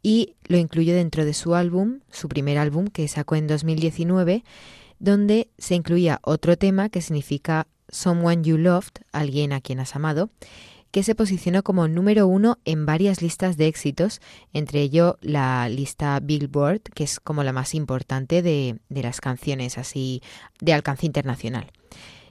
Y 0.02 0.34
lo 0.44 0.56
incluye 0.56 0.94
dentro 0.94 1.24
de 1.24 1.34
su 1.34 1.54
álbum, 1.54 2.00
su 2.10 2.28
primer 2.28 2.58
álbum 2.58 2.86
que 2.86 3.06
sacó 3.08 3.36
en 3.36 3.46
2019, 3.46 4.44
donde 4.98 5.48
se 5.58 5.74
incluía 5.74 6.20
otro 6.22 6.56
tema 6.56 6.88
que 6.88 7.02
significa 7.02 7.66
Someone 7.88 8.42
You 8.42 8.56
Loved, 8.56 9.02
alguien 9.12 9.52
a 9.52 9.60
quien 9.60 9.80
has 9.80 9.94
amado, 9.94 10.30
que 10.90 11.02
se 11.02 11.14
posicionó 11.14 11.62
como 11.62 11.86
número 11.86 12.26
uno 12.26 12.58
en 12.64 12.86
varias 12.86 13.22
listas 13.22 13.56
de 13.56 13.66
éxitos, 13.66 14.20
entre 14.52 14.80
ello 14.80 15.18
la 15.20 15.68
lista 15.68 16.18
Billboard, 16.20 16.82
que 16.94 17.04
es 17.04 17.20
como 17.20 17.44
la 17.44 17.52
más 17.52 17.74
importante 17.74 18.42
de, 18.42 18.80
de 18.88 19.02
las 19.02 19.20
canciones 19.20 19.78
así 19.78 20.22
de 20.60 20.72
alcance 20.72 21.06
internacional 21.06 21.70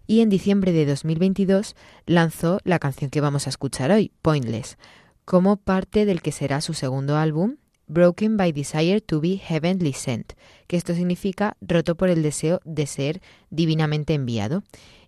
y 0.09 0.21
en 0.21 0.29
diciembre 0.29 0.71
de 0.71 0.87
2022 0.87 1.75
lanzó 2.07 2.59
la 2.63 2.79
canción 2.79 3.11
que 3.11 3.21
vamos 3.21 3.45
a 3.45 3.51
escuchar 3.51 3.91
hoy, 3.91 4.11
Pointless, 4.23 4.79
como 5.23 5.57
parte 5.57 6.07
del 6.07 6.23
que 6.23 6.31
será 6.31 6.61
su 6.61 6.73
segundo 6.73 7.15
álbum, 7.15 7.57
Broken 7.85 8.35
by 8.35 8.51
Desire 8.51 9.01
to 9.01 9.21
be 9.21 9.37
Heavenly 9.37 9.93
Sent, 9.93 10.33
que 10.65 10.77
esto 10.77 10.95
significa 10.95 11.57
roto 11.61 11.93
por 11.93 12.09
el 12.09 12.23
deseo 12.23 12.59
de 12.65 12.87
ser 12.87 13.21
divinamente 13.51 14.15
enviado. 14.15 14.63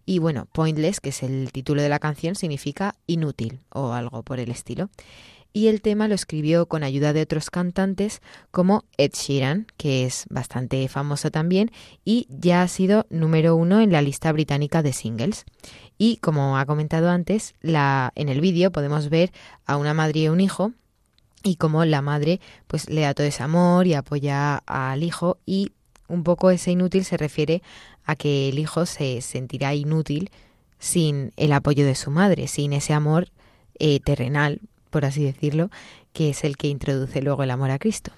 Y 0.05 0.19
bueno, 0.19 0.47
Pointless, 0.51 0.99
que 0.99 1.09
es 1.09 1.23
el 1.23 1.51
título 1.51 1.81
de 1.81 1.89
la 1.89 1.97
canción, 1.97 2.35
significa 2.35 2.93
inútil 3.07 3.61
o 3.71 3.93
algo 3.93 4.21
por 4.21 4.39
el 4.39 4.51
estilo. 4.51 4.91
Y 5.53 5.67
el 5.67 5.81
tema 5.81 6.07
lo 6.07 6.15
escribió 6.15 6.65
con 6.67 6.83
ayuda 6.83 7.11
de 7.11 7.21
otros 7.21 7.49
cantantes 7.49 8.21
como 8.51 8.85
Ed 8.97 9.11
Sheeran, 9.13 9.67
que 9.75 10.05
es 10.05 10.25
bastante 10.29 10.87
famoso 10.87 11.29
también 11.29 11.71
y 12.05 12.25
ya 12.29 12.61
ha 12.61 12.67
sido 12.69 13.05
número 13.09 13.55
uno 13.55 13.81
en 13.81 13.91
la 13.91 14.01
lista 14.01 14.31
británica 14.31 14.81
de 14.81 14.93
singles. 14.93 15.45
Y 15.97 16.17
como 16.17 16.57
ha 16.57 16.65
comentado 16.65 17.09
antes, 17.09 17.53
la, 17.61 18.13
en 18.15 18.29
el 18.29 18.39
vídeo 18.39 18.71
podemos 18.71 19.09
ver 19.09 19.31
a 19.65 19.75
una 19.75 19.93
madre 19.93 20.21
y 20.21 20.27
un 20.29 20.39
hijo 20.39 20.71
y 21.43 21.55
cómo 21.55 21.83
la 21.85 22.01
madre 22.01 22.39
pues 22.67 22.89
le 22.89 23.01
da 23.01 23.13
todo 23.13 23.27
ese 23.27 23.43
amor 23.43 23.87
y 23.87 23.93
apoya 23.93 24.57
al 24.65 25.03
hijo 25.03 25.37
y 25.45 25.73
un 26.07 26.23
poco 26.23 26.51
ese 26.51 26.71
inútil 26.71 27.03
se 27.03 27.17
refiere 27.17 27.61
a 28.05 28.15
que 28.15 28.49
el 28.49 28.59
hijo 28.59 28.85
se 28.85 29.21
sentirá 29.21 29.73
inútil 29.73 30.29
sin 30.79 31.31
el 31.37 31.53
apoyo 31.53 31.85
de 31.85 31.95
su 31.95 32.09
madre, 32.09 32.47
sin 32.47 32.73
ese 32.73 32.93
amor 32.93 33.29
eh, 33.79 33.99
terrenal, 33.99 34.61
por 34.91 35.05
así 35.05 35.23
decirlo, 35.23 35.71
que 36.13 36.29
es 36.29 36.43
el 36.43 36.57
que 36.57 36.67
introduce 36.67 37.21
luego 37.21 37.41
el 37.41 37.49
amor 37.49 37.71
a 37.71 37.79
Cristo. 37.79 38.11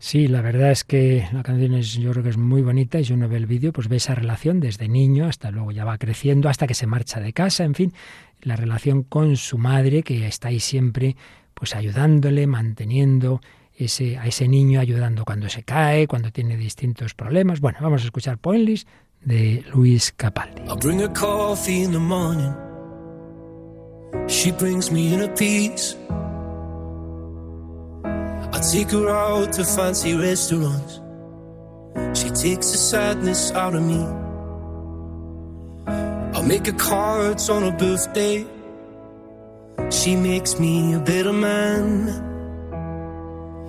Sí, 0.00 0.28
la 0.28 0.42
verdad 0.42 0.70
es 0.70 0.84
que 0.84 1.26
la 1.32 1.42
canción 1.42 1.74
es, 1.74 1.94
yo 1.94 2.12
creo 2.12 2.22
que 2.22 2.30
es 2.30 2.36
muy 2.36 2.62
bonita 2.62 3.00
y 3.00 3.04
si 3.04 3.12
uno 3.12 3.28
ve 3.28 3.36
el 3.36 3.46
vídeo, 3.46 3.72
pues 3.72 3.88
ve 3.88 3.96
esa 3.96 4.14
relación 4.14 4.60
desde 4.60 4.88
niño 4.88 5.26
hasta 5.26 5.50
luego 5.50 5.72
ya 5.72 5.84
va 5.84 5.98
creciendo, 5.98 6.48
hasta 6.48 6.68
que 6.68 6.74
se 6.74 6.86
marcha 6.86 7.18
de 7.18 7.32
casa, 7.32 7.64
en 7.64 7.74
fin, 7.74 7.92
la 8.40 8.54
relación 8.54 9.02
con 9.02 9.36
su 9.36 9.58
madre 9.58 10.04
que 10.04 10.26
está 10.26 10.48
ahí 10.48 10.60
siempre, 10.60 11.16
pues 11.54 11.74
ayudándole, 11.74 12.46
manteniendo 12.46 13.40
ese, 13.74 14.18
a 14.18 14.26
ese 14.26 14.46
niño 14.46 14.78
ayudando 14.78 15.24
cuando 15.24 15.48
se 15.48 15.64
cae, 15.64 16.06
cuando 16.06 16.30
tiene 16.30 16.56
distintos 16.56 17.14
problemas. 17.14 17.60
Bueno, 17.60 17.78
vamos 17.80 18.02
a 18.02 18.04
escuchar 18.04 18.38
Pointless 18.38 18.86
de 19.20 19.64
Luis 19.74 20.12
Capaldi. 20.16 20.62
I'll 20.68 20.76
bring 20.76 21.00
her 21.00 21.12
coffee 21.12 21.82
in 21.82 21.90
the 21.90 21.98
morning. 21.98 22.67
She 24.26 24.52
brings 24.52 24.90
me 24.90 25.12
in 25.14 25.20
a 25.22 25.28
piece. 25.28 25.96
I 28.04 28.60
take 28.72 28.90
her 28.90 29.08
out 29.08 29.52
to 29.54 29.64
fancy 29.64 30.14
restaurants. 30.14 31.00
She 32.18 32.30
takes 32.30 32.70
the 32.72 32.78
sadness 32.78 33.52
out 33.52 33.74
of 33.74 33.82
me. 33.82 34.02
I'll 36.34 36.44
make 36.44 36.66
her 36.66 36.72
cards 36.72 37.48
on 37.50 37.62
her 37.62 37.76
birthday. 37.76 38.46
She 39.90 40.16
makes 40.16 40.58
me 40.58 40.94
a 40.94 40.98
better 40.98 41.32
man. 41.32 42.26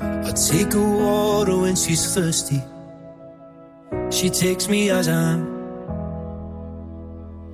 I 0.02 0.32
take 0.32 0.74
her 0.74 0.90
water 1.04 1.58
when 1.58 1.76
she's 1.76 2.14
thirsty. 2.14 2.62
She 4.12 4.30
takes 4.30 4.68
me 4.68 4.90
as 4.90 5.08
I 5.08 5.14
am. 5.34 5.42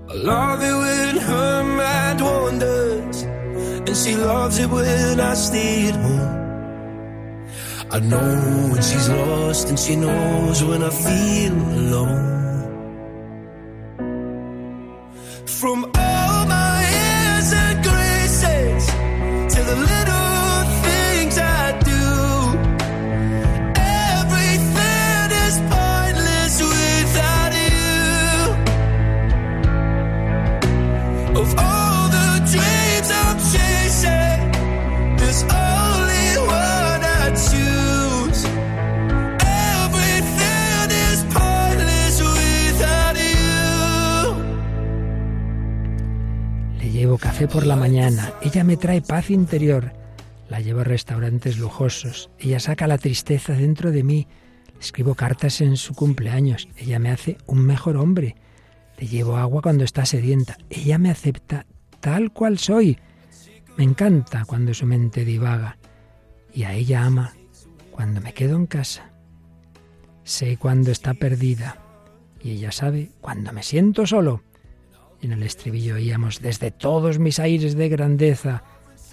I 0.10 0.14
love 0.14 0.62
it 0.62 0.74
when 0.74 1.18
her 1.18 1.75
mind 2.16 2.22
wanders, 2.22 3.24
and 3.24 3.98
she 3.98 4.16
loves 4.16 4.60
it 4.60 4.70
when 4.70 5.20
I 5.20 5.34
stay 5.34 5.88
at 5.90 5.96
home. 5.96 7.48
I 7.92 8.00
know 8.00 8.70
when 8.72 8.82
she's 8.82 9.10
lost, 9.10 9.70
and 9.70 9.80
she 9.80 9.96
knows 9.96 10.64
when 10.64 10.84
I 10.84 10.90
feel 10.90 11.54
alone. 11.54 12.35
Por 47.56 47.68
la 47.68 47.78
mañana, 47.78 48.34
ella 48.42 48.66
me 48.66 48.76
trae 48.76 49.02
paz 49.02 49.30
interior, 49.30 49.94
la 50.50 50.60
llevo 50.60 50.82
a 50.82 50.84
restaurantes 50.84 51.58
lujosos, 51.58 52.30
ella 52.38 52.60
saca 52.60 52.86
la 52.86 52.98
tristeza 52.98 53.54
dentro 53.54 53.92
de 53.94 54.04
mí, 54.04 54.28
escribo 54.78 55.16
cartas 55.16 55.62
en 55.62 55.78
su 55.78 55.96
cumpleaños, 55.96 56.68
ella 56.76 57.00
me 57.00 57.12
hace 57.12 57.38
un 57.46 57.66
mejor 57.66 57.96
hombre, 57.96 58.36
le 58.98 59.08
llevo 59.08 59.38
agua 59.38 59.62
cuando 59.62 59.86
está 59.86 60.06
sedienta, 60.06 60.58
ella 60.70 60.98
me 60.98 61.10
acepta 61.10 61.66
tal 62.02 62.34
cual 62.34 62.60
soy, 62.60 62.98
me 63.78 63.86
encanta 63.86 64.44
cuando 64.44 64.74
su 64.74 64.86
mente 64.86 65.24
divaga, 65.24 65.78
y 66.54 66.64
a 66.64 66.74
ella 66.74 67.06
ama 67.06 67.32
cuando 67.90 68.20
me 68.20 68.34
quedo 68.34 68.58
en 68.58 68.66
casa. 68.66 69.12
Sé 70.26 70.58
cuando 70.58 70.92
está 70.92 71.14
perdida, 71.14 71.78
y 72.44 72.52
ella 72.52 72.74
sabe 72.74 73.12
cuando 73.22 73.54
me 73.54 73.64
siento 73.64 74.06
solo. 74.06 74.42
En 75.22 75.32
el 75.32 75.44
estribillo 75.44 75.96
oíamos 75.96 76.42
desde 76.42 76.72
todos 76.72 77.20
mis 77.20 77.40
aires 77.40 77.76
de 77.76 77.90
grandeza 77.90 78.64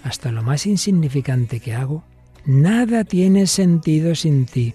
hasta 0.02 0.32
lo 0.32 0.42
más 0.42 0.66
insignificante 0.66 1.60
que 1.60 1.74
hago, 1.74 2.04
nada 2.44 3.04
tiene 3.04 3.46
sentido 3.46 4.14
sin 4.14 4.46
ti. 4.46 4.74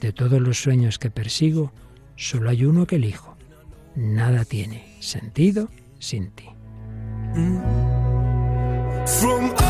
De 0.00 0.12
todos 0.12 0.40
los 0.40 0.58
sueños 0.58 0.98
que 0.98 1.10
persigo, 1.10 1.72
solo 2.16 2.50
hay 2.50 2.64
uno 2.64 2.86
que 2.86 2.96
elijo. 2.96 3.36
Nada 3.96 4.44
tiene 4.44 4.96
sentido 5.00 5.68
sin 5.98 6.30
ti. 6.30 6.48
From 9.06 9.63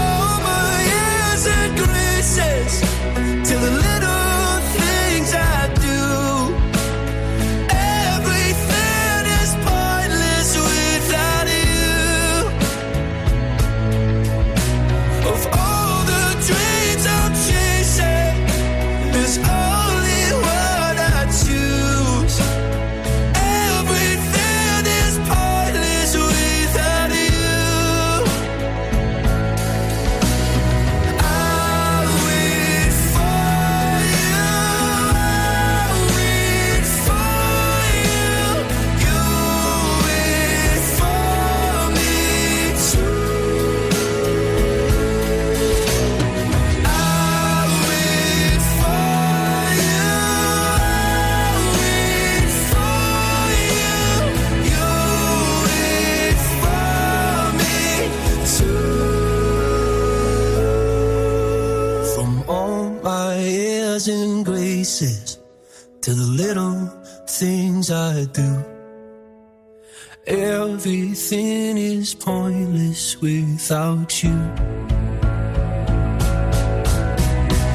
without 73.64 74.12
you. 74.22 74.30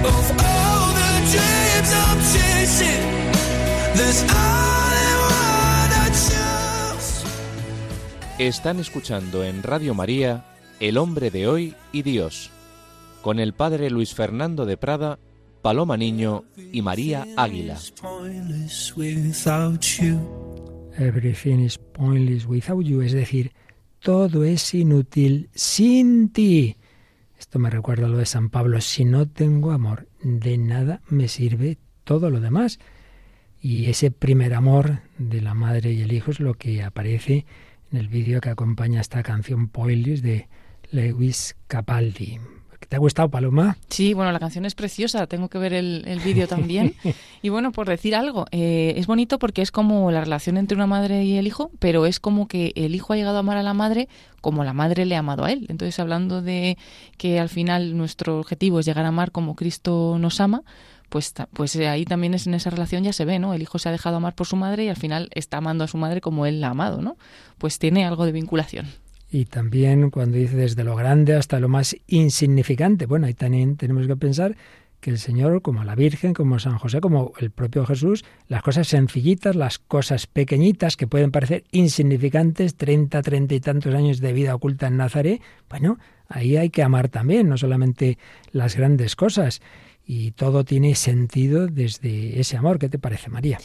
Of 0.06 0.26
all 0.38 0.94
the 0.94 1.14
dreams 1.32 1.92
I'm 1.94 2.20
chasing, 2.34 3.06
there's 3.96 4.22
only 4.22 5.10
one 5.26 5.92
I 5.92 6.10
choose. 6.12 7.26
Están 8.38 8.80
escuchando 8.80 9.44
en 9.44 9.64
Radio 9.64 9.96
María 9.96 10.46
El 10.80 10.98
hombre 10.98 11.32
de 11.32 11.48
hoy 11.48 11.76
y 11.92 12.04
Dios, 12.04 12.52
con 13.22 13.40
el 13.40 13.54
padre 13.54 13.90
Luis 13.90 14.14
Fernando 14.14 14.68
de 14.68 14.78
Prada, 14.78 15.18
Paloma 15.64 15.98
Niño 15.98 16.46
y 16.72 16.84
María 16.84 17.26
Águila. 17.36 17.74
It's 17.74 17.92
pointless 17.92 18.96
without 18.96 19.84
you. 20.00 20.20
Everything 21.00 21.66
is 21.66 21.78
pointless 21.78 22.46
without 22.46 22.84
you, 22.86 23.02
es 23.02 23.14
decir, 23.14 23.52
todo 24.00 24.44
es 24.44 24.74
inútil 24.74 25.50
sin 25.54 26.30
ti. 26.30 26.78
Esto 27.38 27.60
me 27.60 27.70
recuerda 27.70 28.06
a 28.06 28.10
lo 28.10 28.18
de 28.18 28.26
San 28.26 28.50
Pablo, 28.50 28.82
si 28.82 29.06
no 29.06 29.28
tengo 29.28 29.72
amor, 29.72 30.08
de 30.22 30.58
nada 30.58 31.02
me 31.08 31.28
sirve 31.28 31.78
todo 32.04 32.30
lo 32.30 32.40
demás. 32.40 32.80
Y 33.62 33.88
ese 33.88 34.12
primer 34.12 34.54
amor 34.54 35.02
de 35.18 35.42
la 35.42 35.54
madre 35.54 35.92
y 35.92 36.02
el 36.02 36.14
hijo 36.14 36.32
es 36.32 36.40
lo 36.40 36.54
que 36.54 36.84
aparece 36.84 37.46
en 37.92 37.98
el 37.98 38.08
vídeo 38.08 38.42
que 38.42 38.50
acompaña 38.50 39.02
esta 39.02 39.24
canción 39.24 39.68
Poilis 39.68 40.22
de 40.22 40.48
Lewis 40.92 41.56
Capaldi. 41.68 42.40
¿Te 42.90 42.96
ha 42.96 43.00
gustado, 43.00 43.30
Paloma? 43.30 43.78
Sí, 43.90 44.16
bueno, 44.16 44.32
la 44.32 44.40
canción 44.40 44.66
es 44.66 44.74
preciosa, 44.74 45.28
tengo 45.28 45.48
que 45.48 45.60
ver 45.60 45.74
el, 45.74 46.22
vídeo 46.26 46.48
también. 46.48 46.96
y 47.44 47.50
bueno, 47.50 47.72
por 47.72 47.88
decir 47.88 48.16
algo, 48.16 48.48
eh, 48.52 48.96
es 48.98 49.06
bonito 49.06 49.38
porque 49.38 49.62
es 49.62 49.70
como 49.70 50.10
la 50.10 50.22
relación 50.22 50.58
entre 50.58 50.76
una 50.76 50.88
madre 50.88 51.24
y 51.24 51.38
el 51.38 51.46
hijo, 51.46 51.70
pero 51.78 52.08
es 52.08 52.20
como 52.20 52.48
que 52.48 52.74
el 52.76 52.96
hijo 52.96 53.14
ha 53.14 53.16
llegado 53.16 53.38
a 53.38 53.42
amar 53.42 53.58
a 53.58 53.64
la 53.64 53.76
madre 53.76 54.10
como 54.42 54.64
la 54.64 54.74
madre 54.74 55.06
le 55.06 55.16
ha 55.16 55.20
amado 55.20 55.46
a 55.46 55.52
él. 55.52 55.68
Entonces, 55.70 56.00
hablando 56.00 56.42
de 56.42 56.80
que 57.18 57.40
al 57.40 57.50
final 57.50 57.96
nuestro 57.96 58.40
objetivo 58.40 58.80
es 58.80 58.88
llegar 58.88 59.06
a 59.06 59.10
amar 59.10 59.32
como 59.32 59.56
Cristo 59.56 60.18
nos 60.20 60.42
ama, 60.42 60.64
pues, 61.10 61.34
pues 61.54 61.76
ahí 61.76 62.06
también 62.06 62.34
es 62.34 62.48
en 62.48 62.56
esa 62.56 62.72
relación 62.72 63.04
ya 63.04 63.14
se 63.14 63.26
ve, 63.26 63.38
¿no? 63.38 63.54
El 63.54 63.62
hijo 63.62 63.78
se 63.78 63.90
ha 63.90 63.92
dejado 63.92 64.18
amar 64.18 64.34
por 64.34 64.48
su 64.48 64.56
madre 64.56 64.86
y 64.86 64.90
al 64.90 64.98
final 64.98 65.30
está 65.36 65.58
amando 65.58 65.84
a 65.84 65.88
su 65.88 65.98
madre 65.98 66.22
como 66.22 66.48
él 66.48 66.60
la 66.60 66.70
ha 66.70 66.72
amado, 66.72 67.04
¿no? 67.04 67.18
Pues 67.60 67.78
tiene 67.78 68.06
algo 68.06 68.26
de 68.26 68.32
vinculación. 68.32 68.88
Y 69.32 69.46
también 69.46 70.10
cuando 70.10 70.38
dice 70.38 70.56
desde 70.56 70.84
lo 70.84 70.96
grande 70.96 71.36
hasta 71.36 71.60
lo 71.60 71.70
más 71.70 71.96
insignificante. 72.08 73.06
Bueno, 73.06 73.28
ahí 73.28 73.34
también 73.34 73.78
tenemos 73.78 74.08
que 74.08 74.16
pensar 74.16 74.56
que 75.00 75.12
el 75.12 75.20
Señor, 75.20 75.62
como 75.62 75.84
la 75.84 75.96
Virgen, 75.96 76.34
como 76.34 76.60
San 76.60 76.78
José, 76.78 77.00
como 77.00 77.32
el 77.40 77.52
propio 77.52 77.86
Jesús, 77.86 78.26
las 78.48 78.62
cosas 78.62 78.88
sencillitas, 78.88 79.56
las 79.56 79.80
cosas 79.80 80.28
pequeñitas 80.28 80.98
que 80.98 81.08
pueden 81.08 81.32
parecer 81.32 81.64
insignificantes, 81.72 82.76
treinta, 82.76 83.22
treinta 83.22 83.56
y 83.56 83.60
tantos 83.60 83.94
años 83.94 84.20
de 84.20 84.34
vida 84.34 84.56
oculta 84.56 84.88
en 84.88 84.98
Nazaret, 84.98 85.42
bueno, 85.70 86.00
ahí 86.28 86.58
hay 86.58 86.70
que 86.70 86.84
amar 86.84 87.08
también, 87.08 87.48
no 87.48 87.58
solamente 87.58 88.18
las 88.52 88.76
grandes 88.76 89.16
cosas. 89.16 89.62
Y 90.06 90.32
todo 90.32 90.66
tiene 90.66 90.96
sentido 90.96 91.68
desde 91.68 92.40
ese 92.40 92.58
amor. 92.58 92.80
¿Qué 92.80 92.90
te 92.90 92.98
parece, 92.98 93.30
María? 93.30 93.60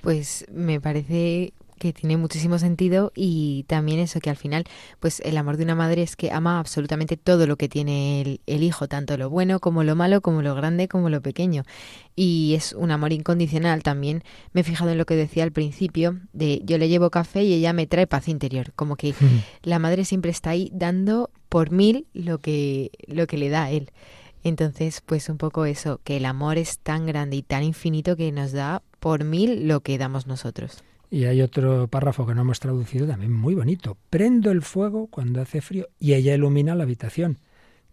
Pues 0.00 0.46
me 0.50 0.80
parece 0.80 1.52
que 1.80 1.94
tiene 1.94 2.18
muchísimo 2.18 2.58
sentido 2.58 3.10
y 3.16 3.64
también 3.66 3.98
eso 3.98 4.20
que 4.20 4.28
al 4.28 4.36
final 4.36 4.64
pues 5.00 5.20
el 5.24 5.38
amor 5.38 5.56
de 5.56 5.64
una 5.64 5.74
madre 5.74 6.02
es 6.02 6.14
que 6.14 6.30
ama 6.30 6.60
absolutamente 6.60 7.16
todo 7.16 7.46
lo 7.46 7.56
que 7.56 7.70
tiene 7.70 8.20
el, 8.20 8.40
el, 8.46 8.62
hijo, 8.62 8.86
tanto 8.86 9.16
lo 9.16 9.30
bueno 9.30 9.60
como 9.60 9.82
lo 9.82 9.96
malo, 9.96 10.20
como 10.20 10.42
lo 10.42 10.54
grande 10.54 10.88
como 10.88 11.08
lo 11.08 11.22
pequeño. 11.22 11.64
Y 12.14 12.52
es 12.54 12.74
un 12.74 12.90
amor 12.90 13.14
incondicional. 13.14 13.82
También 13.82 14.22
me 14.52 14.60
he 14.60 14.64
fijado 14.64 14.90
en 14.90 14.98
lo 14.98 15.06
que 15.06 15.16
decía 15.16 15.42
al 15.42 15.52
principio 15.52 16.20
de 16.34 16.60
yo 16.64 16.76
le 16.76 16.88
llevo 16.88 17.10
café 17.10 17.44
y 17.44 17.54
ella 17.54 17.72
me 17.72 17.86
trae 17.86 18.06
paz 18.06 18.28
interior, 18.28 18.72
como 18.74 18.96
que 18.96 19.14
la 19.62 19.78
madre 19.78 20.04
siempre 20.04 20.30
está 20.30 20.50
ahí 20.50 20.70
dando 20.74 21.30
por 21.48 21.70
mil 21.70 22.06
lo 22.12 22.38
que 22.38 22.90
lo 23.06 23.26
que 23.26 23.38
le 23.38 23.48
da 23.48 23.64
a 23.64 23.70
él. 23.70 23.90
Entonces, 24.42 25.00
pues 25.00 25.30
un 25.30 25.38
poco 25.38 25.64
eso, 25.64 26.00
que 26.04 26.18
el 26.18 26.26
amor 26.26 26.58
es 26.58 26.78
tan 26.78 27.06
grande 27.06 27.36
y 27.36 27.42
tan 27.42 27.62
infinito 27.62 28.16
que 28.16 28.32
nos 28.32 28.52
da 28.52 28.82
por 28.98 29.24
mil 29.24 29.66
lo 29.66 29.80
que 29.80 29.98
damos 29.98 30.26
nosotros. 30.26 30.84
Y 31.10 31.24
hay 31.24 31.42
otro 31.42 31.88
párrafo 31.88 32.24
que 32.24 32.34
no 32.34 32.42
hemos 32.42 32.60
traducido 32.60 33.06
también 33.06 33.32
muy 33.32 33.56
bonito. 33.56 33.96
Prendo 34.10 34.52
el 34.52 34.62
fuego 34.62 35.08
cuando 35.08 35.42
hace 35.42 35.60
frío 35.60 35.88
y 35.98 36.14
ella 36.14 36.34
ilumina 36.34 36.76
la 36.76 36.84
habitación. 36.84 37.38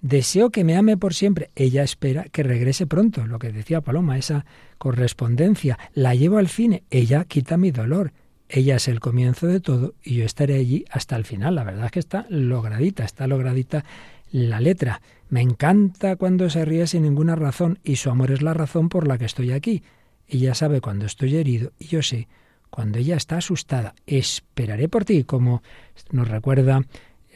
Deseo 0.02 0.52
que 0.52 0.64
me 0.64 0.78
ame 0.78 0.98
por 0.98 1.16
siempre. 1.16 1.50
Ella 1.56 1.82
espera 1.82 2.26
que 2.26 2.44
regrese 2.44 2.86
pronto, 2.86 3.26
lo 3.26 3.40
que 3.40 3.52
decía 3.52 3.82
Paloma, 3.82 4.20
esa 4.20 4.46
correspondencia. 4.78 5.80
La 5.96 6.14
llevo 6.14 6.38
al 6.38 6.48
cine. 6.48 6.84
Ella 6.92 7.26
quita 7.26 7.58
mi 7.58 7.72
dolor. 7.72 8.14
Ella 8.50 8.76
es 8.76 8.88
el 8.88 9.00
comienzo 9.00 9.48
de 9.48 9.60
todo 9.60 9.96
y 10.04 10.16
yo 10.18 10.26
estaré 10.26 10.56
allí 10.56 10.86
hasta 10.92 11.16
el 11.16 11.26
final. 11.26 11.56
La 11.56 11.64
verdad 11.64 11.86
es 11.86 11.92
que 11.92 12.00
está 12.00 12.28
logradita, 12.30 13.04
está 13.04 13.26
logradita 13.26 13.84
la 14.32 14.62
letra. 14.62 15.02
Me 15.30 15.42
encanta 15.42 16.16
cuando 16.16 16.50
se 16.52 16.64
ríe 16.64 16.86
sin 16.86 17.02
ninguna 17.02 17.36
razón 17.36 17.80
y 17.84 17.96
su 17.96 18.12
amor 18.12 18.32
es 18.32 18.44
la 18.44 18.54
razón 18.54 18.90
por 18.90 19.08
la 19.08 19.18
que 19.18 19.26
estoy 19.26 19.52
aquí. 19.52 19.84
Ella 20.28 20.54
sabe 20.54 20.82
cuando 20.82 21.06
estoy 21.06 21.36
herido 21.36 21.74
y 21.80 21.88
yo 21.88 22.04
sé 22.04 22.28
cuando 22.70 23.00
ella 23.00 23.16
está 23.16 23.38
asustada. 23.38 23.96
Esperaré 24.06 24.90
por 24.90 25.06
ti, 25.06 25.24
como 25.24 25.62
nos 26.12 26.28
recuerda 26.28 26.82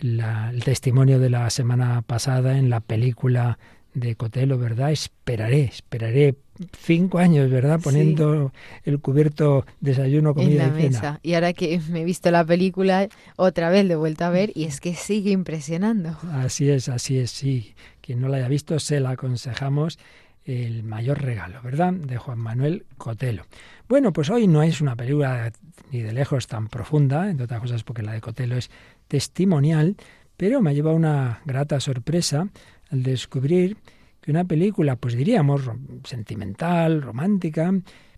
el 0.01 0.63
testimonio 0.63 1.19
de 1.19 1.29
la 1.29 1.49
semana 1.49 2.01
pasada 2.01 2.57
en 2.57 2.69
la 2.69 2.79
película 2.79 3.59
de 3.93 4.15
Cotelo, 4.15 4.57
¿verdad? 4.57 4.91
Esperaré, 4.91 5.63
esperaré 5.63 6.35
cinco 6.77 7.17
años, 7.19 7.49
¿verdad? 7.49 7.79
Poniendo 7.83 8.51
el 8.83 8.99
cubierto 8.99 9.65
desayuno, 9.79 10.33
comida 10.33 10.65
en 10.65 10.73
la 10.73 10.79
y 10.79 10.83
mesa. 10.83 11.19
Y 11.23 11.33
ahora 11.33 11.53
que 11.53 11.79
me 11.89 12.01
he 12.01 12.05
visto 12.05 12.31
la 12.31 12.45
película 12.45 13.09
otra 13.35 13.69
vez 13.69 13.87
de 13.87 13.95
vuelta 13.95 14.27
a 14.27 14.29
ver 14.29 14.51
y 14.55 14.65
es 14.65 14.79
que 14.79 14.95
sigue 14.95 15.31
impresionando. 15.31 16.17
Así 16.31 16.69
es, 16.69 16.89
así 16.89 17.17
es, 17.17 17.31
sí. 17.31 17.73
Quien 18.01 18.21
no 18.21 18.29
la 18.29 18.37
haya 18.37 18.47
visto 18.47 18.79
se 18.79 18.99
la 18.99 19.11
aconsejamos 19.11 19.99
el 20.45 20.83
mayor 20.83 21.21
regalo, 21.21 21.61
¿verdad? 21.61 21.93
De 21.93 22.17
Juan 22.17 22.39
Manuel 22.39 22.85
Cotelo. 22.97 23.45
Bueno, 23.87 24.11
pues 24.11 24.29
hoy 24.29 24.47
no 24.47 24.63
es 24.63 24.81
una 24.81 24.95
película 24.95 25.51
ni 25.91 26.01
de 26.01 26.13
lejos 26.13 26.47
tan 26.47 26.67
profunda, 26.67 27.29
entre 27.29 27.45
otras 27.45 27.61
cosas 27.61 27.83
porque 27.83 28.01
la 28.01 28.13
de 28.13 28.21
Cotelo 28.21 28.55
es 28.57 28.71
testimonial, 29.07 29.95
pero 30.37 30.61
me 30.61 30.71
ha 30.71 30.73
llevado 30.73 30.95
una 30.95 31.41
grata 31.45 31.79
sorpresa 31.79 32.47
al 32.89 33.03
descubrir 33.03 33.77
que 34.21 34.31
una 34.31 34.45
película, 34.45 34.95
pues 34.95 35.15
diríamos, 35.15 35.61
sentimental, 36.03 37.01
romántica, 37.01 37.73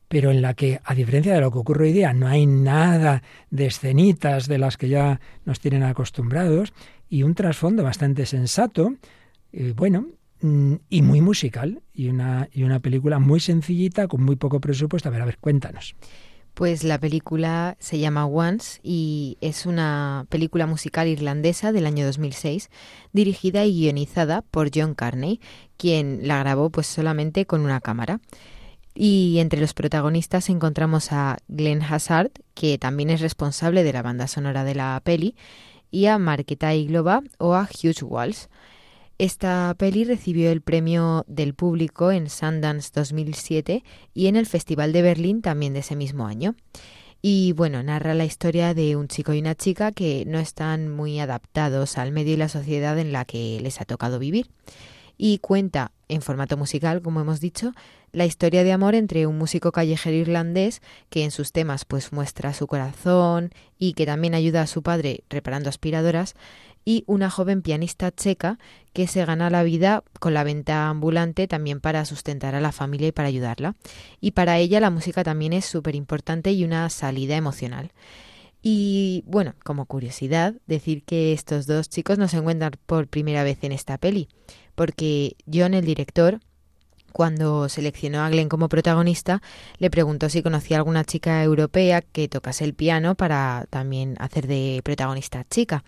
pero 0.07 0.31
en 0.31 0.41
la 0.41 0.53
que, 0.53 0.79
a 0.83 0.93
diferencia 0.93 1.33
de 1.33 1.41
lo 1.41 1.51
que 1.51 1.57
ocurre 1.57 1.85
hoy 1.85 1.93
día, 1.93 2.13
no 2.13 2.27
hay 2.27 2.45
nada 2.45 3.23
de 3.49 3.65
escenitas 3.65 4.47
de 4.47 4.57
las 4.57 4.77
que 4.77 4.89
ya 4.89 5.19
nos 5.45 5.59
tienen 5.59 5.83
acostumbrados, 5.83 6.73
y 7.09 7.23
un 7.23 7.35
trasfondo 7.35 7.83
bastante 7.83 8.25
sensato, 8.25 8.95
eh, 9.51 9.73
bueno, 9.75 10.07
y 10.89 11.01
muy 11.01 11.21
musical 11.21 11.81
y 11.93 12.09
una, 12.09 12.49
y 12.51 12.63
una 12.63 12.79
película 12.79 13.19
muy 13.19 13.39
sencillita 13.39 14.07
con 14.07 14.23
muy 14.23 14.35
poco 14.35 14.59
presupuesto. 14.59 15.09
A 15.09 15.11
ver, 15.11 15.21
a 15.21 15.25
ver, 15.25 15.37
cuéntanos. 15.37 15.95
Pues 16.53 16.83
la 16.83 16.99
película 16.99 17.77
se 17.79 17.97
llama 17.97 18.27
Once 18.27 18.79
y 18.83 19.37
es 19.41 19.65
una 19.65 20.27
película 20.29 20.67
musical 20.67 21.07
irlandesa 21.07 21.71
del 21.71 21.87
año 21.87 22.05
2006, 22.05 22.69
dirigida 23.11 23.65
y 23.65 23.73
guionizada 23.73 24.43
por 24.43 24.69
John 24.73 24.93
Carney, 24.93 25.41
quien 25.77 26.27
la 26.27 26.37
grabó 26.39 26.69
pues 26.69 26.85
solamente 26.85 27.47
con 27.47 27.61
una 27.61 27.81
cámara. 27.81 28.19
Y 28.93 29.39
entre 29.39 29.59
los 29.59 29.73
protagonistas 29.73 30.49
encontramos 30.49 31.11
a 31.11 31.37
Glenn 31.47 31.81
Hazard, 31.81 32.31
que 32.53 32.77
también 32.77 33.09
es 33.09 33.21
responsable 33.21 33.83
de 33.83 33.93
la 33.93 34.03
banda 34.03 34.27
sonora 34.27 34.63
de 34.63 34.75
la 34.75 35.01
peli, 35.03 35.35
y 35.89 36.05
a 36.05 36.19
Marketa 36.19 36.75
Iglova 36.75 37.23
o 37.39 37.55
a 37.55 37.63
Hugh 37.63 38.03
Walsh. 38.03 38.45
Esta 39.23 39.73
peli 39.77 40.03
recibió 40.03 40.51
el 40.51 40.59
premio 40.59 41.23
del 41.29 41.53
público 41.53 42.11
en 42.11 42.29
Sundance 42.29 42.91
2007 42.93 43.81
y 44.13 44.27
en 44.27 44.35
el 44.35 44.45
Festival 44.45 44.91
de 44.91 45.01
Berlín 45.01 45.41
también 45.41 45.71
de 45.71 45.79
ese 45.79 45.95
mismo 45.95 46.27
año. 46.27 46.55
Y 47.21 47.53
bueno, 47.53 47.81
narra 47.83 48.15
la 48.15 48.25
historia 48.25 48.73
de 48.73 48.97
un 48.97 49.07
chico 49.07 49.33
y 49.33 49.39
una 49.39 49.55
chica 49.55 49.93
que 49.93 50.25
no 50.27 50.39
están 50.39 50.89
muy 50.89 51.21
adaptados 51.21 51.97
al 51.97 52.11
medio 52.11 52.33
y 52.33 52.35
la 52.35 52.49
sociedad 52.49 52.99
en 52.99 53.13
la 53.13 53.23
que 53.23 53.61
les 53.61 53.79
ha 53.79 53.85
tocado 53.85 54.19
vivir. 54.19 54.49
Y 55.17 55.37
cuenta, 55.37 55.93
en 56.09 56.21
formato 56.21 56.57
musical, 56.57 57.01
como 57.01 57.21
hemos 57.21 57.39
dicho, 57.39 57.71
la 58.11 58.25
historia 58.25 58.65
de 58.65 58.73
amor 58.73 58.93
entre 58.93 59.25
un 59.25 59.37
músico 59.37 59.71
callejero 59.71 60.17
irlandés 60.17 60.81
que 61.09 61.23
en 61.23 61.31
sus 61.31 61.53
temas 61.53 61.85
pues 61.85 62.11
muestra 62.11 62.53
su 62.53 62.67
corazón 62.67 63.51
y 63.79 63.93
que 63.93 64.05
también 64.05 64.35
ayuda 64.35 64.63
a 64.63 64.67
su 64.67 64.83
padre 64.83 65.23
reparando 65.29 65.69
aspiradoras 65.69 66.35
y 66.85 67.03
una 67.07 67.29
joven 67.29 67.61
pianista 67.61 68.11
checa 68.11 68.59
que 68.93 69.07
se 69.07 69.25
gana 69.25 69.49
la 69.49 69.63
vida 69.63 70.03
con 70.19 70.33
la 70.33 70.43
venta 70.43 70.89
ambulante 70.89 71.47
también 71.47 71.79
para 71.79 72.05
sustentar 72.05 72.55
a 72.55 72.61
la 72.61 72.71
familia 72.71 73.07
y 73.07 73.11
para 73.11 73.29
ayudarla. 73.29 73.75
Y 74.19 74.31
para 74.31 74.57
ella 74.57 74.79
la 74.79 74.89
música 74.89 75.23
también 75.23 75.53
es 75.53 75.65
súper 75.65 75.95
importante 75.95 76.51
y 76.51 76.63
una 76.63 76.89
salida 76.89 77.35
emocional. 77.35 77.91
Y 78.61 79.23
bueno, 79.27 79.55
como 79.65 79.85
curiosidad, 79.85 80.55
decir 80.67 81.03
que 81.03 81.33
estos 81.33 81.67
dos 81.67 81.89
chicos 81.89 82.17
no 82.17 82.29
se 82.29 82.37
encuentran 82.37 82.71
por 82.85 83.07
primera 83.07 83.43
vez 83.43 83.61
en 83.63 83.73
esta 83.73 83.97
peli, 83.97 84.29
porque 84.73 85.35
John, 85.51 85.73
el 85.73 85.83
director, 85.83 86.39
cuando 87.11 87.67
seleccionó 87.67 88.21
a 88.21 88.29
Glenn 88.29 88.47
como 88.47 88.69
protagonista, 88.69 89.41
le 89.79 89.89
preguntó 89.89 90.29
si 90.29 90.41
conocía 90.41 90.77
alguna 90.77 91.03
chica 91.03 91.43
europea 91.43 92.01
que 92.01 92.29
tocase 92.29 92.63
el 92.63 92.73
piano 92.73 93.15
para 93.15 93.67
también 93.69 94.15
hacer 94.19 94.47
de 94.47 94.81
protagonista 94.83 95.45
chica 95.49 95.83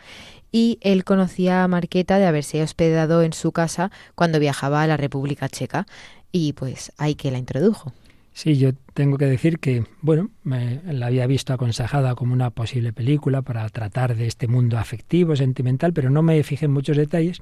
y 0.55 0.77
él 0.79 1.03
conocía 1.03 1.65
a 1.65 1.67
Marqueta 1.67 2.17
de 2.17 2.27
haberse 2.27 2.63
hospedado 2.63 3.23
en 3.23 3.33
su 3.33 3.51
casa 3.51 3.91
cuando 4.15 4.39
viajaba 4.39 4.81
a 4.81 4.87
la 4.87 4.95
República 4.95 5.49
Checa 5.49 5.85
y 6.31 6.53
pues 6.53 6.93
ahí 6.97 7.15
que 7.15 7.29
la 7.29 7.39
introdujo. 7.39 7.91
Sí, 8.31 8.57
yo 8.57 8.69
tengo 8.93 9.17
que 9.17 9.25
decir 9.25 9.59
que, 9.59 9.83
bueno, 9.99 10.29
me, 10.43 10.79
la 10.85 11.07
había 11.07 11.27
visto 11.27 11.51
aconsejada 11.51 12.15
como 12.15 12.31
una 12.31 12.51
posible 12.51 12.93
película 12.93 13.41
para 13.41 13.67
tratar 13.67 14.15
de 14.15 14.27
este 14.27 14.47
mundo 14.47 14.77
afectivo, 14.77 15.35
sentimental, 15.35 15.91
pero 15.91 16.09
no 16.09 16.21
me 16.21 16.41
fijé 16.43 16.67
en 16.67 16.71
muchos 16.71 16.95
detalles. 16.95 17.41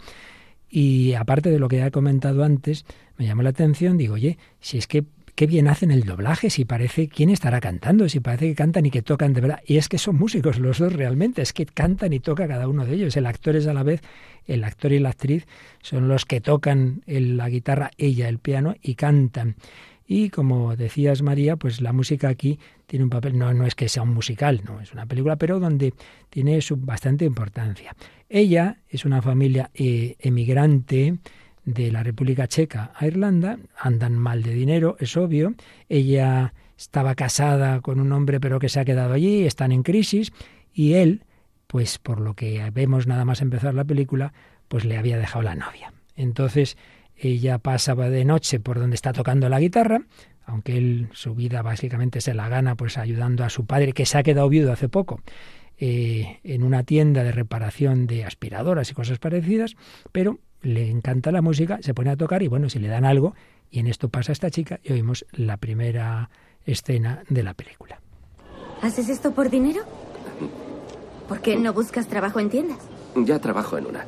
Y 0.67 1.13
aparte 1.13 1.52
de 1.52 1.60
lo 1.60 1.67
que 1.67 1.78
ya 1.78 1.86
he 1.86 1.91
comentado 1.91 2.43
antes, 2.43 2.84
me 3.19 3.28
llamó 3.28 3.43
la 3.43 3.49
atención, 3.49 3.95
digo, 3.95 4.15
oye, 4.15 4.39
si 4.60 4.80
es 4.80 4.88
que 4.88 5.04
qué 5.35 5.47
bien 5.47 5.67
hacen 5.67 5.91
el 5.91 6.03
doblaje, 6.03 6.49
si 6.49 6.65
parece, 6.65 7.07
¿quién 7.07 7.29
estará 7.29 7.59
cantando? 7.59 8.07
Si 8.09 8.19
parece 8.19 8.47
que 8.47 8.55
cantan 8.55 8.85
y 8.85 8.91
que 8.91 9.01
tocan 9.01 9.33
de 9.33 9.41
verdad. 9.41 9.61
Y 9.65 9.77
es 9.77 9.89
que 9.89 9.97
son 9.97 10.15
músicos 10.17 10.59
los 10.59 10.79
dos 10.79 10.93
realmente, 10.93 11.41
es 11.41 11.53
que 11.53 11.65
cantan 11.65 12.13
y 12.13 12.19
toca 12.19 12.47
cada 12.47 12.67
uno 12.67 12.85
de 12.85 12.93
ellos. 12.93 13.17
El 13.17 13.25
actor 13.25 13.55
es 13.55 13.67
a 13.67 13.73
la 13.73 13.83
vez, 13.83 14.01
el 14.45 14.63
actor 14.63 14.91
y 14.91 14.99
la 14.99 15.09
actriz 15.09 15.47
son 15.81 16.07
los 16.07 16.25
que 16.25 16.41
tocan 16.41 17.03
la 17.07 17.49
guitarra, 17.49 17.91
ella 17.97 18.29
el 18.29 18.39
piano 18.39 18.75
y 18.81 18.95
cantan. 18.95 19.55
Y 20.05 20.29
como 20.29 20.75
decías 20.75 21.21
María, 21.21 21.55
pues 21.55 21.81
la 21.81 21.93
música 21.93 22.27
aquí 22.27 22.59
tiene 22.85 23.03
un 23.05 23.09
papel, 23.09 23.37
no, 23.37 23.53
no 23.53 23.65
es 23.65 23.73
que 23.73 23.87
sea 23.87 24.03
un 24.03 24.13
musical, 24.13 24.61
no, 24.65 24.81
es 24.81 24.91
una 24.91 25.05
película, 25.05 25.37
pero 25.37 25.59
donde 25.59 25.93
tiene 26.29 26.61
su 26.61 26.75
bastante 26.75 27.25
importancia. 27.25 27.95
Ella 28.29 28.77
es 28.89 29.05
una 29.05 29.21
familia 29.21 29.71
eh, 29.73 30.15
emigrante 30.19 31.17
de 31.65 31.91
la 31.91 32.04
República 32.04 32.47
Checa 32.47 32.91
a 32.95 33.08
Irlanda, 33.08 33.58
andan 33.78 34.17
mal 34.17 34.43
de 34.43 34.54
dinero, 34.54 34.95
es 34.99 35.15
obvio. 35.17 35.54
Ella 35.89 36.54
estaba 36.78 37.15
casada 37.15 37.82
con 37.82 37.99
un 37.99 38.12
hombre 38.12 38.39
pero 38.39 38.60
que 38.60 38.69
se 38.69 38.80
ha 38.80 38.86
quedado 38.86 39.13
allí, 39.13 39.45
están 39.45 39.71
en 39.71 39.84
crisis 39.84 40.34
y 40.73 40.93
él, 40.93 41.23
pues 41.67 41.99
por 41.99 42.19
lo 42.19 42.34
que 42.34 42.69
vemos 42.71 43.08
nada 43.08 43.26
más 43.26 43.41
empezar 43.41 43.73
la 43.73 43.86
película, 43.86 44.34
pues 44.67 44.86
le 44.86 44.97
había 44.97 45.17
dejado 45.17 45.43
la 45.43 45.56
novia. 45.56 45.93
Entonces 46.15 46.78
ella 47.15 47.60
pasaba 47.60 48.10
de 48.10 48.26
noche 48.26 48.60
por 48.60 48.80
donde 48.80 48.95
está 48.95 49.13
tocando 49.13 49.47
la 49.49 49.60
guitarra, 49.60 50.02
aunque 50.45 50.78
él 50.78 51.10
su 51.13 51.36
vida 51.36 51.62
básicamente 51.62 52.21
se 52.21 52.34
la 52.34 52.49
gana 52.49 52.76
pues 52.76 52.97
ayudando 52.97 53.43
a 53.43 53.49
su 53.49 53.65
padre 53.65 53.93
que 53.93 54.06
se 54.06 54.17
ha 54.17 54.23
quedado 54.23 54.49
viudo 54.49 54.71
hace 54.73 54.89
poco. 54.89 55.21
Eh, 55.78 56.39
en 56.43 56.63
una 56.63 56.84
tienda 56.84 57.23
de 57.23 57.32
reparación 57.32 58.06
de 58.06 58.26
aspiradoras 58.26 58.91
y 58.91 58.93
cosas 58.93 59.17
parecidas, 59.17 59.76
pero 60.12 60.39
le 60.63 60.89
encanta 60.89 61.32
la 61.32 61.41
música, 61.41 61.78
se 61.82 61.93
pone 61.93 62.10
a 62.10 62.17
tocar 62.17 62.41
y 62.41 62.47
bueno, 62.47 62.69
si 62.69 62.80
le 62.80 62.88
dan 62.88 63.06
algo, 63.06 63.36
y 63.69 63.80
en 63.80 63.88
esto 63.88 64.10
pasa 64.10 64.32
esta 64.32 64.49
chica 64.49 64.80
y 64.84 64.93
oímos 64.93 65.26
la 65.32 65.58
primera 65.58 66.30
escena 66.65 67.23
de 67.30 67.43
la 67.43 67.54
película. 67.54 67.99
¿Haces 68.82 69.10
esto 69.10 69.32
por 69.32 69.49
dinero? 69.49 69.82
¿Por 71.28 71.41
qué 71.41 71.56
no 71.56 71.73
buscas 71.73 72.08
trabajo 72.08 72.39
en 72.39 72.49
tiendas? 72.49 72.80
Ya 73.15 73.39
trabajo 73.39 73.78
en 73.78 73.86
una. 73.86 74.06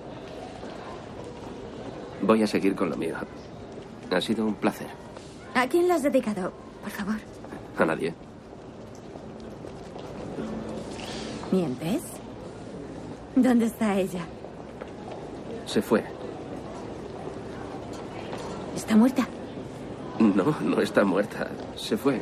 Voy 2.22 2.44
a 2.44 2.48
seguir 2.48 2.76
con 2.76 2.90
lo 2.90 2.98
mío. 2.98 3.16
Ha 4.12 4.22
sido 4.22 4.46
un 4.46 4.56
placer. 4.56 4.88
¿A 5.54 5.68
quién 5.68 5.88
lo 5.88 5.94
has 5.94 6.04
dedicado? 6.04 6.52
Por 6.82 6.92
favor. 6.92 7.16
A 7.78 7.86
nadie. 7.86 8.14
¿Mientes? 11.52 12.02
¿Dónde 13.36 13.66
está 13.66 13.98
ella? 13.98 14.26
Se 15.66 15.82
fue. 15.82 16.04
¿Está 18.76 18.96
muerta? 18.96 19.28
No, 20.20 20.56
no 20.62 20.82
está 20.82 21.04
muerta. 21.04 21.50
Se 21.76 21.98
fue. 21.98 22.20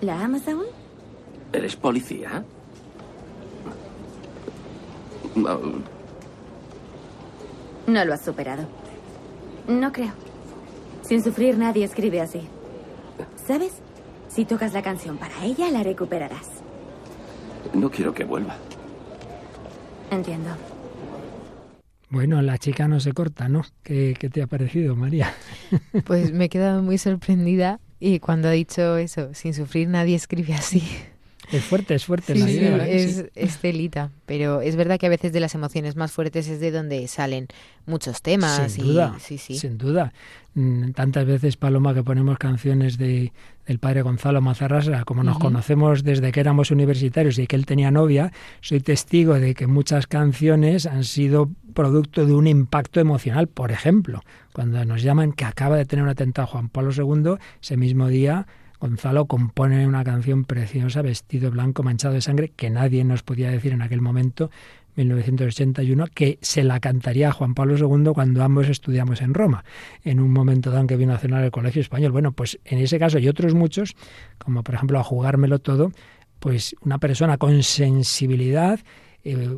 ¿La 0.00 0.24
amas 0.24 0.46
aún? 0.48 0.66
¿Eres 1.52 1.76
policía? 1.76 2.44
No. 5.34 5.58
No 7.86 8.04
lo 8.04 8.12
has 8.14 8.20
superado. 8.20 8.64
No 9.66 9.92
creo. 9.92 10.12
Sin 11.02 11.22
sufrir 11.22 11.56
nadie 11.56 11.84
escribe 11.84 12.20
así. 12.20 12.42
¿Sabes? 13.46 13.72
Si 14.28 14.44
tocas 14.44 14.72
la 14.72 14.82
canción 14.82 15.16
para 15.16 15.42
ella, 15.44 15.70
la 15.70 15.82
recuperarás. 15.82 16.48
No 17.72 17.90
quiero 17.90 18.12
que 18.12 18.24
vuelva. 18.24 18.56
Entiendo. 20.10 20.50
Bueno, 22.10 22.40
la 22.40 22.56
chica 22.58 22.88
no 22.88 23.00
se 23.00 23.12
corta, 23.12 23.48
¿no? 23.48 23.64
¿Qué, 23.82 24.16
qué 24.18 24.30
te 24.30 24.42
ha 24.42 24.46
parecido, 24.46 24.96
María? 24.96 25.32
Pues 26.04 26.32
me 26.32 26.46
he 26.46 26.48
quedado 26.48 26.82
muy 26.82 26.96
sorprendida 26.96 27.80
y 28.00 28.20
cuando 28.20 28.48
ha 28.48 28.52
dicho 28.52 28.96
eso, 28.96 29.34
sin 29.34 29.52
sufrir 29.52 29.88
nadie 29.88 30.14
escribe 30.16 30.54
así. 30.54 30.82
Es 31.52 31.64
fuerte, 31.64 31.94
es 31.94 32.04
fuerte 32.04 32.32
es, 32.32 33.24
es 33.34 33.58
telita, 33.58 34.10
pero 34.26 34.60
es 34.60 34.76
verdad 34.76 34.98
que 34.98 35.06
a 35.06 35.10
veces 35.10 35.32
de 35.32 35.40
las 35.40 35.54
emociones 35.54 35.96
más 35.96 36.12
fuertes 36.12 36.48
es 36.48 36.60
de 36.60 36.70
donde 36.70 37.06
salen 37.08 37.48
muchos 37.86 38.20
temas 38.20 38.72
Sin 38.72 38.84
y 38.84 38.88
duda, 38.88 39.16
sí, 39.18 39.38
sí. 39.38 39.56
sin 39.58 39.78
duda. 39.78 40.12
Mm, 40.54 40.90
Tantas 40.90 41.24
veces, 41.24 41.56
Paloma, 41.56 41.94
que 41.94 42.02
ponemos 42.02 42.36
canciones 42.36 42.98
de, 42.98 43.32
del 43.66 43.78
padre 43.78 44.02
Gonzalo 44.02 44.40
Mazarrasa, 44.40 45.04
como 45.04 45.22
nos 45.22 45.38
conocemos 45.38 46.02
desde 46.02 46.32
que 46.32 46.40
éramos 46.40 46.70
universitarios 46.70 47.38
y 47.38 47.46
que 47.46 47.56
él 47.56 47.64
tenía 47.64 47.90
novia, 47.90 48.32
soy 48.60 48.80
testigo 48.80 49.34
de 49.34 49.54
que 49.54 49.66
muchas 49.66 50.06
canciones 50.06 50.86
han 50.86 51.04
sido 51.04 51.50
producto 51.74 52.26
de 52.26 52.34
un 52.34 52.46
impacto 52.46 53.00
emocional. 53.00 53.46
Por 53.46 53.72
ejemplo, 53.72 54.22
cuando 54.52 54.84
nos 54.84 55.02
llaman 55.02 55.32
que 55.32 55.44
acaba 55.44 55.76
de 55.76 55.84
tener 55.84 56.02
un 56.02 56.10
atentado 56.10 56.48
Juan 56.48 56.68
Pablo 56.68 56.90
II, 56.92 57.38
ese 57.62 57.76
mismo 57.76 58.08
día 58.08 58.46
Gonzalo 58.80 59.26
compone 59.26 59.86
una 59.86 60.04
canción 60.04 60.44
preciosa, 60.44 61.02
vestido 61.02 61.50
blanco, 61.50 61.82
manchado 61.82 62.14
de 62.14 62.20
sangre, 62.20 62.52
que 62.54 62.70
nadie 62.70 63.04
nos 63.04 63.22
podía 63.22 63.50
decir 63.50 63.72
en 63.72 63.82
aquel 63.82 64.00
momento, 64.00 64.50
1981, 64.96 66.06
que 66.12 66.38
se 66.42 66.64
la 66.64 66.80
cantaría 66.80 67.28
a 67.28 67.32
Juan 67.32 67.54
Pablo 67.54 67.76
II 67.76 68.12
cuando 68.14 68.42
ambos 68.42 68.68
estudiamos 68.68 69.22
en 69.22 69.34
Roma, 69.34 69.64
en 70.04 70.20
un 70.20 70.32
momento 70.32 70.70
dado 70.70 70.82
en 70.82 70.86
que 70.88 70.96
vino 70.96 71.14
a 71.14 71.18
cenar 71.18 71.44
el 71.44 71.50
Colegio 71.50 71.80
Español. 71.80 72.12
Bueno, 72.12 72.32
pues 72.32 72.58
en 72.64 72.78
ese 72.78 72.98
caso 72.98 73.18
y 73.18 73.28
otros 73.28 73.54
muchos, 73.54 73.94
como 74.38 74.62
por 74.62 74.74
ejemplo 74.74 74.98
a 74.98 75.04
jugármelo 75.04 75.58
todo, 75.60 75.92
pues 76.40 76.74
una 76.82 76.98
persona 76.98 77.36
con 77.38 77.62
sensibilidad 77.62 78.80
eh, 79.24 79.56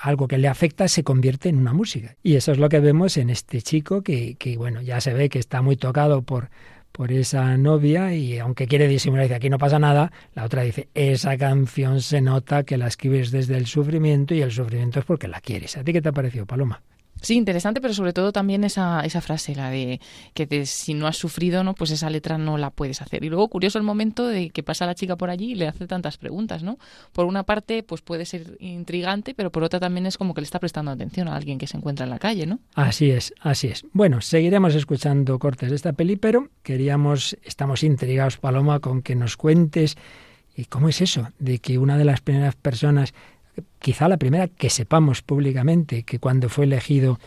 algo 0.00 0.26
que 0.26 0.38
le 0.38 0.48
afecta 0.48 0.88
se 0.88 1.04
convierte 1.04 1.48
en 1.48 1.58
una 1.58 1.72
música. 1.72 2.16
Y 2.22 2.34
eso 2.34 2.52
es 2.52 2.58
lo 2.58 2.68
que 2.68 2.80
vemos 2.80 3.16
en 3.16 3.30
este 3.30 3.60
chico 3.62 4.02
que, 4.02 4.36
bueno, 4.58 4.82
ya 4.82 5.00
se 5.00 5.12
ve 5.12 5.28
que 5.28 5.38
está 5.38 5.62
muy 5.62 5.76
tocado 5.76 6.22
por, 6.22 6.48
por 6.92 7.10
esa 7.10 7.56
novia 7.56 8.14
y 8.14 8.38
aunque 8.38 8.66
quiere 8.66 8.86
disimular, 8.86 9.24
dice 9.24 9.34
aquí 9.34 9.50
no 9.50 9.58
pasa 9.58 9.78
nada, 9.78 10.12
la 10.34 10.44
otra 10.44 10.62
dice, 10.62 10.88
esa 10.94 11.36
canción 11.36 12.00
se 12.00 12.20
nota 12.20 12.62
que 12.62 12.76
la 12.76 12.86
escribes 12.86 13.30
desde 13.30 13.56
el 13.56 13.66
sufrimiento 13.66 14.34
y 14.34 14.42
el 14.42 14.52
sufrimiento 14.52 15.00
es 15.00 15.04
porque 15.04 15.28
la 15.28 15.40
quieres. 15.40 15.76
¿A 15.76 15.84
ti 15.84 15.92
qué 15.92 16.02
te 16.02 16.10
ha 16.10 16.12
parecido, 16.12 16.46
Paloma? 16.46 16.82
Sí, 17.22 17.36
interesante, 17.36 17.80
pero 17.80 17.94
sobre 17.94 18.12
todo 18.12 18.32
también 18.32 18.64
esa, 18.64 19.00
esa 19.00 19.20
frase, 19.20 19.54
la 19.54 19.70
de 19.70 20.00
que 20.34 20.66
si 20.66 20.92
no 20.92 21.06
has 21.06 21.16
sufrido, 21.16 21.64
no, 21.64 21.74
pues 21.74 21.90
esa 21.92 22.10
letra 22.10 22.36
no 22.36 22.58
la 22.58 22.70
puedes 22.70 23.00
hacer. 23.00 23.24
Y 23.24 23.28
luego, 23.28 23.48
curioso 23.48 23.78
el 23.78 23.84
momento 23.84 24.26
de 24.26 24.50
que 24.50 24.62
pasa 24.62 24.86
la 24.86 24.94
chica 24.94 25.16
por 25.16 25.30
allí 25.30 25.52
y 25.52 25.54
le 25.54 25.68
hace 25.68 25.86
tantas 25.86 26.18
preguntas, 26.18 26.62
¿no? 26.62 26.78
Por 27.12 27.26
una 27.26 27.44
parte, 27.44 27.82
pues 27.82 28.02
puede 28.02 28.26
ser 28.26 28.56
intrigante, 28.60 29.34
pero 29.34 29.50
por 29.50 29.62
otra 29.62 29.80
también 29.80 30.06
es 30.06 30.18
como 30.18 30.34
que 30.34 30.40
le 30.40 30.46
está 30.46 30.58
prestando 30.58 30.90
atención 30.90 31.28
a 31.28 31.36
alguien 31.36 31.58
que 31.58 31.66
se 31.66 31.76
encuentra 31.76 32.04
en 32.04 32.10
la 32.10 32.18
calle, 32.18 32.46
¿no? 32.46 32.58
Así 32.74 33.10
es, 33.10 33.32
así 33.40 33.68
es. 33.68 33.84
Bueno, 33.92 34.20
seguiremos 34.20 34.74
escuchando 34.74 35.38
cortes 35.38 35.70
de 35.70 35.76
esta 35.76 35.92
peli, 35.92 36.16
pero 36.16 36.48
queríamos, 36.62 37.36
estamos 37.44 37.84
intrigados, 37.84 38.36
Paloma, 38.36 38.80
con 38.80 39.02
que 39.02 39.14
nos 39.14 39.36
cuentes 39.36 39.96
eh, 40.54 40.66
cómo 40.68 40.88
es 40.88 41.00
eso, 41.00 41.28
de 41.38 41.58
que 41.58 41.78
una 41.78 41.96
de 41.96 42.04
las 42.04 42.20
primeras 42.20 42.54
personas, 42.56 43.14
quizá 43.78 44.08
la 44.08 44.16
primera 44.16 44.48
que 44.48 44.70
sepamos 44.70 45.22
públicamente, 45.22 46.04
que 46.04 46.18
cuando 46.18 46.48
fue 46.48 46.64
elegido 46.64 47.18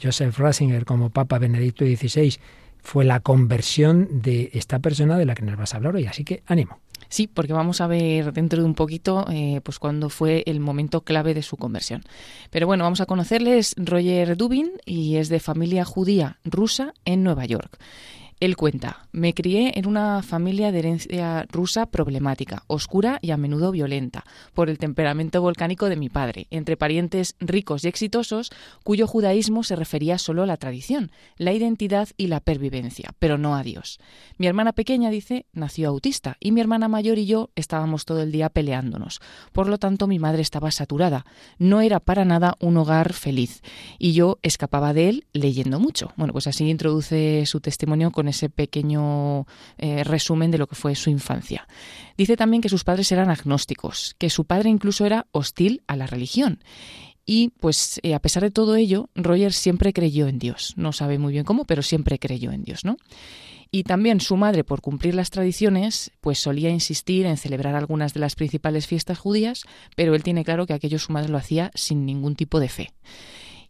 Joseph 0.00 0.38
Ratzinger 0.38 0.84
como 0.84 1.10
Papa 1.10 1.38
Benedicto 1.38 1.84
XVI, 1.84 2.38
fue 2.82 3.04
la 3.04 3.20
conversión 3.20 4.08
de 4.22 4.50
esta 4.52 4.78
persona 4.78 5.18
de 5.18 5.26
la 5.26 5.34
que 5.34 5.42
nos 5.42 5.56
vas 5.56 5.74
a 5.74 5.76
hablar 5.78 5.96
hoy. 5.96 6.06
Así 6.06 6.24
que 6.24 6.42
ánimo. 6.46 6.78
Sí, 7.08 7.26
porque 7.26 7.52
vamos 7.52 7.80
a 7.80 7.86
ver 7.86 8.32
dentro 8.32 8.60
de 8.60 8.66
un 8.66 8.74
poquito 8.74 9.24
eh, 9.30 9.60
pues 9.62 9.78
cuándo 9.78 10.10
fue 10.10 10.42
el 10.46 10.60
momento 10.60 11.02
clave 11.02 11.32
de 11.32 11.42
su 11.42 11.56
conversión. 11.56 12.02
Pero 12.50 12.66
bueno, 12.66 12.84
vamos 12.84 13.00
a 13.00 13.06
conocerle, 13.06 13.58
es 13.58 13.74
Roger 13.78 14.36
Dubin 14.36 14.72
y 14.84 15.16
es 15.16 15.28
de 15.28 15.40
familia 15.40 15.84
judía 15.84 16.38
rusa 16.44 16.92
en 17.04 17.22
Nueva 17.22 17.46
York. 17.46 17.78
Él 18.40 18.56
cuenta, 18.56 19.08
me 19.10 19.34
crié 19.34 19.72
en 19.78 19.86
una 19.86 20.22
familia 20.22 20.70
de 20.70 20.78
herencia 20.78 21.44
rusa 21.50 21.86
problemática, 21.86 22.62
oscura 22.68 23.18
y 23.20 23.32
a 23.32 23.36
menudo 23.36 23.72
violenta, 23.72 24.24
por 24.54 24.70
el 24.70 24.78
temperamento 24.78 25.42
volcánico 25.42 25.88
de 25.88 25.96
mi 25.96 26.08
padre, 26.08 26.46
entre 26.50 26.76
parientes 26.76 27.34
ricos 27.40 27.84
y 27.84 27.88
exitosos, 27.88 28.50
cuyo 28.84 29.08
judaísmo 29.08 29.64
se 29.64 29.74
refería 29.74 30.18
solo 30.18 30.44
a 30.44 30.46
la 30.46 30.56
tradición, 30.56 31.10
la 31.36 31.52
identidad 31.52 32.08
y 32.16 32.28
la 32.28 32.38
pervivencia, 32.38 33.12
pero 33.18 33.38
no 33.38 33.56
a 33.56 33.64
Dios. 33.64 33.98
Mi 34.36 34.46
hermana 34.46 34.72
pequeña, 34.72 35.10
dice, 35.10 35.46
nació 35.52 35.88
autista 35.88 36.36
y 36.38 36.52
mi 36.52 36.60
hermana 36.60 36.86
mayor 36.86 37.18
y 37.18 37.26
yo 37.26 37.50
estábamos 37.56 38.04
todo 38.04 38.22
el 38.22 38.30
día 38.30 38.50
peleándonos. 38.50 39.20
Por 39.52 39.66
lo 39.68 39.78
tanto, 39.78 40.06
mi 40.06 40.20
madre 40.20 40.42
estaba 40.42 40.70
saturada. 40.70 41.26
No 41.58 41.80
era 41.80 41.98
para 41.98 42.24
nada 42.24 42.56
un 42.60 42.76
hogar 42.76 43.12
feliz. 43.14 43.62
Y 43.98 44.12
yo 44.12 44.38
escapaba 44.42 44.94
de 44.94 45.08
él 45.08 45.26
leyendo 45.32 45.80
mucho. 45.80 46.12
Bueno, 46.16 46.32
pues 46.32 46.46
así 46.46 46.68
introduce 46.68 47.44
su 47.46 47.60
testimonio 47.60 48.10
ese 48.28 48.48
pequeño 48.48 49.46
eh, 49.78 50.04
resumen 50.04 50.50
de 50.50 50.58
lo 50.58 50.66
que 50.66 50.76
fue 50.76 50.94
su 50.94 51.10
infancia. 51.10 51.66
Dice 52.16 52.36
también 52.36 52.60
que 52.60 52.68
sus 52.68 52.84
padres 52.84 53.10
eran 53.12 53.30
agnósticos, 53.30 54.14
que 54.18 54.30
su 54.30 54.44
padre 54.44 54.70
incluso 54.70 55.06
era 55.06 55.26
hostil 55.32 55.82
a 55.86 55.96
la 55.96 56.06
religión. 56.06 56.62
Y 57.24 57.50
pues 57.60 58.00
eh, 58.02 58.14
a 58.14 58.20
pesar 58.20 58.42
de 58.42 58.50
todo 58.50 58.76
ello, 58.76 59.10
Roger 59.14 59.52
siempre 59.52 59.92
creyó 59.92 60.28
en 60.28 60.38
Dios. 60.38 60.72
No 60.76 60.92
sabe 60.92 61.18
muy 61.18 61.32
bien 61.32 61.44
cómo, 61.44 61.64
pero 61.64 61.82
siempre 61.82 62.18
creyó 62.18 62.52
en 62.52 62.62
Dios, 62.62 62.84
¿no? 62.84 62.96
Y 63.70 63.82
también 63.82 64.20
su 64.20 64.36
madre, 64.36 64.64
por 64.64 64.80
cumplir 64.80 65.14
las 65.14 65.28
tradiciones, 65.28 66.10
pues 66.22 66.38
solía 66.38 66.70
insistir 66.70 67.26
en 67.26 67.36
celebrar 67.36 67.74
algunas 67.74 68.14
de 68.14 68.20
las 68.20 68.34
principales 68.34 68.86
fiestas 68.86 69.18
judías, 69.18 69.64
pero 69.94 70.14
él 70.14 70.22
tiene 70.22 70.42
claro 70.42 70.66
que 70.66 70.72
aquello 70.72 70.98
su 70.98 71.12
madre 71.12 71.28
lo 71.28 71.36
hacía 71.36 71.70
sin 71.74 72.06
ningún 72.06 72.34
tipo 72.34 72.60
de 72.60 72.70
fe. 72.70 72.92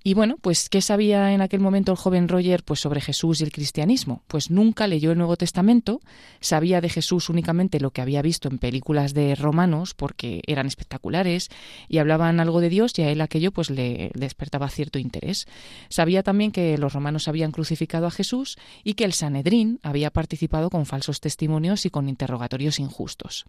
Y 0.09 0.15
bueno, 0.15 0.39
pues 0.41 0.71
¿qué 0.71 0.81
sabía 0.81 1.35
en 1.35 1.43
aquel 1.43 1.61
momento 1.61 1.93
el 1.93 1.99
joven 1.99 2.29
Roger 2.29 2.65
pues 2.65 2.81
sobre 2.81 3.03
Jesús 3.03 3.43
y 3.43 3.45
el 3.45 3.53
cristianismo? 3.53 4.23
Pues 4.27 4.51
nunca 4.51 4.87
leyó 4.87 5.13
el 5.13 5.19
Nuevo 5.19 5.37
Testamento, 5.37 6.01
sabía 6.41 6.81
de 6.81 6.89
Jesús 6.89 7.29
únicamente 7.29 7.79
lo 7.79 7.91
que 7.91 8.01
había 8.01 8.23
visto 8.23 8.49
en 8.49 8.57
películas 8.57 9.13
de 9.13 9.35
romanos 9.35 9.93
porque 9.93 10.41
eran 10.47 10.67
espectaculares 10.67 11.51
y 11.89 11.99
hablaban 11.99 12.41
algo 12.41 12.63
de 12.63 12.71
Dios 12.71 12.99
y 12.99 13.03
a 13.03 13.11
él 13.11 13.21
aquello 13.21 13.53
pues 13.53 13.69
le 13.69 14.11
despertaba 14.15 14.71
cierto 14.71 14.99
interés. 14.99 15.47
Sabía 15.91 16.23
también 16.23 16.53
que 16.53 16.79
los 16.79 16.95
romanos 16.95 17.29
habían 17.29 17.53
crucificado 17.53 18.07
a 18.07 18.11
Jesús 18.11 18.57
y 18.85 18.95
que 18.95 19.05
el 19.05 19.13
Sanedrín 19.13 19.79
había 19.83 20.11
participado 20.11 20.71
con 20.71 20.87
falsos 20.87 21.21
testimonios 21.21 21.85
y 21.85 21.91
con 21.91 22.09
interrogatorios 22.09 22.79
injustos. 22.79 23.45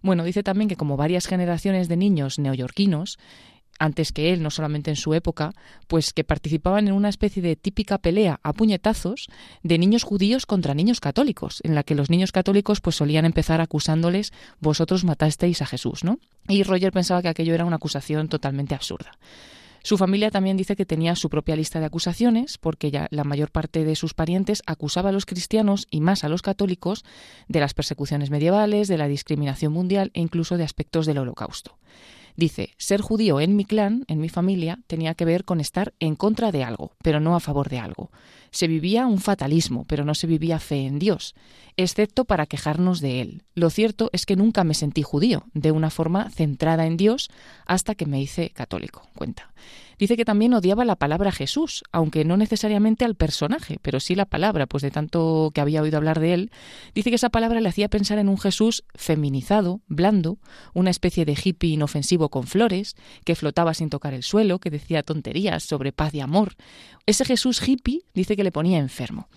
Bueno, 0.00 0.22
dice 0.22 0.44
también 0.44 0.68
que 0.68 0.76
como 0.76 0.96
varias 0.96 1.26
generaciones 1.26 1.88
de 1.88 1.96
niños 1.96 2.38
neoyorquinos 2.38 3.18
antes 3.78 4.12
que 4.12 4.32
él, 4.32 4.42
no 4.42 4.50
solamente 4.50 4.90
en 4.90 4.96
su 4.96 5.14
época, 5.14 5.52
pues 5.86 6.12
que 6.12 6.24
participaban 6.24 6.88
en 6.88 6.94
una 6.94 7.08
especie 7.08 7.42
de 7.42 7.56
típica 7.56 7.98
pelea 7.98 8.40
a 8.42 8.52
puñetazos 8.52 9.28
de 9.62 9.78
niños 9.78 10.02
judíos 10.02 10.46
contra 10.46 10.74
niños 10.74 11.00
católicos, 11.00 11.60
en 11.64 11.74
la 11.74 11.82
que 11.82 11.94
los 11.94 12.10
niños 12.10 12.32
católicos 12.32 12.80
pues 12.80 12.96
solían 12.96 13.24
empezar 13.24 13.60
acusándoles 13.60 14.32
vosotros 14.60 15.04
matasteis 15.04 15.62
a 15.62 15.66
Jesús, 15.66 16.04
¿no? 16.04 16.18
Y 16.48 16.62
Roger 16.62 16.92
pensaba 16.92 17.22
que 17.22 17.28
aquello 17.28 17.54
era 17.54 17.64
una 17.64 17.76
acusación 17.76 18.28
totalmente 18.28 18.74
absurda. 18.74 19.12
Su 19.82 19.96
familia 19.96 20.30
también 20.30 20.56
dice 20.56 20.76
que 20.76 20.84
tenía 20.84 21.16
su 21.16 21.30
propia 21.30 21.56
lista 21.56 21.80
de 21.80 21.86
acusaciones, 21.86 22.58
porque 22.58 22.90
ya 22.90 23.06
la 23.10 23.24
mayor 23.24 23.50
parte 23.50 23.84
de 23.84 23.96
sus 23.96 24.12
parientes 24.12 24.62
acusaba 24.66 25.10
a 25.10 25.12
los 25.12 25.24
cristianos 25.24 25.86
y 25.90 26.00
más 26.00 26.24
a 26.24 26.28
los 26.28 26.42
católicos 26.42 27.04
de 27.48 27.60
las 27.60 27.74
persecuciones 27.74 28.30
medievales, 28.30 28.88
de 28.88 28.98
la 28.98 29.08
discriminación 29.08 29.72
mundial 29.72 30.10
e 30.14 30.20
incluso 30.20 30.56
de 30.56 30.64
aspectos 30.64 31.06
del 31.06 31.18
holocausto. 31.18 31.78
Dice, 32.38 32.70
ser 32.76 33.00
judío 33.00 33.40
en 33.40 33.56
mi 33.56 33.64
clan, 33.64 34.04
en 34.06 34.20
mi 34.20 34.28
familia, 34.28 34.78
tenía 34.86 35.14
que 35.14 35.24
ver 35.24 35.44
con 35.44 35.58
estar 35.58 35.92
en 35.98 36.14
contra 36.14 36.52
de 36.52 36.62
algo, 36.62 36.92
pero 37.02 37.18
no 37.18 37.34
a 37.34 37.40
favor 37.40 37.68
de 37.68 37.80
algo. 37.80 38.12
Se 38.52 38.68
vivía 38.68 39.08
un 39.08 39.18
fatalismo, 39.18 39.84
pero 39.88 40.04
no 40.04 40.14
se 40.14 40.28
vivía 40.28 40.60
fe 40.60 40.86
en 40.86 41.00
Dios, 41.00 41.34
excepto 41.76 42.26
para 42.26 42.46
quejarnos 42.46 43.00
de 43.00 43.22
él. 43.22 43.42
Lo 43.56 43.70
cierto 43.70 44.08
es 44.12 44.24
que 44.24 44.36
nunca 44.36 44.62
me 44.62 44.74
sentí 44.74 45.02
judío, 45.02 45.46
de 45.52 45.72
una 45.72 45.90
forma 45.90 46.30
centrada 46.30 46.86
en 46.86 46.96
Dios, 46.96 47.28
hasta 47.66 47.96
que 47.96 48.06
me 48.06 48.22
hice 48.22 48.50
católico. 48.50 49.02
Cuenta. 49.16 49.50
Dice 49.98 50.16
que 50.16 50.24
también 50.24 50.54
odiaba 50.54 50.84
la 50.84 50.96
palabra 50.96 51.32
Jesús, 51.32 51.82
aunque 51.92 52.24
no 52.24 52.36
necesariamente 52.36 53.04
al 53.04 53.14
personaje, 53.14 53.78
pero 53.82 54.00
sí 54.00 54.14
la 54.14 54.26
palabra, 54.26 54.66
pues 54.66 54.82
de 54.82 54.90
tanto 54.90 55.50
que 55.52 55.60
había 55.60 55.82
oído 55.82 55.96
hablar 55.96 56.20
de 56.20 56.34
él, 56.34 56.50
dice 56.94 57.10
que 57.10 57.16
esa 57.16 57.30
palabra 57.30 57.60
le 57.60 57.68
hacía 57.68 57.88
pensar 57.88 58.18
en 58.18 58.28
un 58.28 58.38
Jesús 58.38 58.84
feminizado, 58.94 59.80
blando, 59.88 60.38
una 60.74 60.90
especie 60.90 61.24
de 61.24 61.36
hippie 61.42 61.70
inofensivo 61.70 62.28
con 62.28 62.46
flores, 62.46 62.96
que 63.24 63.34
flotaba 63.34 63.74
sin 63.74 63.90
tocar 63.90 64.14
el 64.14 64.22
suelo, 64.22 64.58
que 64.58 64.70
decía 64.70 65.02
tonterías 65.02 65.64
sobre 65.64 65.92
paz 65.92 66.14
y 66.14 66.20
amor. 66.20 66.54
Ese 67.06 67.24
Jesús 67.24 67.66
hippie 67.66 68.02
dice 68.14 68.36
que 68.36 68.44
le 68.44 68.52
ponía 68.52 68.78
enfermo. 68.78 69.28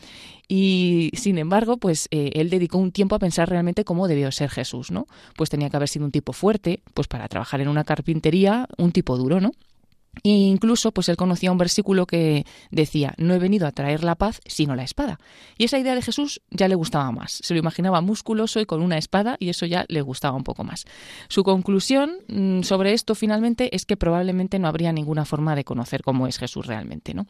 Y 0.47 1.12
sin 1.14 1.38
embargo, 1.38 1.78
pues 1.78 2.09
eh, 2.12 2.32
él 2.34 2.49
dedicó 2.49 2.78
un 2.78 2.91
tiempo 2.91 3.16
a 3.16 3.20
pensar 3.20 3.49
realmente 3.49 3.86
cómo 3.86 4.09
debió 4.09 4.32
ser 4.34 4.49
Jesús, 4.49 4.91
¿no? 4.91 5.07
Pues 5.38 5.49
tenía 5.49 5.70
que 5.70 5.78
haber 5.78 5.88
sido 5.88 6.03
un 6.03 6.12
tipo 6.12 6.34
fuerte, 6.34 6.82
pues 6.93 7.07
para 7.07 7.30
trabajar 7.30 7.62
en 7.62 7.70
una 7.70 7.86
carpintería, 7.86 8.68
un 8.78 8.91
tipo 8.91 9.18
duro, 9.18 9.39
¿no? 9.39 9.53
E 10.24 10.30
incluso, 10.30 10.91
pues 10.91 11.09
él 11.09 11.16
conocía 11.16 11.51
un 11.51 11.57
versículo 11.57 12.05
que 12.05 12.45
decía, 12.70 13.14
no 13.18 13.34
he 13.34 13.39
venido 13.39 13.66
a 13.66 13.72
traer 13.72 14.03
la 14.03 14.16
paz, 14.16 14.41
sino 14.45 14.76
la 14.76 14.84
espada. 14.84 15.20
Y 15.57 15.64
esa 15.64 15.80
idea 15.80 15.95
de 15.95 16.01
Jesús 16.01 16.41
ya 16.49 16.68
le 16.68 16.76
gustaba 16.76 17.12
más. 17.12 17.39
Se 17.43 17.53
lo 17.53 17.59
imaginaba 17.59 18.01
musculoso 18.01 18.59
y 18.59 18.66
con 18.66 18.82
una 18.82 18.97
espada 18.97 19.38
y 19.39 19.49
eso 19.49 19.66
ya 19.66 19.86
le 19.88 20.01
gustaba 20.01 20.36
un 20.36 20.43
poco 20.43 20.64
más. 20.64 20.86
Su 21.30 21.43
conclusión 21.43 22.18
mm, 22.28 22.64
sobre 22.64 22.93
esto 22.93 23.16
finalmente 23.16 23.76
es 23.76 23.86
que 23.86 23.97
probablemente 23.97 24.59
no 24.59 24.68
habría 24.68 24.91
ninguna 24.91 25.26
forma 25.26 25.55
de 25.55 25.64
conocer 25.64 26.03
cómo 26.03 26.28
es 26.28 26.38
Jesús 26.38 26.66
realmente, 26.66 27.14
¿no? 27.14 27.26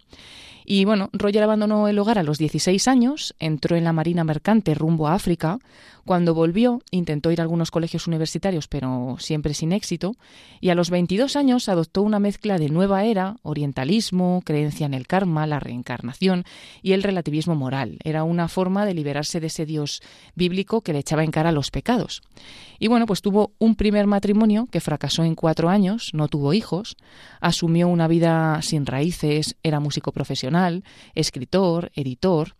Y 0.66 0.86
bueno, 0.86 1.10
Roger 1.14 1.44
abandonó 1.44 1.88
el 1.88 2.00
hogar 2.00 2.20
a 2.20 2.24
los 2.24 2.38
16 2.38 2.88
años, 2.88 3.36
entró 3.40 3.76
en 3.76 3.84
la 3.84 3.94
Marina 3.94 4.24
Mercante 4.24 4.74
rumbo 4.74 5.08
a 5.08 5.14
África. 5.14 5.60
Cuando 6.06 6.34
volvió, 6.34 6.82
intentó 6.90 7.32
ir 7.32 7.40
a 7.42 7.44
algunos 7.44 7.70
colegios 7.70 8.08
universitarios, 8.08 8.68
pero 8.68 9.18
siempre 9.20 9.54
sin 9.54 9.72
éxito. 9.72 10.16
Y 10.60 10.70
a 10.70 10.76
los 10.76 10.90
22 10.90 11.36
años 11.36 11.70
adoptó 11.70 12.02
una 12.02 12.20
mezcla 12.20 12.58
de 12.58 12.70
nueva 12.70 13.06
era, 13.06 13.38
orientalismo, 13.44 14.42
creencia 14.44 14.88
en 14.88 14.96
el 14.96 15.06
karma, 15.06 15.46
la 15.46 15.60
reencarnación 15.60 16.44
y 16.82 16.94
el 16.94 17.04
relativismo 17.04 17.56
moral. 17.56 18.00
Era 18.04 18.24
una 18.24 18.48
forma 18.48 18.86
de 18.86 18.96
liberarse 18.96 19.40
de 19.40 19.48
ese 19.48 19.66
Dios 19.66 20.02
bíblico 20.36 20.82
que 20.82 20.94
le 20.94 21.00
echaba 21.00 21.24
en 21.24 21.32
cara 21.32 21.52
los 21.52 21.70
pecados. 21.70 22.22
Y 22.80 22.88
bueno, 22.88 23.06
pues 23.06 23.22
tuvo 23.22 23.54
un 23.60 23.76
primer 23.76 24.08
matrimonio 24.08 24.68
que 24.72 24.82
fracasó 24.82 25.24
en 25.24 25.36
cuatro 25.36 25.70
años, 25.70 26.10
no 26.14 26.28
tuvo 26.28 26.54
hijos, 26.54 26.98
asumió 27.40 27.88
una 27.88 28.08
vida 28.08 28.60
sin 28.64 28.88
raíces, 28.88 29.56
era 29.62 29.80
músico 29.80 30.12
profesional, 30.12 30.51
escritor, 31.16 31.92
editor, 31.96 32.56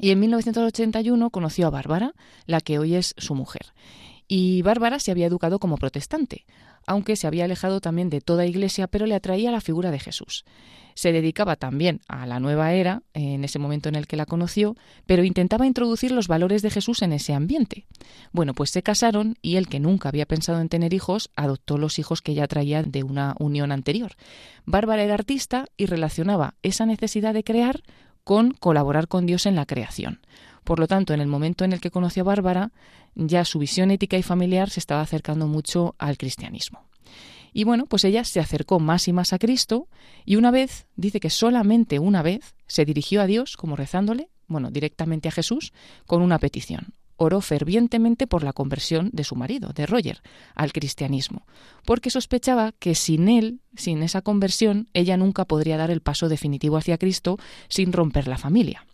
y 0.00 0.10
en 0.10 0.20
1981 0.20 1.30
conoció 1.30 1.66
a 1.66 1.70
Bárbara, 1.70 2.14
la 2.46 2.60
que 2.60 2.78
hoy 2.78 2.94
es 2.94 3.14
su 3.18 3.34
mujer. 3.34 3.72
Y 4.28 4.62
Bárbara 4.62 4.98
se 4.98 5.10
había 5.10 5.26
educado 5.26 5.58
como 5.58 5.78
protestante, 5.78 6.44
aunque 6.86 7.16
se 7.16 7.26
había 7.26 7.46
alejado 7.46 7.80
también 7.80 8.10
de 8.10 8.20
toda 8.20 8.46
iglesia, 8.46 8.86
pero 8.86 9.06
le 9.06 9.14
atraía 9.14 9.50
la 9.50 9.62
figura 9.62 9.90
de 9.90 9.98
Jesús. 9.98 10.44
Se 10.94 11.12
dedicaba 11.12 11.56
también 11.56 12.00
a 12.08 12.26
la 12.26 12.40
nueva 12.40 12.72
era, 12.72 13.02
en 13.14 13.44
ese 13.44 13.58
momento 13.58 13.88
en 13.88 13.94
el 13.94 14.06
que 14.06 14.16
la 14.16 14.26
conoció, 14.26 14.76
pero 15.06 15.22
intentaba 15.22 15.64
introducir 15.64 16.10
los 16.10 16.26
valores 16.26 16.60
de 16.60 16.70
Jesús 16.70 17.02
en 17.02 17.12
ese 17.12 17.34
ambiente. 17.34 17.86
Bueno, 18.32 18.52
pues 18.52 18.70
se 18.70 18.82
casaron 18.82 19.36
y 19.40 19.56
él, 19.56 19.68
que 19.68 19.78
nunca 19.78 20.08
había 20.08 20.26
pensado 20.26 20.60
en 20.60 20.68
tener 20.68 20.92
hijos, 20.92 21.30
adoptó 21.36 21.78
los 21.78 21.98
hijos 21.98 22.20
que 22.20 22.34
ya 22.34 22.48
traía 22.48 22.82
de 22.82 23.04
una 23.04 23.36
unión 23.38 23.70
anterior. 23.70 24.12
Bárbara 24.66 25.04
era 25.04 25.14
artista 25.14 25.66
y 25.76 25.86
relacionaba 25.86 26.54
esa 26.62 26.84
necesidad 26.84 27.32
de 27.32 27.44
crear 27.44 27.82
con 28.24 28.50
colaborar 28.50 29.08
con 29.08 29.24
Dios 29.24 29.46
en 29.46 29.54
la 29.54 29.66
creación. 29.66 30.20
Por 30.68 30.80
lo 30.80 30.86
tanto, 30.86 31.14
en 31.14 31.20
el 31.22 31.28
momento 31.28 31.64
en 31.64 31.72
el 31.72 31.80
que 31.80 31.90
conoció 31.90 32.20
a 32.20 32.24
Bárbara, 32.24 32.72
ya 33.14 33.46
su 33.46 33.58
visión 33.58 33.90
ética 33.90 34.18
y 34.18 34.22
familiar 34.22 34.68
se 34.68 34.80
estaba 34.80 35.00
acercando 35.00 35.46
mucho 35.46 35.94
al 35.96 36.18
cristianismo. 36.18 36.84
Y 37.54 37.64
bueno, 37.64 37.86
pues 37.86 38.04
ella 38.04 38.22
se 38.22 38.38
acercó 38.38 38.78
más 38.78 39.08
y 39.08 39.14
más 39.14 39.32
a 39.32 39.38
Cristo 39.38 39.88
y 40.26 40.36
una 40.36 40.50
vez, 40.50 40.86
dice 40.94 41.20
que 41.20 41.30
solamente 41.30 41.98
una 41.98 42.20
vez, 42.20 42.54
se 42.66 42.84
dirigió 42.84 43.22
a 43.22 43.26
Dios 43.26 43.56
como 43.56 43.76
rezándole, 43.76 44.28
bueno, 44.46 44.70
directamente 44.70 45.28
a 45.28 45.32
Jesús, 45.32 45.72
con 46.06 46.20
una 46.20 46.38
petición. 46.38 46.88
Oró 47.16 47.40
fervientemente 47.40 48.26
por 48.26 48.44
la 48.44 48.52
conversión 48.52 49.08
de 49.14 49.24
su 49.24 49.36
marido, 49.36 49.70
de 49.74 49.86
Roger, 49.86 50.20
al 50.54 50.74
cristianismo, 50.74 51.46
porque 51.86 52.10
sospechaba 52.10 52.72
que 52.72 52.94
sin 52.94 53.30
él, 53.30 53.62
sin 53.74 54.02
esa 54.02 54.20
conversión, 54.20 54.90
ella 54.92 55.16
nunca 55.16 55.46
podría 55.46 55.78
dar 55.78 55.90
el 55.90 56.02
paso 56.02 56.28
definitivo 56.28 56.76
hacia 56.76 56.98
Cristo 56.98 57.38
sin 57.70 57.90
romper 57.90 58.28
la 58.28 58.36
familia. 58.36 58.84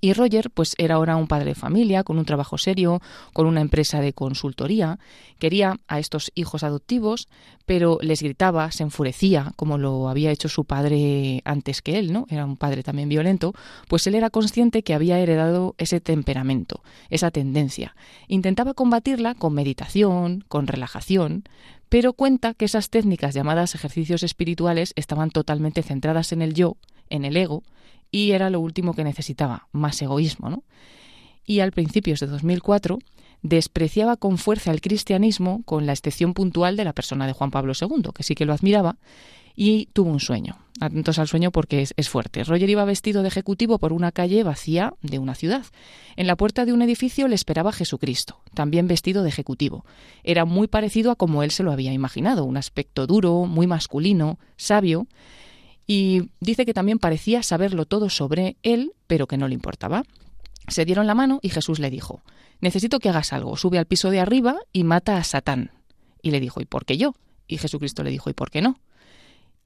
Y 0.00 0.12
Roger, 0.12 0.50
pues 0.50 0.74
era 0.78 0.96
ahora 0.96 1.16
un 1.16 1.26
padre 1.26 1.46
de 1.46 1.54
familia, 1.54 2.04
con 2.04 2.18
un 2.18 2.24
trabajo 2.24 2.58
serio, 2.58 3.00
con 3.32 3.46
una 3.46 3.60
empresa 3.60 4.00
de 4.00 4.12
consultoría. 4.12 4.98
Quería 5.38 5.78
a 5.88 5.98
estos 5.98 6.32
hijos 6.34 6.62
adoptivos, 6.62 7.28
pero 7.64 7.98
les 8.00 8.22
gritaba, 8.22 8.70
se 8.70 8.82
enfurecía, 8.82 9.52
como 9.56 9.78
lo 9.78 10.08
había 10.08 10.30
hecho 10.30 10.48
su 10.48 10.64
padre 10.64 11.42
antes 11.44 11.82
que 11.82 11.98
él, 11.98 12.12
¿no? 12.12 12.26
Era 12.28 12.44
un 12.44 12.56
padre 12.56 12.82
también 12.82 13.08
violento. 13.08 13.54
Pues 13.88 14.06
él 14.06 14.14
era 14.14 14.30
consciente 14.30 14.82
que 14.82 14.94
había 14.94 15.18
heredado 15.18 15.74
ese 15.78 16.00
temperamento, 16.00 16.82
esa 17.10 17.30
tendencia. 17.30 17.94
Intentaba 18.28 18.74
combatirla 18.74 19.34
con 19.34 19.54
meditación, 19.54 20.44
con 20.48 20.66
relajación, 20.66 21.44
pero 21.88 22.12
cuenta 22.12 22.54
que 22.54 22.64
esas 22.64 22.90
técnicas 22.90 23.34
llamadas 23.34 23.74
ejercicios 23.74 24.22
espirituales 24.22 24.92
estaban 24.96 25.30
totalmente 25.30 25.82
centradas 25.82 26.32
en 26.32 26.42
el 26.42 26.54
yo, 26.54 26.76
en 27.10 27.24
el 27.24 27.36
ego, 27.36 27.62
y 28.10 28.32
era 28.32 28.50
lo 28.50 28.60
último 28.60 28.94
que 28.94 29.04
necesitaba, 29.04 29.68
más 29.72 30.00
egoísmo, 30.02 30.50
¿no? 30.50 30.64
Y 31.44 31.60
al 31.60 31.72
principios 31.72 32.20
de 32.20 32.26
2004 32.26 32.98
despreciaba 33.42 34.16
con 34.16 34.38
fuerza 34.38 34.72
el 34.72 34.80
cristianismo 34.80 35.62
con 35.64 35.86
la 35.86 35.92
excepción 35.92 36.34
puntual 36.34 36.76
de 36.76 36.84
la 36.84 36.92
persona 36.92 37.26
de 37.26 37.32
Juan 37.32 37.50
Pablo 37.50 37.72
II, 37.80 38.10
que 38.14 38.22
sí 38.22 38.34
que 38.34 38.44
lo 38.44 38.52
admiraba, 38.52 38.96
y 39.54 39.86
tuvo 39.94 40.10
un 40.10 40.20
sueño. 40.20 40.58
Atentos 40.80 41.18
al 41.18 41.28
sueño 41.28 41.50
porque 41.50 41.80
es, 41.80 41.94
es, 41.96 42.10
fuerte. 42.10 42.44
Roger 42.44 42.68
iba 42.68 42.84
vestido 42.84 43.22
de 43.22 43.28
ejecutivo 43.28 43.78
por 43.78 43.94
una 43.94 44.12
calle 44.12 44.42
vacía 44.42 44.92
de 45.00 45.18
una 45.18 45.34
ciudad. 45.34 45.64
En 46.16 46.26
la 46.26 46.36
puerta 46.36 46.66
de 46.66 46.74
un 46.74 46.82
edificio 46.82 47.26
le 47.28 47.34
esperaba 47.34 47.72
Jesucristo, 47.72 48.42
también 48.52 48.86
vestido 48.86 49.22
de 49.22 49.30
ejecutivo. 49.30 49.86
Era 50.22 50.44
muy 50.44 50.68
parecido 50.68 51.10
a 51.10 51.16
como 51.16 51.42
él 51.42 51.50
se 51.50 51.62
lo 51.62 51.72
había 51.72 51.94
imaginado, 51.94 52.44
un 52.44 52.58
aspecto 52.58 53.06
duro, 53.06 53.46
muy 53.46 53.66
masculino, 53.66 54.38
sabio, 54.58 55.06
y 55.86 56.30
dice 56.40 56.66
que 56.66 56.74
también 56.74 56.98
parecía 56.98 57.42
saberlo 57.42 57.86
todo 57.86 58.10
sobre 58.10 58.56
él, 58.62 58.92
pero 59.06 59.26
que 59.26 59.36
no 59.36 59.48
le 59.48 59.54
importaba. 59.54 60.02
Se 60.68 60.84
dieron 60.84 61.06
la 61.06 61.14
mano 61.14 61.38
y 61.42 61.50
Jesús 61.50 61.78
le 61.78 61.90
dijo, 61.90 62.22
necesito 62.60 62.98
que 62.98 63.08
hagas 63.08 63.32
algo, 63.32 63.56
sube 63.56 63.78
al 63.78 63.86
piso 63.86 64.10
de 64.10 64.20
arriba 64.20 64.56
y 64.72 64.82
mata 64.84 65.16
a 65.16 65.24
Satán. 65.24 65.70
Y 66.22 66.32
le 66.32 66.40
dijo, 66.40 66.60
¿y 66.60 66.64
por 66.64 66.84
qué 66.84 66.96
yo? 66.96 67.14
Y 67.46 67.58
Jesucristo 67.58 68.02
le 68.02 68.10
dijo, 68.10 68.28
¿y 68.30 68.32
por 68.32 68.50
qué 68.50 68.62
no? 68.62 68.80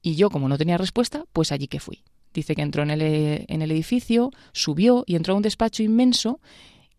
Y 0.03 0.15
yo, 0.15 0.29
como 0.29 0.47
no 0.47 0.57
tenía 0.57 0.77
respuesta, 0.77 1.25
pues 1.33 1.51
allí 1.51 1.67
que 1.67 1.79
fui. 1.79 2.03
Dice 2.33 2.55
que 2.55 2.61
entró 2.61 2.83
en 2.83 2.91
el, 2.91 3.01
en 3.47 3.61
el 3.61 3.71
edificio, 3.71 4.31
subió 4.51 5.03
y 5.07 5.15
entró 5.15 5.33
a 5.33 5.37
un 5.37 5.43
despacho 5.43 5.83
inmenso 5.83 6.39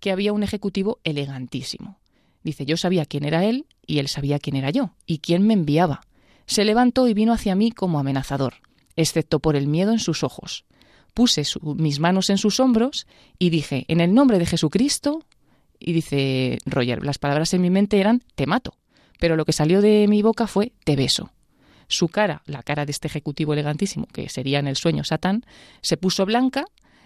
que 0.00 0.10
había 0.10 0.32
un 0.32 0.42
ejecutivo 0.42 0.98
elegantísimo. 1.04 2.00
Dice, 2.42 2.66
yo 2.66 2.76
sabía 2.76 3.06
quién 3.06 3.24
era 3.24 3.44
él 3.44 3.66
y 3.86 3.98
él 3.98 4.08
sabía 4.08 4.40
quién 4.40 4.56
era 4.56 4.70
yo 4.70 4.94
y 5.06 5.18
quién 5.18 5.46
me 5.46 5.54
enviaba. 5.54 6.00
Se 6.46 6.64
levantó 6.64 7.06
y 7.06 7.14
vino 7.14 7.32
hacia 7.32 7.54
mí 7.54 7.70
como 7.70 8.00
amenazador. 8.00 8.54
Excepto 8.96 9.40
por 9.40 9.56
el 9.56 9.66
miedo 9.66 9.92
en 9.92 9.98
sus 9.98 10.22
ojos. 10.22 10.64
Puse 11.14 11.42
mis 11.76 12.00
manos 12.00 12.30
en 12.30 12.38
sus 12.38 12.60
hombros 12.60 13.06
y 13.38 13.50
dije, 13.50 13.84
en 13.88 14.00
el 14.00 14.14
nombre 14.14 14.38
de 14.38 14.46
Jesucristo, 14.46 15.24
y 15.78 15.92
dice 15.92 16.58
Roger, 16.64 17.04
las 17.04 17.18
palabras 17.18 17.52
en 17.54 17.60
mi 17.60 17.70
mente 17.70 18.00
eran, 18.00 18.22
te 18.34 18.46
mato, 18.46 18.74
pero 19.18 19.36
lo 19.36 19.44
que 19.44 19.52
salió 19.52 19.82
de 19.82 20.06
mi 20.08 20.22
boca 20.22 20.46
fue, 20.46 20.72
te 20.84 20.96
beso. 20.96 21.32
Su 21.88 22.08
cara, 22.08 22.42
la 22.46 22.62
cara 22.62 22.86
de 22.86 22.92
este 22.92 23.08
ejecutivo 23.08 23.52
elegantísimo, 23.52 24.06
que 24.06 24.28
sería 24.28 24.58
en 24.58 24.66
el 24.66 24.76
sueño 24.76 25.04
Satán, 25.04 25.44
se 25.82 25.98
puso 25.98 26.24
blanca, 26.24 26.64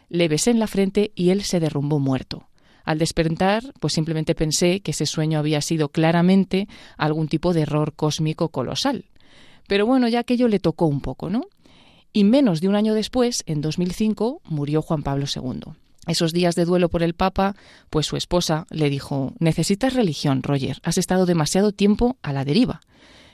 le 0.09 0.29
besé 0.29 0.53
en 0.53 0.61
la 0.61 0.69
frente 0.69 1.11
y 1.17 1.31
él 1.31 1.43
se 1.43 1.59
derrumbó 1.59 1.99
muerto. 1.99 2.49
Al 2.85 2.99
despertar, 2.99 3.65
pues 3.81 3.95
simplemente 3.95 4.37
pensé 4.37 4.81
que 4.81 4.93
ese 4.93 5.07
sueño 5.07 5.41
había 5.41 5.61
sido 5.61 5.89
claramente 5.89 6.69
algún 6.97 7.27
tipo 7.27 7.53
de 7.53 7.63
error 7.63 7.95
cósmico 7.95 8.51
colosal. 8.51 9.07
Pero 9.67 9.87
bueno, 9.87 10.07
ya 10.07 10.21
aquello 10.21 10.47
le 10.47 10.61
tocó 10.61 10.87
un 10.87 11.01
poco, 11.01 11.29
¿no? 11.29 11.49
Y 12.13 12.25
menos 12.25 12.61
de 12.61 12.69
un 12.69 12.77
año 12.77 12.95
después, 12.95 13.43
en 13.47 13.61
2005, 13.61 14.41
murió 14.45 14.83
Juan 14.83 15.03
Pablo 15.03 15.27
II. 15.35 15.73
Esos 16.07 16.33
días 16.33 16.55
de 16.55 16.65
duelo 16.65 16.89
por 16.89 17.03
el 17.03 17.15
Papa, 17.15 17.57
pues 17.91 18.07
su 18.07 18.17
esposa 18.17 18.67
le 18.71 18.89
dijo, 18.89 19.33
necesitas 19.39 19.95
religión, 19.95 20.43
Roger, 20.43 20.79
has 20.85 20.99
estado 20.99 21.27
demasiado 21.27 21.73
tiempo 21.73 22.17
a 22.23 22.33
la 22.33 22.45
deriva. 22.45 22.81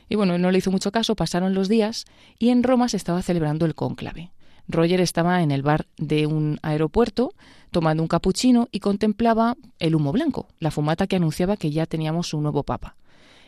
Y 0.08 0.16
bueno, 0.16 0.38
no 0.38 0.50
le 0.50 0.58
hizo 0.58 0.70
mucho 0.70 0.90
caso, 0.90 1.14
pasaron 1.14 1.54
los 1.54 1.68
días 1.68 2.06
y 2.38 2.48
en 2.48 2.62
Roma 2.62 2.88
se 2.88 2.96
estaba 2.96 3.22
celebrando 3.22 3.66
el 3.66 3.74
cónclave. 3.74 4.32
Roger 4.68 5.00
estaba 5.00 5.42
en 5.42 5.50
el 5.50 5.62
bar 5.62 5.86
de 5.98 6.26
un 6.26 6.58
aeropuerto 6.62 7.34
tomando 7.70 8.02
un 8.02 8.08
capuchino 8.08 8.68
y 8.70 8.80
contemplaba 8.80 9.56
el 9.78 9.94
humo 9.94 10.12
blanco, 10.12 10.48
la 10.58 10.70
fumata 10.70 11.06
que 11.06 11.16
anunciaba 11.16 11.56
que 11.56 11.70
ya 11.70 11.86
teníamos 11.86 12.32
un 12.34 12.42
nuevo 12.42 12.62
papa. 12.62 12.96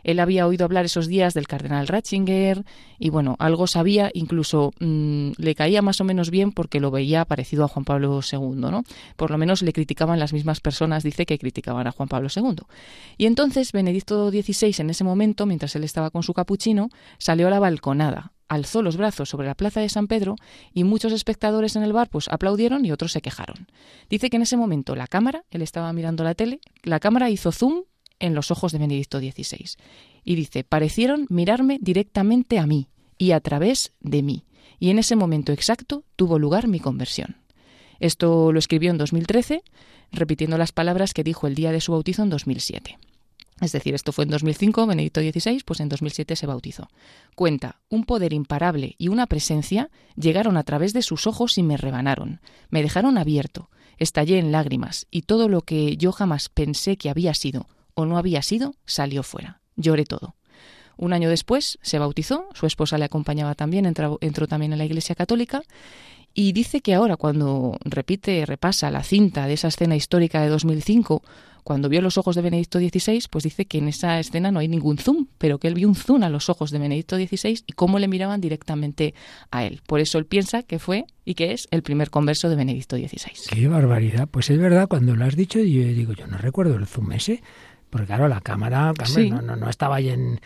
Él 0.04 0.20
había 0.20 0.46
oído 0.46 0.64
hablar 0.64 0.84
esos 0.84 1.08
días 1.08 1.34
del 1.34 1.48
cardenal 1.48 1.88
Ratzinger 1.88 2.64
y 2.98 3.10
bueno, 3.10 3.36
algo 3.38 3.66
sabía, 3.66 4.10
incluso 4.14 4.72
mm, 4.78 5.32
le 5.36 5.54
caía 5.54 5.82
más 5.82 6.00
o 6.00 6.04
menos 6.04 6.30
bien 6.30 6.52
porque 6.52 6.78
lo 6.78 6.90
veía 6.90 7.24
parecido 7.24 7.64
a 7.64 7.68
Juan 7.68 7.84
Pablo 7.84 8.20
II, 8.20 8.54
¿no? 8.54 8.84
Por 9.16 9.30
lo 9.30 9.38
menos 9.38 9.62
le 9.62 9.72
criticaban 9.72 10.20
las 10.20 10.32
mismas 10.32 10.60
personas, 10.60 11.02
dice 11.02 11.26
que 11.26 11.38
criticaban 11.38 11.86
a 11.86 11.92
Juan 11.92 12.08
Pablo 12.08 12.28
II. 12.34 12.56
Y 13.18 13.26
entonces 13.26 13.72
Benedicto 13.72 14.30
XVI 14.30 14.74
en 14.78 14.90
ese 14.90 15.04
momento, 15.04 15.46
mientras 15.46 15.74
él 15.76 15.84
estaba 15.84 16.10
con 16.10 16.22
su 16.22 16.34
capuchino, 16.34 16.90
salió 17.18 17.48
a 17.48 17.50
la 17.50 17.58
balconada, 17.58 18.32
alzó 18.48 18.82
los 18.82 18.96
brazos 18.96 19.28
sobre 19.28 19.46
la 19.46 19.54
plaza 19.54 19.80
de 19.80 19.88
San 19.88 20.06
Pedro 20.06 20.36
y 20.72 20.84
muchos 20.84 21.12
espectadores 21.12 21.76
en 21.76 21.82
el 21.82 21.92
bar 21.92 22.08
pues 22.08 22.28
aplaudieron 22.28 22.84
y 22.84 22.92
otros 22.92 23.12
se 23.12 23.22
quejaron. 23.22 23.66
Dice 24.08 24.30
que 24.30 24.36
en 24.36 24.42
ese 24.42 24.56
momento 24.56 24.94
la 24.96 25.06
cámara, 25.06 25.44
él 25.50 25.62
estaba 25.62 25.92
mirando 25.92 26.24
la 26.24 26.34
tele, 26.34 26.60
la 26.82 27.00
cámara 27.00 27.30
hizo 27.30 27.52
zoom 27.52 27.82
en 28.18 28.34
los 28.34 28.50
ojos 28.50 28.72
de 28.72 28.78
Benedicto 28.78 29.18
XVI. 29.18 29.76
Y 30.24 30.34
dice, 30.34 30.64
parecieron 30.64 31.26
mirarme 31.28 31.78
directamente 31.80 32.58
a 32.58 32.66
mí 32.66 32.88
y 33.18 33.32
a 33.32 33.40
través 33.40 33.92
de 34.00 34.22
mí. 34.22 34.44
Y 34.78 34.90
en 34.90 34.98
ese 34.98 35.16
momento 35.16 35.52
exacto 35.52 36.04
tuvo 36.16 36.38
lugar 36.38 36.68
mi 36.68 36.80
conversión. 36.80 37.36
Esto 38.00 38.52
lo 38.52 38.58
escribió 38.58 38.90
en 38.90 38.98
2013, 38.98 39.62
repitiendo 40.12 40.58
las 40.58 40.72
palabras 40.72 41.14
que 41.14 41.24
dijo 41.24 41.46
el 41.46 41.54
día 41.54 41.72
de 41.72 41.80
su 41.80 41.92
bautizo 41.92 42.22
en 42.22 42.30
2007. 42.30 42.98
Es 43.60 43.72
decir, 43.72 43.94
esto 43.94 44.12
fue 44.12 44.24
en 44.24 44.30
2005, 44.30 44.86
Benedicto 44.86 45.20
XVI, 45.20 45.62
pues 45.64 45.80
en 45.80 45.88
2007 45.88 46.34
se 46.34 46.46
bautizó. 46.46 46.88
Cuenta, 47.36 47.80
un 47.88 48.04
poder 48.04 48.32
imparable 48.32 48.96
y 48.98 49.08
una 49.08 49.26
presencia 49.26 49.90
llegaron 50.16 50.56
a 50.56 50.64
través 50.64 50.92
de 50.92 51.02
sus 51.02 51.26
ojos 51.26 51.56
y 51.56 51.62
me 51.62 51.76
rebanaron, 51.76 52.40
me 52.68 52.82
dejaron 52.82 53.16
abierto, 53.16 53.70
estallé 53.96 54.38
en 54.38 54.50
lágrimas 54.50 55.06
y 55.10 55.22
todo 55.22 55.48
lo 55.48 55.62
que 55.62 55.96
yo 55.96 56.10
jamás 56.10 56.48
pensé 56.48 56.96
que 56.96 57.10
había 57.10 57.32
sido 57.32 57.68
o 57.94 58.06
no 58.06 58.18
había 58.18 58.42
sido, 58.42 58.74
salió 58.84 59.22
fuera. 59.22 59.60
Lloré 59.76 60.04
todo. 60.04 60.36
Un 60.96 61.12
año 61.12 61.28
después 61.28 61.78
se 61.82 61.98
bautizó, 61.98 62.48
su 62.54 62.66
esposa 62.66 62.98
le 62.98 63.04
acompañaba 63.04 63.54
también, 63.54 63.86
entró, 63.86 64.18
entró 64.20 64.46
también 64.46 64.72
en 64.72 64.78
la 64.78 64.84
Iglesia 64.84 65.14
Católica 65.14 65.62
y 66.34 66.52
dice 66.52 66.80
que 66.80 66.94
ahora 66.94 67.16
cuando 67.16 67.78
repite, 67.84 68.44
repasa 68.46 68.90
la 68.90 69.02
cinta 69.02 69.46
de 69.46 69.54
esa 69.54 69.68
escena 69.68 69.96
histórica 69.96 70.40
de 70.42 70.48
2005, 70.48 71.22
cuando 71.64 71.88
vio 71.88 72.02
los 72.02 72.18
ojos 72.18 72.36
de 72.36 72.42
Benedicto 72.42 72.78
XVI, 72.78 73.22
pues 73.30 73.44
dice 73.44 73.64
que 73.64 73.78
en 73.78 73.88
esa 73.88 74.20
escena 74.20 74.52
no 74.52 74.58
hay 74.58 74.68
ningún 74.68 74.98
zoom, 74.98 75.26
pero 75.38 75.58
que 75.58 75.66
él 75.66 75.74
vio 75.74 75.88
un 75.88 75.94
zoom 75.94 76.22
a 76.22 76.28
los 76.28 76.50
ojos 76.50 76.70
de 76.70 76.78
Benedicto 76.78 77.16
XVI 77.16 77.64
y 77.66 77.72
cómo 77.72 77.98
le 77.98 78.06
miraban 78.06 78.40
directamente 78.40 79.14
a 79.50 79.64
él. 79.64 79.80
Por 79.86 80.00
eso 80.00 80.18
él 80.18 80.26
piensa 80.26 80.62
que 80.62 80.78
fue 80.78 81.06
y 81.24 81.34
que 81.34 81.52
es 81.52 81.66
el 81.70 81.82
primer 81.82 82.10
converso 82.10 82.50
de 82.50 82.56
Benedicto 82.56 82.96
XVI. 82.96 83.32
Qué 83.50 83.66
barbaridad. 83.66 84.28
Pues 84.28 84.50
es 84.50 84.58
verdad, 84.58 84.88
cuando 84.88 85.16
lo 85.16 85.24
has 85.24 85.36
dicho, 85.36 85.58
yo 85.58 85.64
digo, 85.64 86.12
yo 86.12 86.26
no 86.26 86.36
recuerdo 86.36 86.76
el 86.76 86.86
zoom 86.86 87.12
ese. 87.12 87.42
Porque 87.94 88.08
claro, 88.08 88.26
la 88.26 88.40
cámara, 88.40 88.92
no, 89.30 89.54
no, 89.54 89.70
estaba 89.70 89.94
ahí 89.94 90.08
en, 90.08 90.40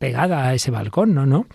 pegada 0.00 0.48
a 0.48 0.54
ese 0.54 0.72
balcón, 0.72 1.14
¿no? 1.14 1.24
¿no? 1.24 1.46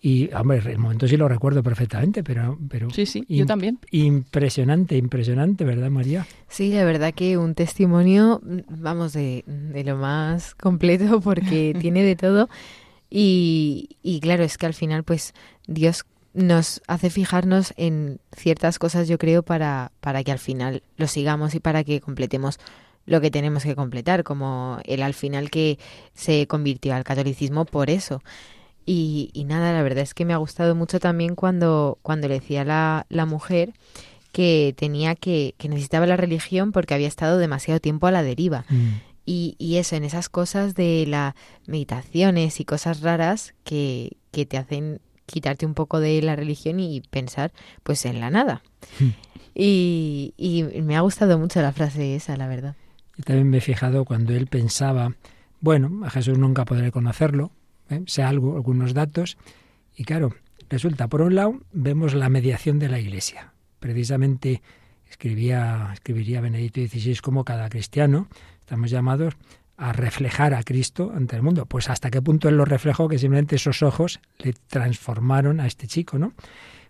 Y, 0.00 0.34
hombre, 0.34 0.60
el 0.66 0.78
momento 0.78 1.06
sí 1.06 1.16
lo 1.16 1.28
recuerdo 1.28 1.62
perfectamente, 1.62 2.24
pero... 2.24 2.58
pero 2.68 2.90
sí, 2.90 3.06
sí, 3.06 3.24
yo 3.28 3.46
también. 3.46 3.78
Impresionante, 3.92 4.96
impresionante, 4.96 5.64
¿verdad, 5.64 5.90
María? 5.90 6.26
Sí, 6.48 6.72
la 6.72 6.84
verdad 6.84 7.14
que 7.14 7.38
un 7.38 7.54
testimonio, 7.54 8.40
vamos, 8.42 9.12
de, 9.12 9.44
de 9.46 9.84
lo 9.84 9.96
más 9.96 10.56
completo 10.56 11.20
porque 11.22 11.76
tiene 11.80 12.02
de 12.02 12.16
todo. 12.16 12.48
Y, 13.08 13.90
y 14.02 14.18
claro, 14.18 14.42
es 14.42 14.58
que 14.58 14.66
al 14.66 14.74
final, 14.74 15.04
pues, 15.04 15.34
Dios 15.68 16.04
nos 16.34 16.82
hace 16.88 17.08
fijarnos 17.10 17.74
en 17.76 18.18
ciertas 18.36 18.80
cosas, 18.80 19.06
yo 19.06 19.18
creo, 19.18 19.44
para, 19.44 19.92
para 20.00 20.24
que 20.24 20.32
al 20.32 20.40
final 20.40 20.82
lo 20.96 21.06
sigamos 21.06 21.54
y 21.54 21.60
para 21.60 21.84
que 21.84 22.00
completemos 22.00 22.58
lo 23.06 23.20
que 23.20 23.30
tenemos 23.30 23.62
que 23.64 23.74
completar, 23.74 24.24
como 24.24 24.78
él 24.84 25.02
al 25.02 25.14
final 25.14 25.50
que 25.50 25.78
se 26.14 26.46
convirtió 26.46 26.94
al 26.94 27.04
catolicismo 27.04 27.64
por 27.64 27.90
eso. 27.90 28.22
Y, 28.84 29.30
y 29.32 29.44
nada, 29.44 29.72
la 29.72 29.82
verdad 29.82 30.02
es 30.02 30.14
que 30.14 30.24
me 30.24 30.32
ha 30.32 30.38
gustado 30.38 30.74
mucho 30.74 30.98
también 30.98 31.34
cuando, 31.34 31.98
cuando 32.02 32.28
le 32.28 32.40
decía 32.40 32.64
la, 32.64 33.06
la 33.08 33.26
mujer 33.26 33.74
que 34.32 34.74
tenía 34.76 35.14
que, 35.14 35.54
que 35.58 35.68
necesitaba 35.68 36.06
la 36.06 36.16
religión 36.16 36.72
porque 36.72 36.94
había 36.94 37.06
estado 37.06 37.38
demasiado 37.38 37.80
tiempo 37.80 38.06
a 38.06 38.10
la 38.10 38.22
deriva. 38.22 38.64
Mm. 38.68 38.94
Y, 39.24 39.54
y, 39.58 39.76
eso, 39.76 39.94
en 39.94 40.02
esas 40.02 40.28
cosas 40.28 40.74
de 40.74 41.04
las 41.06 41.34
meditaciones 41.66 42.58
y 42.58 42.64
cosas 42.64 43.02
raras 43.02 43.54
que, 43.62 44.16
que 44.32 44.46
te 44.46 44.58
hacen 44.58 45.00
quitarte 45.26 45.64
un 45.64 45.74
poco 45.74 46.00
de 46.00 46.20
la 46.22 46.34
religión 46.34 46.80
y 46.80 47.02
pensar 47.02 47.52
pues 47.84 48.04
en 48.04 48.18
la 48.18 48.30
nada. 48.30 48.62
Mm. 48.98 49.08
Y, 49.54 50.34
y 50.36 50.62
me 50.82 50.96
ha 50.96 51.02
gustado 51.02 51.38
mucho 51.38 51.62
la 51.62 51.72
frase 51.72 52.16
esa, 52.16 52.36
la 52.36 52.48
verdad. 52.48 52.74
Yo 53.16 53.24
también 53.24 53.50
me 53.50 53.58
he 53.58 53.60
fijado 53.60 54.04
cuando 54.04 54.34
él 54.34 54.46
pensaba, 54.46 55.14
bueno, 55.60 56.04
a 56.04 56.10
Jesús 56.10 56.38
nunca 56.38 56.64
podré 56.64 56.90
conocerlo, 56.90 57.52
¿eh? 57.90 58.02
sé 58.06 58.22
algo, 58.22 58.56
algunos 58.56 58.94
datos, 58.94 59.36
y 59.96 60.04
claro, 60.04 60.34
resulta, 60.68 61.08
por 61.08 61.20
un 61.20 61.34
lado, 61.34 61.60
vemos 61.72 62.14
la 62.14 62.28
mediación 62.28 62.78
de 62.78 62.88
la 62.88 62.98
Iglesia. 62.98 63.52
Precisamente 63.78 64.62
escribía, 65.08 65.90
escribiría 65.92 66.40
Benedicto 66.40 66.80
XVI 66.80 67.16
como 67.16 67.44
cada 67.44 67.68
cristiano, 67.68 68.28
estamos 68.60 68.90
llamados 68.90 69.34
a 69.76 69.92
reflejar 69.92 70.54
a 70.54 70.62
Cristo 70.62 71.12
ante 71.14 71.36
el 71.36 71.42
mundo. 71.42 71.66
Pues 71.66 71.90
hasta 71.90 72.10
qué 72.10 72.22
punto 72.22 72.48
él 72.48 72.56
lo 72.56 72.64
reflejó, 72.64 73.08
que 73.08 73.18
simplemente 73.18 73.56
esos 73.56 73.82
ojos 73.82 74.20
le 74.38 74.54
transformaron 74.68 75.60
a 75.60 75.66
este 75.66 75.86
chico, 75.86 76.18
¿no? 76.18 76.34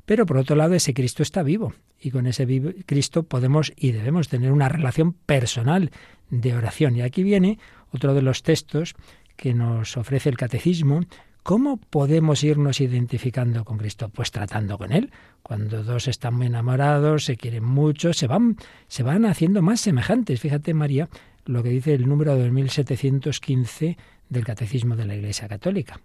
Pero 0.05 0.27
por 0.27 0.39
otro 0.39 0.57
lado, 0.57 0.75
ese 0.75 0.95
Cristo 0.95 1.23
está 1.23 1.43
vivo 1.43 1.73
y 2.01 2.11
con 2.11 2.27
ese 2.27 2.47
Cristo 2.87 3.23
podemos 3.23 3.73
y 3.77 3.93
debemos 3.93 4.29
tener 4.29 4.51
una 4.53 4.69
relación 4.69 5.13
personal 5.13 5.91
de 6.31 6.55
oración. 6.55 6.97
Y 6.97 7.03
aquí 7.03 7.23
viene 7.23 7.59
otro 7.93 8.15
de 8.15 8.23
los 8.23 8.43
textos 8.43 8.95
que 9.37 9.55
nos 9.55 9.97
ofrece 9.97 10.29
el 10.29 10.37
catecismo. 10.37 11.01
¿Cómo 11.43 11.77
podemos 11.77 12.45
irnos 12.45 12.81
identificando 12.81 13.65
con 13.65 13.79
Cristo? 13.79 14.09
Pues 14.09 14.31
tratando 14.31 14.79
con 14.79 14.93
Él. 14.93 15.13
Cuando 15.43 15.83
dos 15.83 16.09
están 16.09 16.35
muy 16.35 16.47
enamorados, 16.47 17.25
se 17.25 17.37
quieren 17.37 17.65
mucho, 17.65 18.13
se 18.13 18.27
van, 18.27 18.57
se 18.89 19.03
van 19.03 19.25
haciendo 19.25 19.63
más 19.63 19.81
semejantes. 19.81 20.41
Fíjate, 20.41 20.75
María, 20.75 21.09
lo 21.45 21.63
que 21.63 21.71
dice 21.71 21.95
el 21.95 22.09
número 22.09 22.37
2715 22.37 23.97
del 24.29 24.45
Catecismo 24.45 24.97
de 24.97 25.07
la 25.07 25.17
Iglesia 25.17 25.49
Católica. 25.49 26.01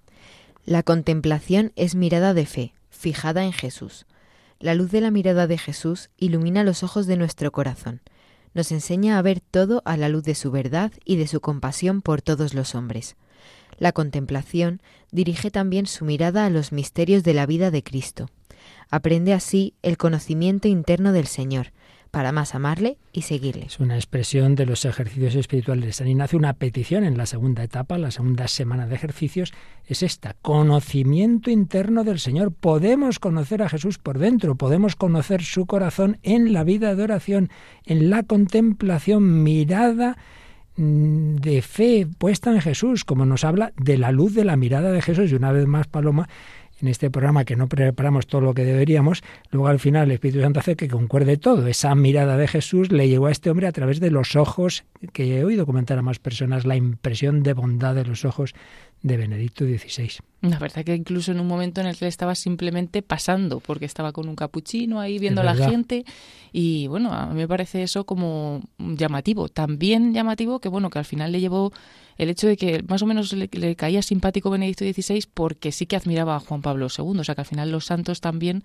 La 0.65 0.83
contemplación 0.83 1.71
es 1.75 1.95
mirada 1.95 2.33
de 2.33 2.45
fe, 2.45 2.73
fijada 2.97 3.43
en 3.43 3.53
Jesús. 3.53 4.05
La 4.59 4.73
luz 4.73 4.91
de 4.91 5.01
la 5.01 5.11
mirada 5.11 5.47
de 5.47 5.57
Jesús 5.57 6.09
ilumina 6.17 6.63
los 6.63 6.83
ojos 6.83 7.05
de 7.05 7.15
nuestro 7.15 7.51
corazón. 7.51 8.01
Nos 8.53 8.71
enseña 8.71 9.17
a 9.17 9.21
ver 9.21 9.39
todo 9.39 9.83
a 9.85 9.97
la 9.97 10.09
luz 10.09 10.23
de 10.23 10.33
su 10.33 10.49
verdad 10.49 10.91
y 11.05 11.17
de 11.17 11.27
su 11.27 11.41
compasión 11.41 12.01
por 12.01 12.21
todos 12.21 12.53
los 12.53 12.73
hombres. 12.73 13.15
La 13.77 13.91
contemplación 13.91 14.81
dirige 15.11 15.51
también 15.51 15.85
su 15.85 16.05
mirada 16.05 16.45
a 16.45 16.49
los 16.49 16.71
misterios 16.71 17.23
de 17.23 17.35
la 17.35 17.45
vida 17.45 17.69
de 17.69 17.83
Cristo. 17.83 18.29
Aprende 18.89 19.33
así 19.33 19.75
el 19.83 19.97
conocimiento 19.97 20.67
interno 20.67 21.11
del 21.11 21.27
Señor, 21.27 21.71
para 22.11 22.31
más 22.31 22.55
amarle 22.55 22.97
y 23.11 23.23
seguirle. 23.23 23.65
Es 23.65 23.79
una 23.79 23.95
expresión 23.95 24.55
de 24.55 24.65
los 24.65 24.85
ejercicios 24.85 25.35
espirituales 25.35 25.85
de 25.85 25.93
San 25.93 26.07
Ignacio, 26.07 26.37
una 26.37 26.53
petición 26.53 27.03
en 27.03 27.17
la 27.17 27.25
segunda 27.25 27.63
etapa, 27.63 27.97
la 27.97 28.11
segunda 28.11 28.47
semana 28.47 28.87
de 28.87 28.95
ejercicios, 28.95 29.53
es 29.85 30.03
esta, 30.03 30.35
conocimiento 30.41 31.49
interno 31.49 32.03
del 32.03 32.19
Señor. 32.19 32.51
Podemos 32.51 33.19
conocer 33.19 33.61
a 33.61 33.69
Jesús 33.69 33.97
por 33.97 34.19
dentro, 34.19 34.55
podemos 34.55 34.95
conocer 34.95 35.41
su 35.43 35.65
corazón 35.65 36.19
en 36.23 36.53
la 36.53 36.63
vida 36.63 36.95
de 36.95 37.03
oración, 37.03 37.49
en 37.85 38.09
la 38.09 38.23
contemplación, 38.23 39.43
mirada 39.43 40.17
mm, 40.75 41.35
de 41.35 41.61
fe 41.61 42.07
puesta 42.17 42.51
en 42.51 42.61
Jesús, 42.61 43.05
como 43.05 43.25
nos 43.25 43.43
habla 43.43 43.73
de 43.77 43.97
la 43.97 44.11
luz 44.11 44.33
de 44.33 44.45
la 44.45 44.57
mirada 44.57 44.91
de 44.91 45.01
Jesús. 45.01 45.31
Y 45.31 45.35
una 45.35 45.51
vez 45.51 45.67
más, 45.67 45.87
Paloma, 45.87 46.27
en 46.81 46.87
este 46.87 47.09
programa 47.09 47.45
que 47.45 47.55
no 47.55 47.67
preparamos 47.67 48.27
todo 48.27 48.41
lo 48.41 48.53
que 48.53 48.63
deberíamos, 48.63 49.23
luego 49.51 49.67
al 49.67 49.79
final 49.79 50.05
el 50.05 50.11
Espíritu 50.11 50.41
Santo 50.41 50.59
hace 50.59 50.75
que 50.75 50.87
concuerde 50.87 51.37
todo. 51.37 51.67
Esa 51.67 51.93
mirada 51.95 52.37
de 52.37 52.47
Jesús 52.47 52.91
le 52.91 53.09
llegó 53.09 53.27
a 53.27 53.31
este 53.31 53.49
hombre 53.49 53.67
a 53.67 53.71
través 53.71 53.99
de 53.99 54.11
los 54.11 54.35
ojos, 54.35 54.83
que 55.13 55.39
he 55.39 55.43
oído 55.43 55.65
comentar 55.65 55.97
a 55.97 56.01
más 56.01 56.19
personas, 56.19 56.65
la 56.65 56.75
impresión 56.75 57.43
de 57.43 57.53
bondad 57.53 57.95
de 57.95 58.05
los 58.05 58.25
ojos 58.25 58.53
de 59.01 59.17
Benedicto 59.17 59.65
XVI. 59.65 60.11
La 60.41 60.59
verdad 60.59 60.83
que 60.83 60.95
incluso 60.95 61.31
en 61.31 61.39
un 61.39 61.47
momento 61.47 61.81
en 61.81 61.87
el 61.87 61.97
que 61.97 62.05
él 62.05 62.09
estaba 62.09 62.35
simplemente 62.35 63.01
pasando, 63.01 63.59
porque 63.59 63.85
estaba 63.85 64.11
con 64.11 64.27
un 64.27 64.35
capuchino 64.35 64.99
ahí 64.99 65.19
viendo 65.19 65.41
a 65.41 65.43
la 65.43 65.55
gente 65.55 66.05
y 66.51 66.87
bueno, 66.87 67.13
a 67.13 67.27
mí 67.27 67.35
me 67.35 67.47
parece 67.47 67.83
eso 67.83 68.05
como 68.05 68.61
llamativo, 68.77 69.49
también 69.49 70.13
llamativo 70.13 70.59
que 70.59 70.69
bueno, 70.69 70.89
que 70.89 70.99
al 70.99 71.05
final 71.05 71.31
le 71.31 71.39
llevó 71.39 71.71
el 72.17 72.29
hecho 72.29 72.47
de 72.47 72.57
que 72.57 72.83
más 72.87 73.01
o 73.01 73.05
menos 73.05 73.33
le, 73.33 73.75
caía 73.75 74.01
simpático 74.01 74.49
Benedicto 74.49 74.85
XVI 74.85 75.23
porque 75.33 75.71
sí 75.71 75.85
que 75.85 75.95
admiraba 75.95 76.35
a 76.35 76.39
Juan 76.39 76.61
Pablo 76.61 76.87
II, 76.95 77.19
o 77.19 77.23
sea 77.23 77.35
que 77.35 77.41
al 77.41 77.47
final 77.47 77.71
los 77.71 77.85
santos 77.85 78.21
también 78.21 78.63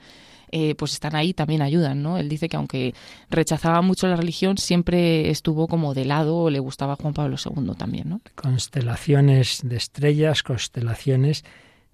eh, 0.51 0.75
pues 0.75 0.93
están 0.93 1.15
ahí, 1.17 1.33
también 1.33 1.63
ayudan, 1.63 2.03
¿no? 2.03 2.19
Él 2.19 2.29
dice 2.29 2.49
que 2.49 2.57
aunque 2.57 2.95
rechazaba 3.31 3.81
mucho 3.83 4.07
la 4.07 4.17
religión, 4.17 4.59
siempre 4.59 5.31
estuvo 5.31 5.67
como 5.67 5.95
de 5.95 6.05
lado 6.05 6.37
o 6.37 6.51
le 6.51 6.59
gustaba 6.59 6.95
a 6.95 6.97
Juan 6.97 7.15
Pablo 7.15 7.37
II 7.43 7.73
también, 7.77 8.09
¿no? 8.09 8.21
Constelaciones 8.35 9.61
de 9.65 9.77
estrellas, 9.77 10.43
constelaciones 10.43 11.45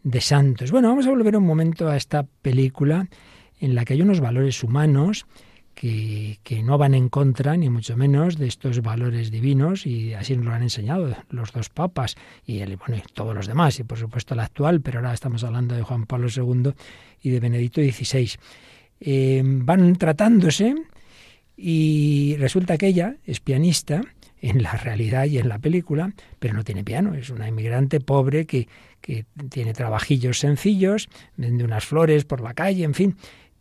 de 0.02 0.20
santos. 0.20 0.70
Bueno, 0.70 0.88
vamos 0.88 1.06
a 1.06 1.10
volver 1.10 1.36
un 1.36 1.46
momento 1.46 1.88
a 1.88 1.96
esta 1.96 2.24
película 2.42 3.08
en 3.60 3.74
la 3.74 3.84
que 3.84 3.94
hay 3.94 4.02
unos 4.02 4.20
valores 4.20 4.62
humanos 4.62 5.26
que, 5.78 6.62
no 6.64 6.76
van 6.76 6.94
en 6.94 7.08
contra, 7.08 7.56
ni 7.56 7.70
mucho 7.70 7.96
menos, 7.96 8.36
de 8.36 8.48
estos 8.48 8.82
valores 8.82 9.30
divinos, 9.30 9.86
y 9.86 10.12
así 10.12 10.36
nos 10.36 10.46
lo 10.46 10.52
han 10.52 10.62
enseñado 10.62 11.16
los 11.30 11.52
dos 11.52 11.68
papas 11.68 12.16
y, 12.44 12.58
el, 12.58 12.76
bueno, 12.76 13.00
todos 13.14 13.32
los 13.32 13.46
demás, 13.46 13.78
y 13.78 13.84
por 13.84 13.96
supuesto 13.96 14.34
el 14.34 14.40
actual, 14.40 14.80
pero 14.80 14.98
ahora 14.98 15.14
estamos 15.14 15.44
hablando 15.44 15.76
de 15.76 15.82
Juan 15.82 16.06
Pablo 16.06 16.28
II 16.34 16.72
y 17.22 17.30
de 17.30 17.40
Benedicto 17.40 17.80
XVI. 17.80 18.32
Eh, 19.00 19.42
van 19.44 19.94
tratándose 19.94 20.74
y 21.56 22.34
resulta 22.38 22.76
que 22.76 22.88
ella 22.88 23.14
es 23.24 23.38
pianista 23.38 24.00
en 24.40 24.62
la 24.64 24.72
realidad 24.72 25.26
y 25.26 25.38
en 25.38 25.48
la 25.48 25.60
película, 25.60 26.12
pero 26.40 26.54
no 26.54 26.64
tiene 26.64 26.82
piano, 26.82 27.14
es 27.14 27.30
una 27.30 27.48
inmigrante 27.48 28.00
pobre 28.00 28.46
que, 28.46 28.66
que 29.00 29.26
tiene 29.48 29.74
trabajillos 29.74 30.40
sencillos, 30.40 31.08
vende 31.36 31.64
unas 31.64 31.84
flores 31.84 32.24
por 32.24 32.40
la 32.40 32.54
calle, 32.54 32.82
en 32.82 32.94
fin, 32.94 33.16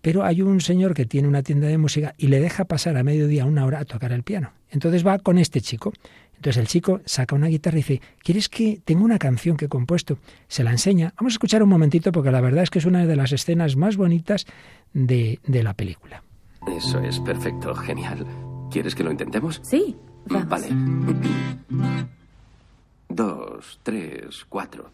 pero 0.08 0.24
hay 0.24 0.42
un 0.42 0.62
señor 0.62 0.94
que 0.94 1.06
tiene 1.06 1.28
una 1.28 1.44
tienda 1.44 1.68
de 1.68 1.78
música 1.78 2.16
y 2.18 2.28
le 2.28 2.40
deja 2.40 2.64
pasar 2.64 2.96
a 2.96 3.04
mediodía 3.04 3.44
una 3.44 3.66
hora 3.66 3.80
a 3.82 3.84
tocar 3.84 4.14
el 4.14 4.24
piano. 4.24 4.54
Entonces 4.70 5.06
va 5.06 5.20
con 5.20 5.38
este 5.38 5.60
chico. 5.60 5.92
Entonces 6.38 6.62
el 6.62 6.68
chico 6.68 7.02
saca 7.04 7.36
una 7.36 7.48
guitarra 7.48 7.76
y 7.76 7.80
dice, 7.82 8.02
¿quieres 8.24 8.48
que 8.48 8.80
tengo 8.86 9.04
una 9.04 9.20
canción 9.20 9.58
que 9.58 9.66
he 9.66 9.68
compuesto? 9.68 10.18
Se 10.48 10.64
la 10.64 10.72
enseña. 10.72 11.14
Vamos 11.18 11.34
a 11.34 11.36
escuchar 11.36 11.62
un 11.62 11.68
momentito 11.68 12.14
porque 12.14 12.32
la 12.32 12.40
verdad 12.40 12.64
es 12.64 12.70
que 12.70 12.80
es 12.80 12.86
una 12.86 13.06
de 13.06 13.18
las 13.18 13.34
escenas 13.34 13.76
más 13.76 13.98
bonitas 13.98 14.46
de, 14.94 15.42
de 15.46 15.62
la 15.62 15.74
película. 15.74 16.24
Eso 16.78 17.02
es 17.02 17.20
perfecto, 17.20 17.76
genial. 17.76 18.26
¿Quieres 18.72 18.96
que 18.96 19.04
lo 19.04 19.12
intentemos? 19.12 19.60
Sí, 19.66 19.94
vamos. 20.28 20.48
Vale. 20.48 20.70
Dos, 23.10 23.82
tres, 23.84 24.46
cuatro. 24.48 24.90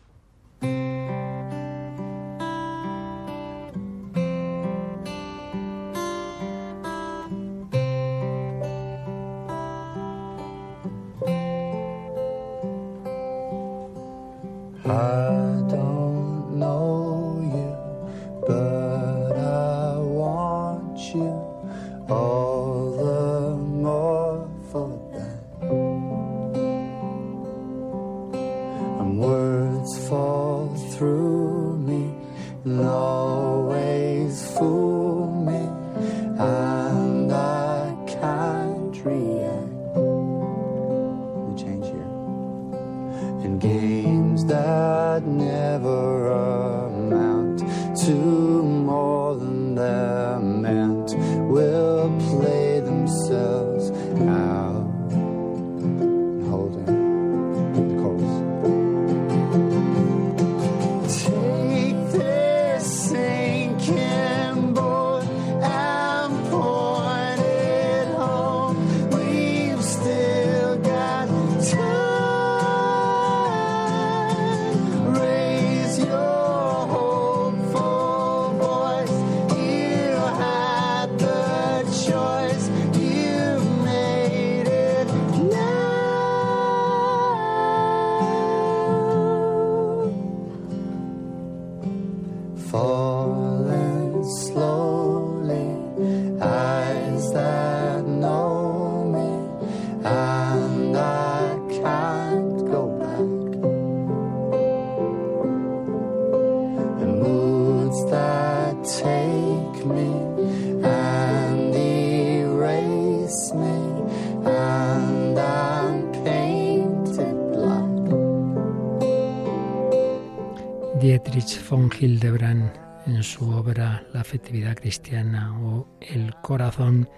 Su 123.24 123.50
obra 123.50 124.06
La 124.14 124.22
afectividad 124.22 124.76
cristiana 124.76 125.58
o 125.60 125.88
El 126.02 126.36
corazón 126.42 127.10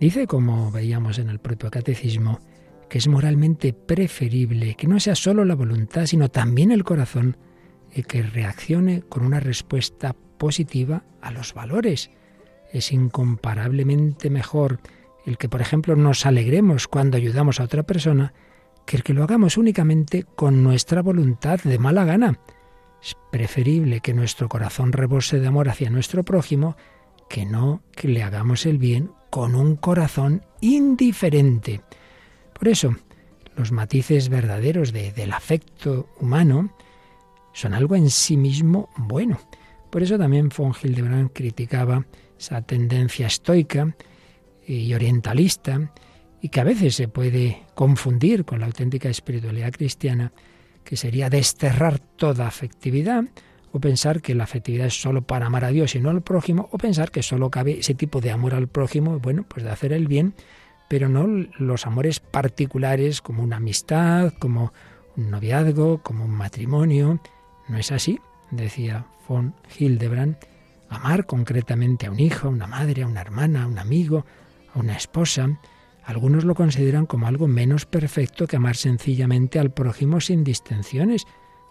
dice, 0.00 0.26
como 0.26 0.70
veíamos 0.70 1.18
en 1.18 1.28
el 1.28 1.38
propio 1.38 1.70
catecismo, 1.70 2.40
que 2.88 2.98
es 2.98 3.08
moralmente 3.08 3.72
preferible 3.72 4.74
que 4.74 4.86
no 4.86 5.00
sea 5.00 5.14
solo 5.14 5.44
la 5.44 5.54
voluntad, 5.54 6.06
sino 6.06 6.30
también 6.30 6.70
el 6.70 6.84
corazón 6.84 7.36
el 7.92 8.06
que 8.06 8.22
reaccione 8.22 9.02
con 9.02 9.24
una 9.24 9.40
respuesta 9.40 10.14
positiva 10.38 11.04
a 11.20 11.30
los 11.30 11.54
valores. 11.54 12.10
Es 12.72 12.92
incomparablemente 12.92 14.30
mejor 14.30 14.80
el 15.24 15.38
que, 15.38 15.48
por 15.48 15.60
ejemplo, 15.60 15.96
nos 15.96 16.26
alegremos 16.26 16.88
cuando 16.88 17.16
ayudamos 17.16 17.60
a 17.60 17.64
otra 17.64 17.82
persona 17.82 18.32
que 18.86 18.96
el 18.96 19.02
que 19.02 19.14
lo 19.14 19.24
hagamos 19.24 19.56
únicamente 19.56 20.22
con 20.22 20.62
nuestra 20.62 21.02
voluntad 21.02 21.58
de 21.64 21.78
mala 21.78 22.04
gana. 22.04 22.38
Es 23.06 23.16
preferible 23.30 24.00
que 24.00 24.12
nuestro 24.14 24.48
corazón 24.48 24.90
rebose 24.90 25.38
de 25.38 25.46
amor 25.46 25.68
hacia 25.68 25.90
nuestro 25.90 26.24
prójimo 26.24 26.76
que 27.28 27.46
no 27.46 27.80
que 27.94 28.08
le 28.08 28.24
hagamos 28.24 28.66
el 28.66 28.78
bien 28.78 29.12
con 29.30 29.54
un 29.54 29.76
corazón 29.76 30.44
indiferente. 30.60 31.82
Por 32.52 32.66
eso, 32.66 32.96
los 33.54 33.70
matices 33.70 34.28
verdaderos 34.28 34.92
de- 34.92 35.12
del 35.12 35.32
afecto 35.32 36.08
humano 36.20 36.74
son 37.52 37.74
algo 37.74 37.94
en 37.94 38.10
sí 38.10 38.36
mismo 38.36 38.88
bueno. 38.96 39.38
Por 39.90 40.02
eso 40.02 40.18
también 40.18 40.48
von 40.48 40.74
Hildebrand 40.74 41.30
criticaba 41.32 42.04
esa 42.36 42.60
tendencia 42.62 43.28
estoica 43.28 43.96
y 44.66 44.92
orientalista 44.94 45.92
y 46.42 46.48
que 46.48 46.60
a 46.60 46.64
veces 46.64 46.96
se 46.96 47.06
puede 47.06 47.62
confundir 47.76 48.44
con 48.44 48.58
la 48.58 48.66
auténtica 48.66 49.08
espiritualidad 49.08 49.70
cristiana, 49.70 50.32
que 50.86 50.96
sería 50.96 51.28
desterrar 51.28 51.98
toda 51.98 52.46
afectividad 52.46 53.24
o 53.72 53.80
pensar 53.80 54.22
que 54.22 54.34
la 54.34 54.44
afectividad 54.44 54.86
es 54.86 55.02
solo 55.02 55.22
para 55.22 55.46
amar 55.46 55.64
a 55.64 55.70
Dios 55.70 55.94
y 55.96 56.00
no 56.00 56.10
al 56.10 56.22
prójimo, 56.22 56.68
o 56.70 56.78
pensar 56.78 57.10
que 57.10 57.22
solo 57.22 57.50
cabe 57.50 57.80
ese 57.80 57.94
tipo 57.94 58.20
de 58.20 58.30
amor 58.30 58.54
al 58.54 58.68
prójimo, 58.68 59.18
bueno, 59.18 59.44
pues 59.46 59.64
de 59.64 59.70
hacer 59.70 59.92
el 59.92 60.06
bien, 60.06 60.34
pero 60.88 61.08
no 61.08 61.26
los 61.58 61.86
amores 61.86 62.20
particulares 62.20 63.20
como 63.20 63.42
una 63.42 63.56
amistad, 63.56 64.32
como 64.38 64.72
un 65.16 65.30
noviazgo, 65.30 66.02
como 66.02 66.24
un 66.24 66.30
matrimonio. 66.30 67.20
No 67.68 67.76
es 67.76 67.90
así. 67.90 68.20
decía 68.52 69.06
von 69.28 69.54
Hildebrand, 69.76 70.36
amar 70.88 71.26
concretamente 71.26 72.06
a 72.06 72.12
un 72.12 72.20
hijo, 72.20 72.46
a 72.46 72.50
una 72.50 72.68
madre, 72.68 73.02
a 73.02 73.08
una 73.08 73.22
hermana, 73.22 73.64
a 73.64 73.66
un 73.66 73.80
amigo, 73.80 74.24
a 74.72 74.78
una 74.78 74.96
esposa, 74.96 75.58
algunos 76.06 76.44
lo 76.44 76.54
consideran 76.54 77.04
como 77.04 77.26
algo 77.26 77.48
menos 77.48 77.84
perfecto 77.84 78.46
que 78.46 78.56
amar 78.56 78.76
sencillamente 78.76 79.58
al 79.58 79.72
prójimo 79.72 80.20
sin 80.20 80.44
distinciones. 80.44 81.26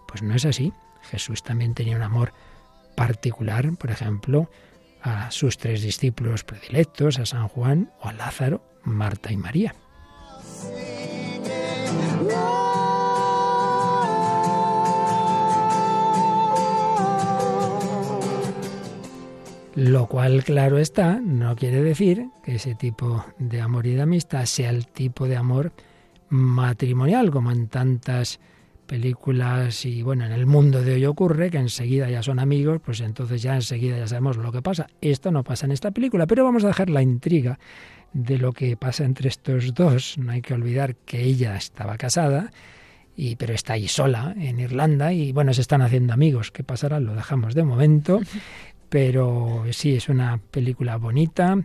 Pues 0.07 0.21
no 0.21 0.35
es 0.35 0.45
así. 0.45 0.73
Jesús 1.03 1.41
también 1.41 1.73
tenía 1.73 1.95
un 1.95 2.03
amor 2.03 2.33
particular, 2.95 3.77
por 3.77 3.91
ejemplo, 3.91 4.49
a 5.01 5.31
sus 5.31 5.57
tres 5.57 5.81
discípulos 5.81 6.43
predilectos, 6.43 7.17
a 7.17 7.25
San 7.25 7.47
Juan 7.47 7.91
o 8.01 8.09
a 8.09 8.13
Lázaro, 8.13 8.61
Marta 8.83 9.31
y 9.31 9.37
María. 9.37 9.73
Lo 19.75 20.07
cual, 20.07 20.43
claro 20.45 20.77
está, 20.77 21.19
no 21.19 21.53
quiere 21.57 21.81
decir 21.81 22.29
que 22.43 22.55
ese 22.55 22.75
tipo 22.75 23.25
de 23.37 23.59
amor 23.59 23.85
y 23.85 23.93
de 23.95 24.03
amistad 24.03 24.45
sea 24.45 24.69
el 24.69 24.87
tipo 24.87 25.27
de 25.27 25.35
amor 25.35 25.73
matrimonial, 26.29 27.29
como 27.29 27.51
en 27.51 27.67
tantas 27.67 28.39
películas 28.87 29.85
y 29.85 30.01
bueno, 30.01 30.25
en 30.25 30.31
el 30.31 30.45
mundo 30.45 30.81
de 30.81 30.93
hoy 30.93 31.05
ocurre 31.05 31.49
que 31.49 31.57
enseguida 31.57 32.09
ya 32.09 32.23
son 32.23 32.39
amigos, 32.39 32.79
pues 32.85 33.01
entonces 33.01 33.41
ya 33.41 33.55
enseguida 33.55 33.97
ya 33.97 34.07
sabemos 34.07 34.37
lo 34.37 34.51
que 34.53 34.61
pasa. 34.61 34.87
Esto 35.01 35.29
no 35.29 35.43
pasa 35.43 35.65
en 35.65 35.73
esta 35.73 35.91
película, 35.91 36.25
pero 36.25 36.45
vamos 36.45 36.63
a 36.63 36.67
dejar 36.67 36.89
la 36.89 37.01
intriga 37.01 37.59
de 38.13 38.37
lo 38.37 38.53
que 38.53 38.77
pasa 38.77 39.03
entre 39.03 39.27
estos 39.27 39.73
dos. 39.73 40.17
No 40.17 40.31
hay 40.31 40.41
que 40.41 40.53
olvidar 40.53 40.95
que 40.95 41.21
ella 41.21 41.57
estaba 41.57 41.97
casada, 41.97 42.49
y, 43.17 43.35
pero 43.37 43.53
está 43.53 43.73
ahí 43.73 43.87
sola 43.87 44.35
en 44.37 44.59
Irlanda 44.59 45.13
y 45.13 45.31
bueno, 45.31 45.53
se 45.53 45.61
están 45.61 45.81
haciendo 45.81 46.13
amigos. 46.13 46.51
¿Qué 46.51 46.63
pasará? 46.63 46.99
Lo 46.99 47.15
dejamos 47.15 47.55
de 47.55 47.63
momento. 47.63 48.21
Pero 48.89 49.63
sí, 49.71 49.95
es 49.95 50.09
una 50.09 50.39
película 50.51 50.97
bonita, 50.97 51.57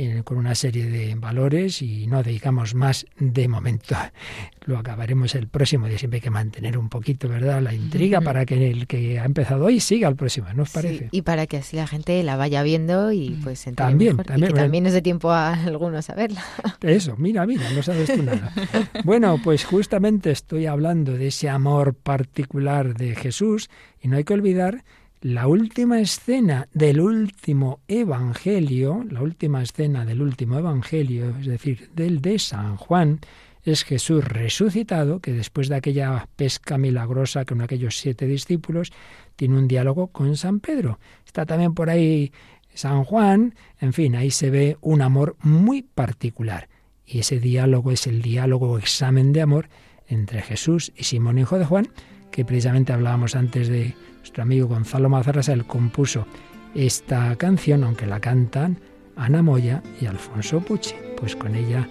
eh, 0.00 0.22
con 0.22 0.36
una 0.38 0.54
serie 0.54 0.86
de 0.86 1.16
valores 1.16 1.82
y 1.82 2.06
no 2.06 2.22
dedicamos 2.22 2.76
más 2.76 3.04
de 3.18 3.48
momento. 3.48 3.96
Lo 4.64 4.78
acabaremos 4.78 5.34
el 5.34 5.48
próximo 5.48 5.88
día. 5.88 5.98
Siempre 5.98 6.18
hay 6.18 6.20
que 6.20 6.30
mantener 6.30 6.78
un 6.78 6.88
poquito, 6.88 7.28
¿verdad?, 7.28 7.60
la 7.60 7.74
intriga 7.74 8.20
para 8.20 8.46
que 8.46 8.70
el 8.70 8.86
que 8.86 9.18
ha 9.18 9.24
empezado 9.24 9.64
hoy 9.64 9.80
siga 9.80 10.06
al 10.06 10.14
próximo, 10.14 10.46
¿no 10.54 10.62
os 10.62 10.70
parece? 10.70 11.08
y 11.10 11.22
para 11.22 11.48
que 11.48 11.56
así 11.56 11.74
la 11.74 11.88
gente 11.88 12.22
la 12.22 12.36
vaya 12.36 12.62
viendo 12.62 13.10
y 13.10 13.30
mm, 13.30 13.42
pues 13.42 13.64
también, 13.74 14.18
También, 14.18 14.50
y 14.50 14.52
que 14.52 14.60
también 14.60 14.86
es 14.86 14.92
de 14.92 15.02
tiempo 15.02 15.32
a 15.32 15.54
algunos 15.64 16.08
a 16.10 16.14
verla. 16.14 16.44
Eso, 16.80 17.16
mira, 17.16 17.44
mira, 17.44 17.68
no 17.70 17.82
sabes 17.82 18.12
tú 18.14 18.22
nada. 18.22 18.52
Bueno, 19.04 19.40
pues 19.42 19.64
justamente 19.64 20.30
estoy 20.30 20.66
hablando 20.66 21.14
de 21.14 21.26
ese 21.26 21.48
amor 21.48 21.94
particular 21.94 22.94
de 22.94 23.16
Jesús 23.16 23.68
y 24.00 24.06
no 24.06 24.16
hay 24.16 24.22
que 24.22 24.34
olvidar 24.34 24.84
la 25.20 25.48
última 25.48 26.00
escena 26.00 26.68
del 26.72 27.00
último 27.00 27.80
evangelio, 27.88 29.04
la 29.10 29.20
última 29.20 29.62
escena 29.62 30.04
del 30.04 30.22
último 30.22 30.58
evangelio, 30.58 31.36
es 31.40 31.46
decir, 31.46 31.90
del 31.94 32.20
de 32.20 32.38
San 32.38 32.76
Juan, 32.76 33.20
es 33.64 33.84
Jesús 33.84 34.24
resucitado, 34.24 35.20
que 35.20 35.32
después 35.32 35.68
de 35.68 35.76
aquella 35.76 36.28
pesca 36.36 36.78
milagrosa 36.78 37.44
con 37.44 37.60
aquellos 37.60 37.98
siete 37.98 38.26
discípulos, 38.26 38.92
tiene 39.36 39.58
un 39.58 39.68
diálogo 39.68 40.08
con 40.08 40.36
San 40.36 40.60
Pedro. 40.60 40.98
Está 41.26 41.44
también 41.44 41.74
por 41.74 41.90
ahí 41.90 42.32
San 42.72 43.04
Juan, 43.04 43.54
en 43.80 43.92
fin, 43.92 44.14
ahí 44.14 44.30
se 44.30 44.50
ve 44.50 44.76
un 44.80 45.02
amor 45.02 45.36
muy 45.40 45.82
particular. 45.82 46.68
Y 47.04 47.20
ese 47.20 47.40
diálogo 47.40 47.90
es 47.90 48.06
el 48.06 48.22
diálogo 48.22 48.78
examen 48.78 49.32
de 49.32 49.42
amor 49.42 49.68
entre 50.06 50.42
Jesús 50.42 50.92
y 50.96 51.04
Simón, 51.04 51.38
hijo 51.38 51.58
de 51.58 51.64
Juan, 51.64 51.88
que 52.30 52.44
precisamente 52.44 52.92
hablábamos 52.92 53.34
antes 53.34 53.68
de 53.68 53.94
nuestro 54.18 54.42
amigo 54.42 54.68
Gonzalo 54.68 55.08
Mazarrasa, 55.08 55.52
él 55.52 55.66
compuso 55.66 56.26
esta 56.74 57.34
canción, 57.36 57.84
aunque 57.84 58.06
la 58.06 58.20
cantan 58.20 58.78
Ana 59.16 59.42
Moya 59.42 59.82
y 60.00 60.06
Alfonso 60.06 60.60
Pucci. 60.60 60.94
Pues 61.16 61.34
con 61.34 61.54
ella, 61.54 61.88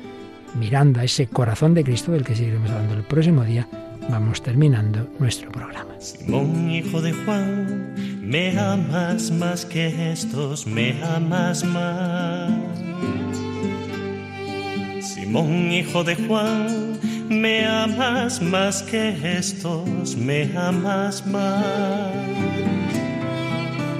mirando 0.59 0.99
a 0.99 1.03
ese 1.03 1.27
corazón 1.27 1.73
de 1.73 1.83
Cristo 1.83 2.11
del 2.11 2.23
que 2.23 2.35
seguiremos 2.35 2.69
hablando 2.71 2.93
el 2.95 3.03
próximo 3.03 3.43
día, 3.43 3.67
vamos 4.09 4.41
terminando 4.41 5.09
nuestro 5.19 5.51
programa. 5.51 5.93
Simón, 5.99 6.69
hijo 6.69 7.01
de 7.01 7.11
Juan, 7.11 7.95
me 8.21 8.57
amas 8.57 9.31
más 9.31 9.65
que 9.65 10.11
estos, 10.11 10.65
me 10.65 11.03
amas 11.03 11.63
más. 11.63 12.51
Simón, 15.01 15.71
hijo 15.71 16.03
de 16.03 16.15
Juan, 16.15 16.99
me 17.29 17.65
amas 17.65 18.41
más 18.41 18.83
que 18.83 19.37
estos, 19.37 20.15
me 20.15 20.51
amas 20.57 21.25
más. 21.25 22.13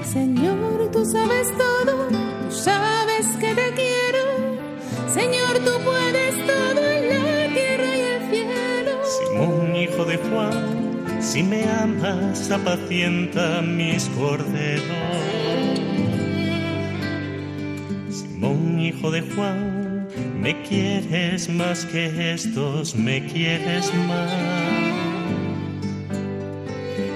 Señor, 0.04 0.90
tú 0.90 1.04
sabes 1.04 1.48
todo, 1.56 2.08
tú 2.08 2.52
sabes 2.54 3.26
que 3.38 3.54
te 3.54 3.72
quiero. 3.74 4.58
Señor, 5.12 5.58
tú 5.64 5.72
puedes 5.84 6.34
todo 6.46 6.90
en 6.90 7.08
la 7.08 7.54
tierra 7.54 7.96
y 7.96 8.00
el 8.00 8.30
cielo. 8.30 8.92
Simón, 9.04 9.76
hijo 9.76 10.04
de 10.04 10.16
Juan, 10.16 11.22
si 11.22 11.42
me 11.42 11.64
amas, 11.68 12.50
apacienta 12.50 13.60
mis 13.62 14.08
corderos. 14.10 14.84
Simón, 18.10 18.80
hijo 18.80 19.10
de 19.10 19.20
Juan, 19.20 19.77
me 20.40 20.62
quieres 20.62 21.48
más 21.48 21.84
que 21.86 22.32
estos, 22.32 22.94
me 22.94 23.26
quieres 23.26 23.92
más. 24.06 24.32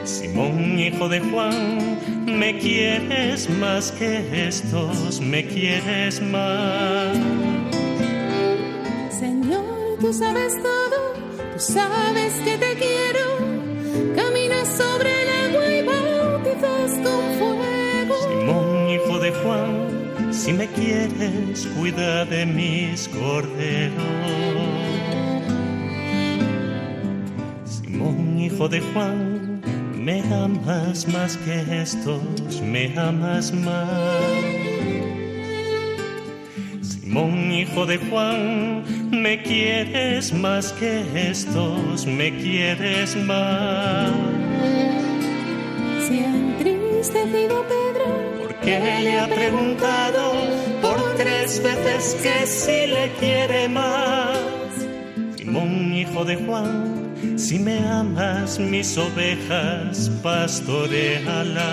Simón, 0.04 0.78
hijo 0.78 1.08
de 1.08 1.20
Juan, 1.20 1.98
me 2.26 2.58
quieres 2.58 3.48
más 3.48 3.92
que 3.92 4.46
estos, 4.48 5.20
me 5.20 5.46
quieres 5.46 6.20
más. 6.20 7.16
Señor, 9.18 9.98
tú 10.00 10.12
sabes 10.12 10.54
todo, 10.60 11.14
tú 11.54 11.60
sabes 11.60 12.32
que 12.44 12.58
te 12.58 12.74
quiero. 12.74 13.21
Si 20.42 20.52
me 20.52 20.66
quieres, 20.66 21.68
cuida 21.78 22.24
de 22.24 22.44
mis 22.44 23.06
corderos. 23.06 23.92
Simón, 27.64 28.40
hijo 28.40 28.68
de 28.68 28.80
Juan, 28.80 29.62
me 29.96 30.20
amas 30.34 31.06
más 31.06 31.36
que 31.36 31.80
estos, 31.80 32.60
me 32.60 32.92
amas 32.98 33.52
más. 33.52 34.24
Simón, 36.80 37.52
hijo 37.52 37.86
de 37.86 37.98
Juan, 37.98 38.82
me 39.12 39.40
quieres 39.44 40.32
más 40.32 40.72
que 40.72 41.04
estos, 41.30 42.04
me 42.04 42.36
quieres 42.36 43.14
más. 43.14 44.10
Si 46.04 46.18
entristecido 46.18 47.62
que 48.62 48.78
le 48.78 49.18
ha 49.18 49.26
preguntado 49.26 50.31
tres 51.42 51.60
veces 51.60 52.16
que 52.22 52.46
si 52.46 52.86
le 52.86 53.10
quiere 53.18 53.68
más. 53.68 54.38
Simón, 55.36 55.92
hijo 55.92 56.24
de 56.24 56.36
Juan, 56.36 57.14
si 57.36 57.58
me 57.58 57.78
amas 57.80 58.60
mis 58.60 58.96
ovejas, 58.96 60.08
pastoreala. 60.22 61.72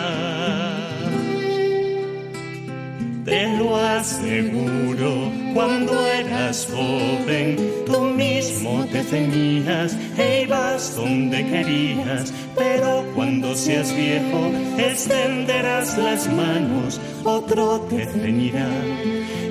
Te 3.26 3.58
lo 3.58 3.78
aseguro, 3.78 5.32
cuando 5.54 6.04
eras 6.08 6.68
joven, 6.72 7.58
tú 7.86 8.02
mismo 8.02 8.88
te 8.92 9.04
ceñías 9.04 9.96
e 10.18 10.46
ibas 10.46 10.96
donde 10.96 11.46
querías, 11.46 12.34
pero 12.56 13.06
cuando 13.14 13.54
seas 13.54 13.96
viejo, 13.96 14.52
extenderás 14.80 15.96
las 15.96 16.28
manos, 16.34 17.00
otro 17.24 17.82
te 17.82 18.04
ceñirá 18.08 18.68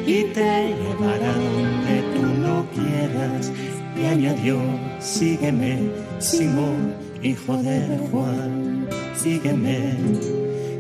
y 0.09 0.25
te 0.33 0.75
llevará 0.75 1.35
donde 1.35 2.03
tú 2.15 2.23
no 2.41 2.67
quieras. 2.75 3.53
Y 3.95 4.07
añadió, 4.07 4.59
sígueme, 5.01 5.91
Simón, 6.19 6.95
hijo 7.23 7.59
de 7.59 7.99
Juan, 8.11 8.89
sígueme, 9.15 9.97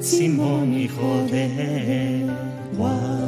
Simón, 0.00 0.72
hijo 0.72 1.26
de 1.30 2.24
me 2.78 3.27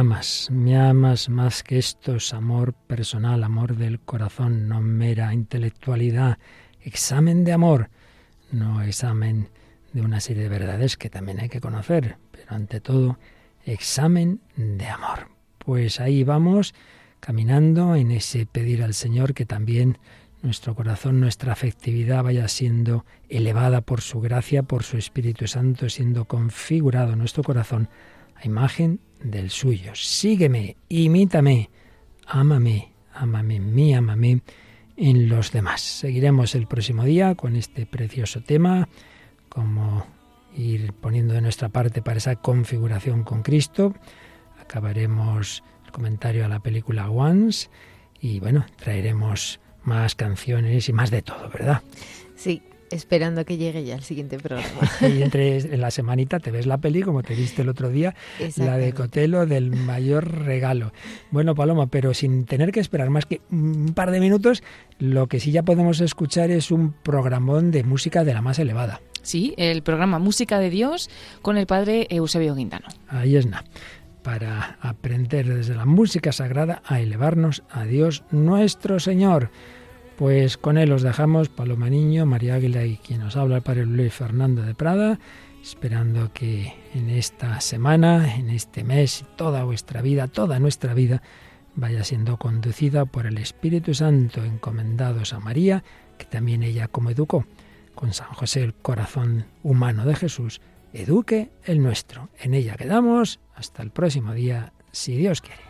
amas, 0.00 0.48
me 0.50 0.78
amas 0.78 1.28
más 1.28 1.62
que 1.62 1.76
estos, 1.76 2.32
amor 2.32 2.72
personal, 2.72 3.44
amor 3.44 3.76
del 3.76 4.00
corazón, 4.00 4.66
no 4.66 4.80
mera 4.80 5.34
intelectualidad, 5.34 6.38
examen 6.80 7.44
de 7.44 7.52
amor, 7.52 7.90
no 8.50 8.80
examen 8.80 9.50
de 9.92 10.00
una 10.00 10.20
serie 10.20 10.44
de 10.44 10.48
verdades 10.48 10.96
que 10.96 11.10
también 11.10 11.38
hay 11.38 11.50
que 11.50 11.60
conocer, 11.60 12.16
pero 12.30 12.46
ante 12.48 12.80
todo, 12.80 13.18
examen 13.66 14.40
de 14.56 14.86
amor. 14.86 15.28
pues 15.58 16.00
ahí 16.00 16.24
vamos 16.24 16.74
caminando 17.20 17.94
en 17.94 18.10
ese 18.10 18.46
pedir 18.46 18.82
al 18.82 18.94
Señor 18.94 19.34
que 19.34 19.44
también 19.44 19.98
nuestro 20.40 20.74
corazón, 20.74 21.20
nuestra 21.20 21.52
afectividad 21.52 22.24
vaya 22.24 22.48
siendo 22.48 23.04
elevada 23.28 23.82
por 23.82 24.00
su 24.00 24.22
gracia, 24.22 24.62
por 24.62 24.82
su 24.82 24.96
Espíritu 24.96 25.46
Santo, 25.46 25.90
siendo 25.90 26.24
configurado 26.24 27.16
nuestro 27.16 27.42
corazón 27.42 27.90
a 28.34 28.46
imagen 28.46 29.00
del 29.22 29.50
suyo. 29.50 29.92
Sígueme, 29.94 30.76
imítame, 30.88 31.70
ámame, 32.26 32.92
ámame 33.14 33.56
en 33.56 33.74
mí, 33.74 33.94
ámame 33.94 34.42
en 34.96 35.28
los 35.28 35.52
demás. 35.52 35.80
Seguiremos 35.80 36.54
el 36.54 36.66
próximo 36.66 37.04
día 37.04 37.34
con 37.34 37.56
este 37.56 37.86
precioso 37.86 38.42
tema, 38.42 38.88
como 39.48 40.06
ir 40.56 40.92
poniendo 40.92 41.34
de 41.34 41.40
nuestra 41.40 41.68
parte 41.68 42.02
para 42.02 42.18
esa 42.18 42.36
configuración 42.36 43.24
con 43.24 43.42
Cristo. 43.42 43.94
Acabaremos 44.60 45.62
el 45.86 45.92
comentario 45.92 46.44
a 46.44 46.48
la 46.48 46.60
película 46.60 47.10
Once 47.10 47.68
y 48.20 48.40
bueno, 48.40 48.66
traeremos 48.76 49.60
más 49.82 50.14
canciones 50.14 50.88
y 50.88 50.92
más 50.92 51.10
de 51.10 51.22
todo, 51.22 51.48
¿verdad? 51.48 51.82
Sí, 52.36 52.62
esperando 52.90 53.42
a 53.42 53.44
que 53.44 53.56
llegue 53.56 53.84
ya 53.84 53.94
el 53.94 54.02
siguiente 54.02 54.38
programa. 54.38 54.68
y 55.00 55.22
entre 55.22 55.58
en 55.58 55.80
la 55.80 55.90
semanita 55.90 56.38
te 56.38 56.50
ves 56.50 56.66
la 56.66 56.78
peli 56.78 57.02
como 57.02 57.22
te 57.22 57.34
viste 57.34 57.62
el 57.62 57.68
otro 57.68 57.88
día, 57.88 58.14
la 58.56 58.76
de 58.76 58.92
Cotelo 58.92 59.46
del 59.46 59.70
mayor 59.70 60.44
regalo. 60.44 60.92
Bueno, 61.30 61.54
Paloma, 61.54 61.86
pero 61.86 62.14
sin 62.14 62.44
tener 62.44 62.72
que 62.72 62.80
esperar 62.80 63.10
más 63.10 63.26
que 63.26 63.40
un 63.50 63.92
par 63.94 64.10
de 64.10 64.20
minutos, 64.20 64.62
lo 64.98 65.26
que 65.26 65.40
sí 65.40 65.52
ya 65.52 65.62
podemos 65.62 66.00
escuchar 66.00 66.50
es 66.50 66.70
un 66.70 66.92
programón 66.92 67.70
de 67.70 67.84
música 67.84 68.24
de 68.24 68.34
la 68.34 68.42
más 68.42 68.58
elevada. 68.58 69.00
Sí, 69.22 69.54
el 69.58 69.82
programa 69.82 70.18
Música 70.18 70.58
de 70.58 70.70
Dios 70.70 71.10
con 71.42 71.58
el 71.58 71.66
padre 71.66 72.06
Eusebio 72.10 72.54
Guindano. 72.54 72.86
Ahí 73.08 73.36
es 73.36 73.46
nada 73.46 73.64
para 74.22 74.78
aprender 74.80 75.46
desde 75.46 75.74
la 75.74 75.86
música 75.86 76.32
sagrada 76.32 76.82
a 76.84 77.00
elevarnos 77.00 77.62
a 77.70 77.84
Dios 77.84 78.24
nuestro 78.30 79.00
Señor. 79.00 79.50
Pues 80.20 80.58
con 80.58 80.76
él 80.76 80.92
os 80.92 81.00
dejamos 81.00 81.48
Paloma 81.48 81.88
Niño, 81.88 82.26
María 82.26 82.56
Águila 82.56 82.84
y 82.84 82.98
quien 82.98 83.20
nos 83.20 83.38
habla 83.38 83.56
el 83.56 83.62
Padre 83.62 83.86
Luis 83.86 84.12
Fernando 84.12 84.60
de 84.60 84.74
Prada, 84.74 85.18
esperando 85.62 86.30
que 86.34 86.74
en 86.92 87.08
esta 87.08 87.58
semana, 87.62 88.36
en 88.36 88.50
este 88.50 88.84
mes, 88.84 89.24
toda 89.36 89.64
vuestra 89.64 90.02
vida, 90.02 90.28
toda 90.28 90.58
nuestra 90.58 90.92
vida, 90.92 91.22
vaya 91.74 92.04
siendo 92.04 92.36
conducida 92.36 93.06
por 93.06 93.24
el 93.24 93.38
Espíritu 93.38 93.94
Santo, 93.94 94.44
encomendados 94.44 95.32
a 95.32 95.40
María, 95.40 95.84
que 96.18 96.26
también 96.26 96.64
ella 96.64 96.86
como 96.86 97.08
educó 97.08 97.46
con 97.94 98.12
San 98.12 98.28
José 98.28 98.62
el 98.62 98.74
corazón 98.74 99.46
humano 99.62 100.04
de 100.04 100.16
Jesús, 100.16 100.60
eduque 100.92 101.50
el 101.64 101.82
nuestro. 101.82 102.28
En 102.38 102.52
ella 102.52 102.76
quedamos. 102.76 103.40
Hasta 103.54 103.82
el 103.82 103.90
próximo 103.90 104.34
día, 104.34 104.74
si 104.92 105.16
Dios 105.16 105.40
quiere. 105.40 105.69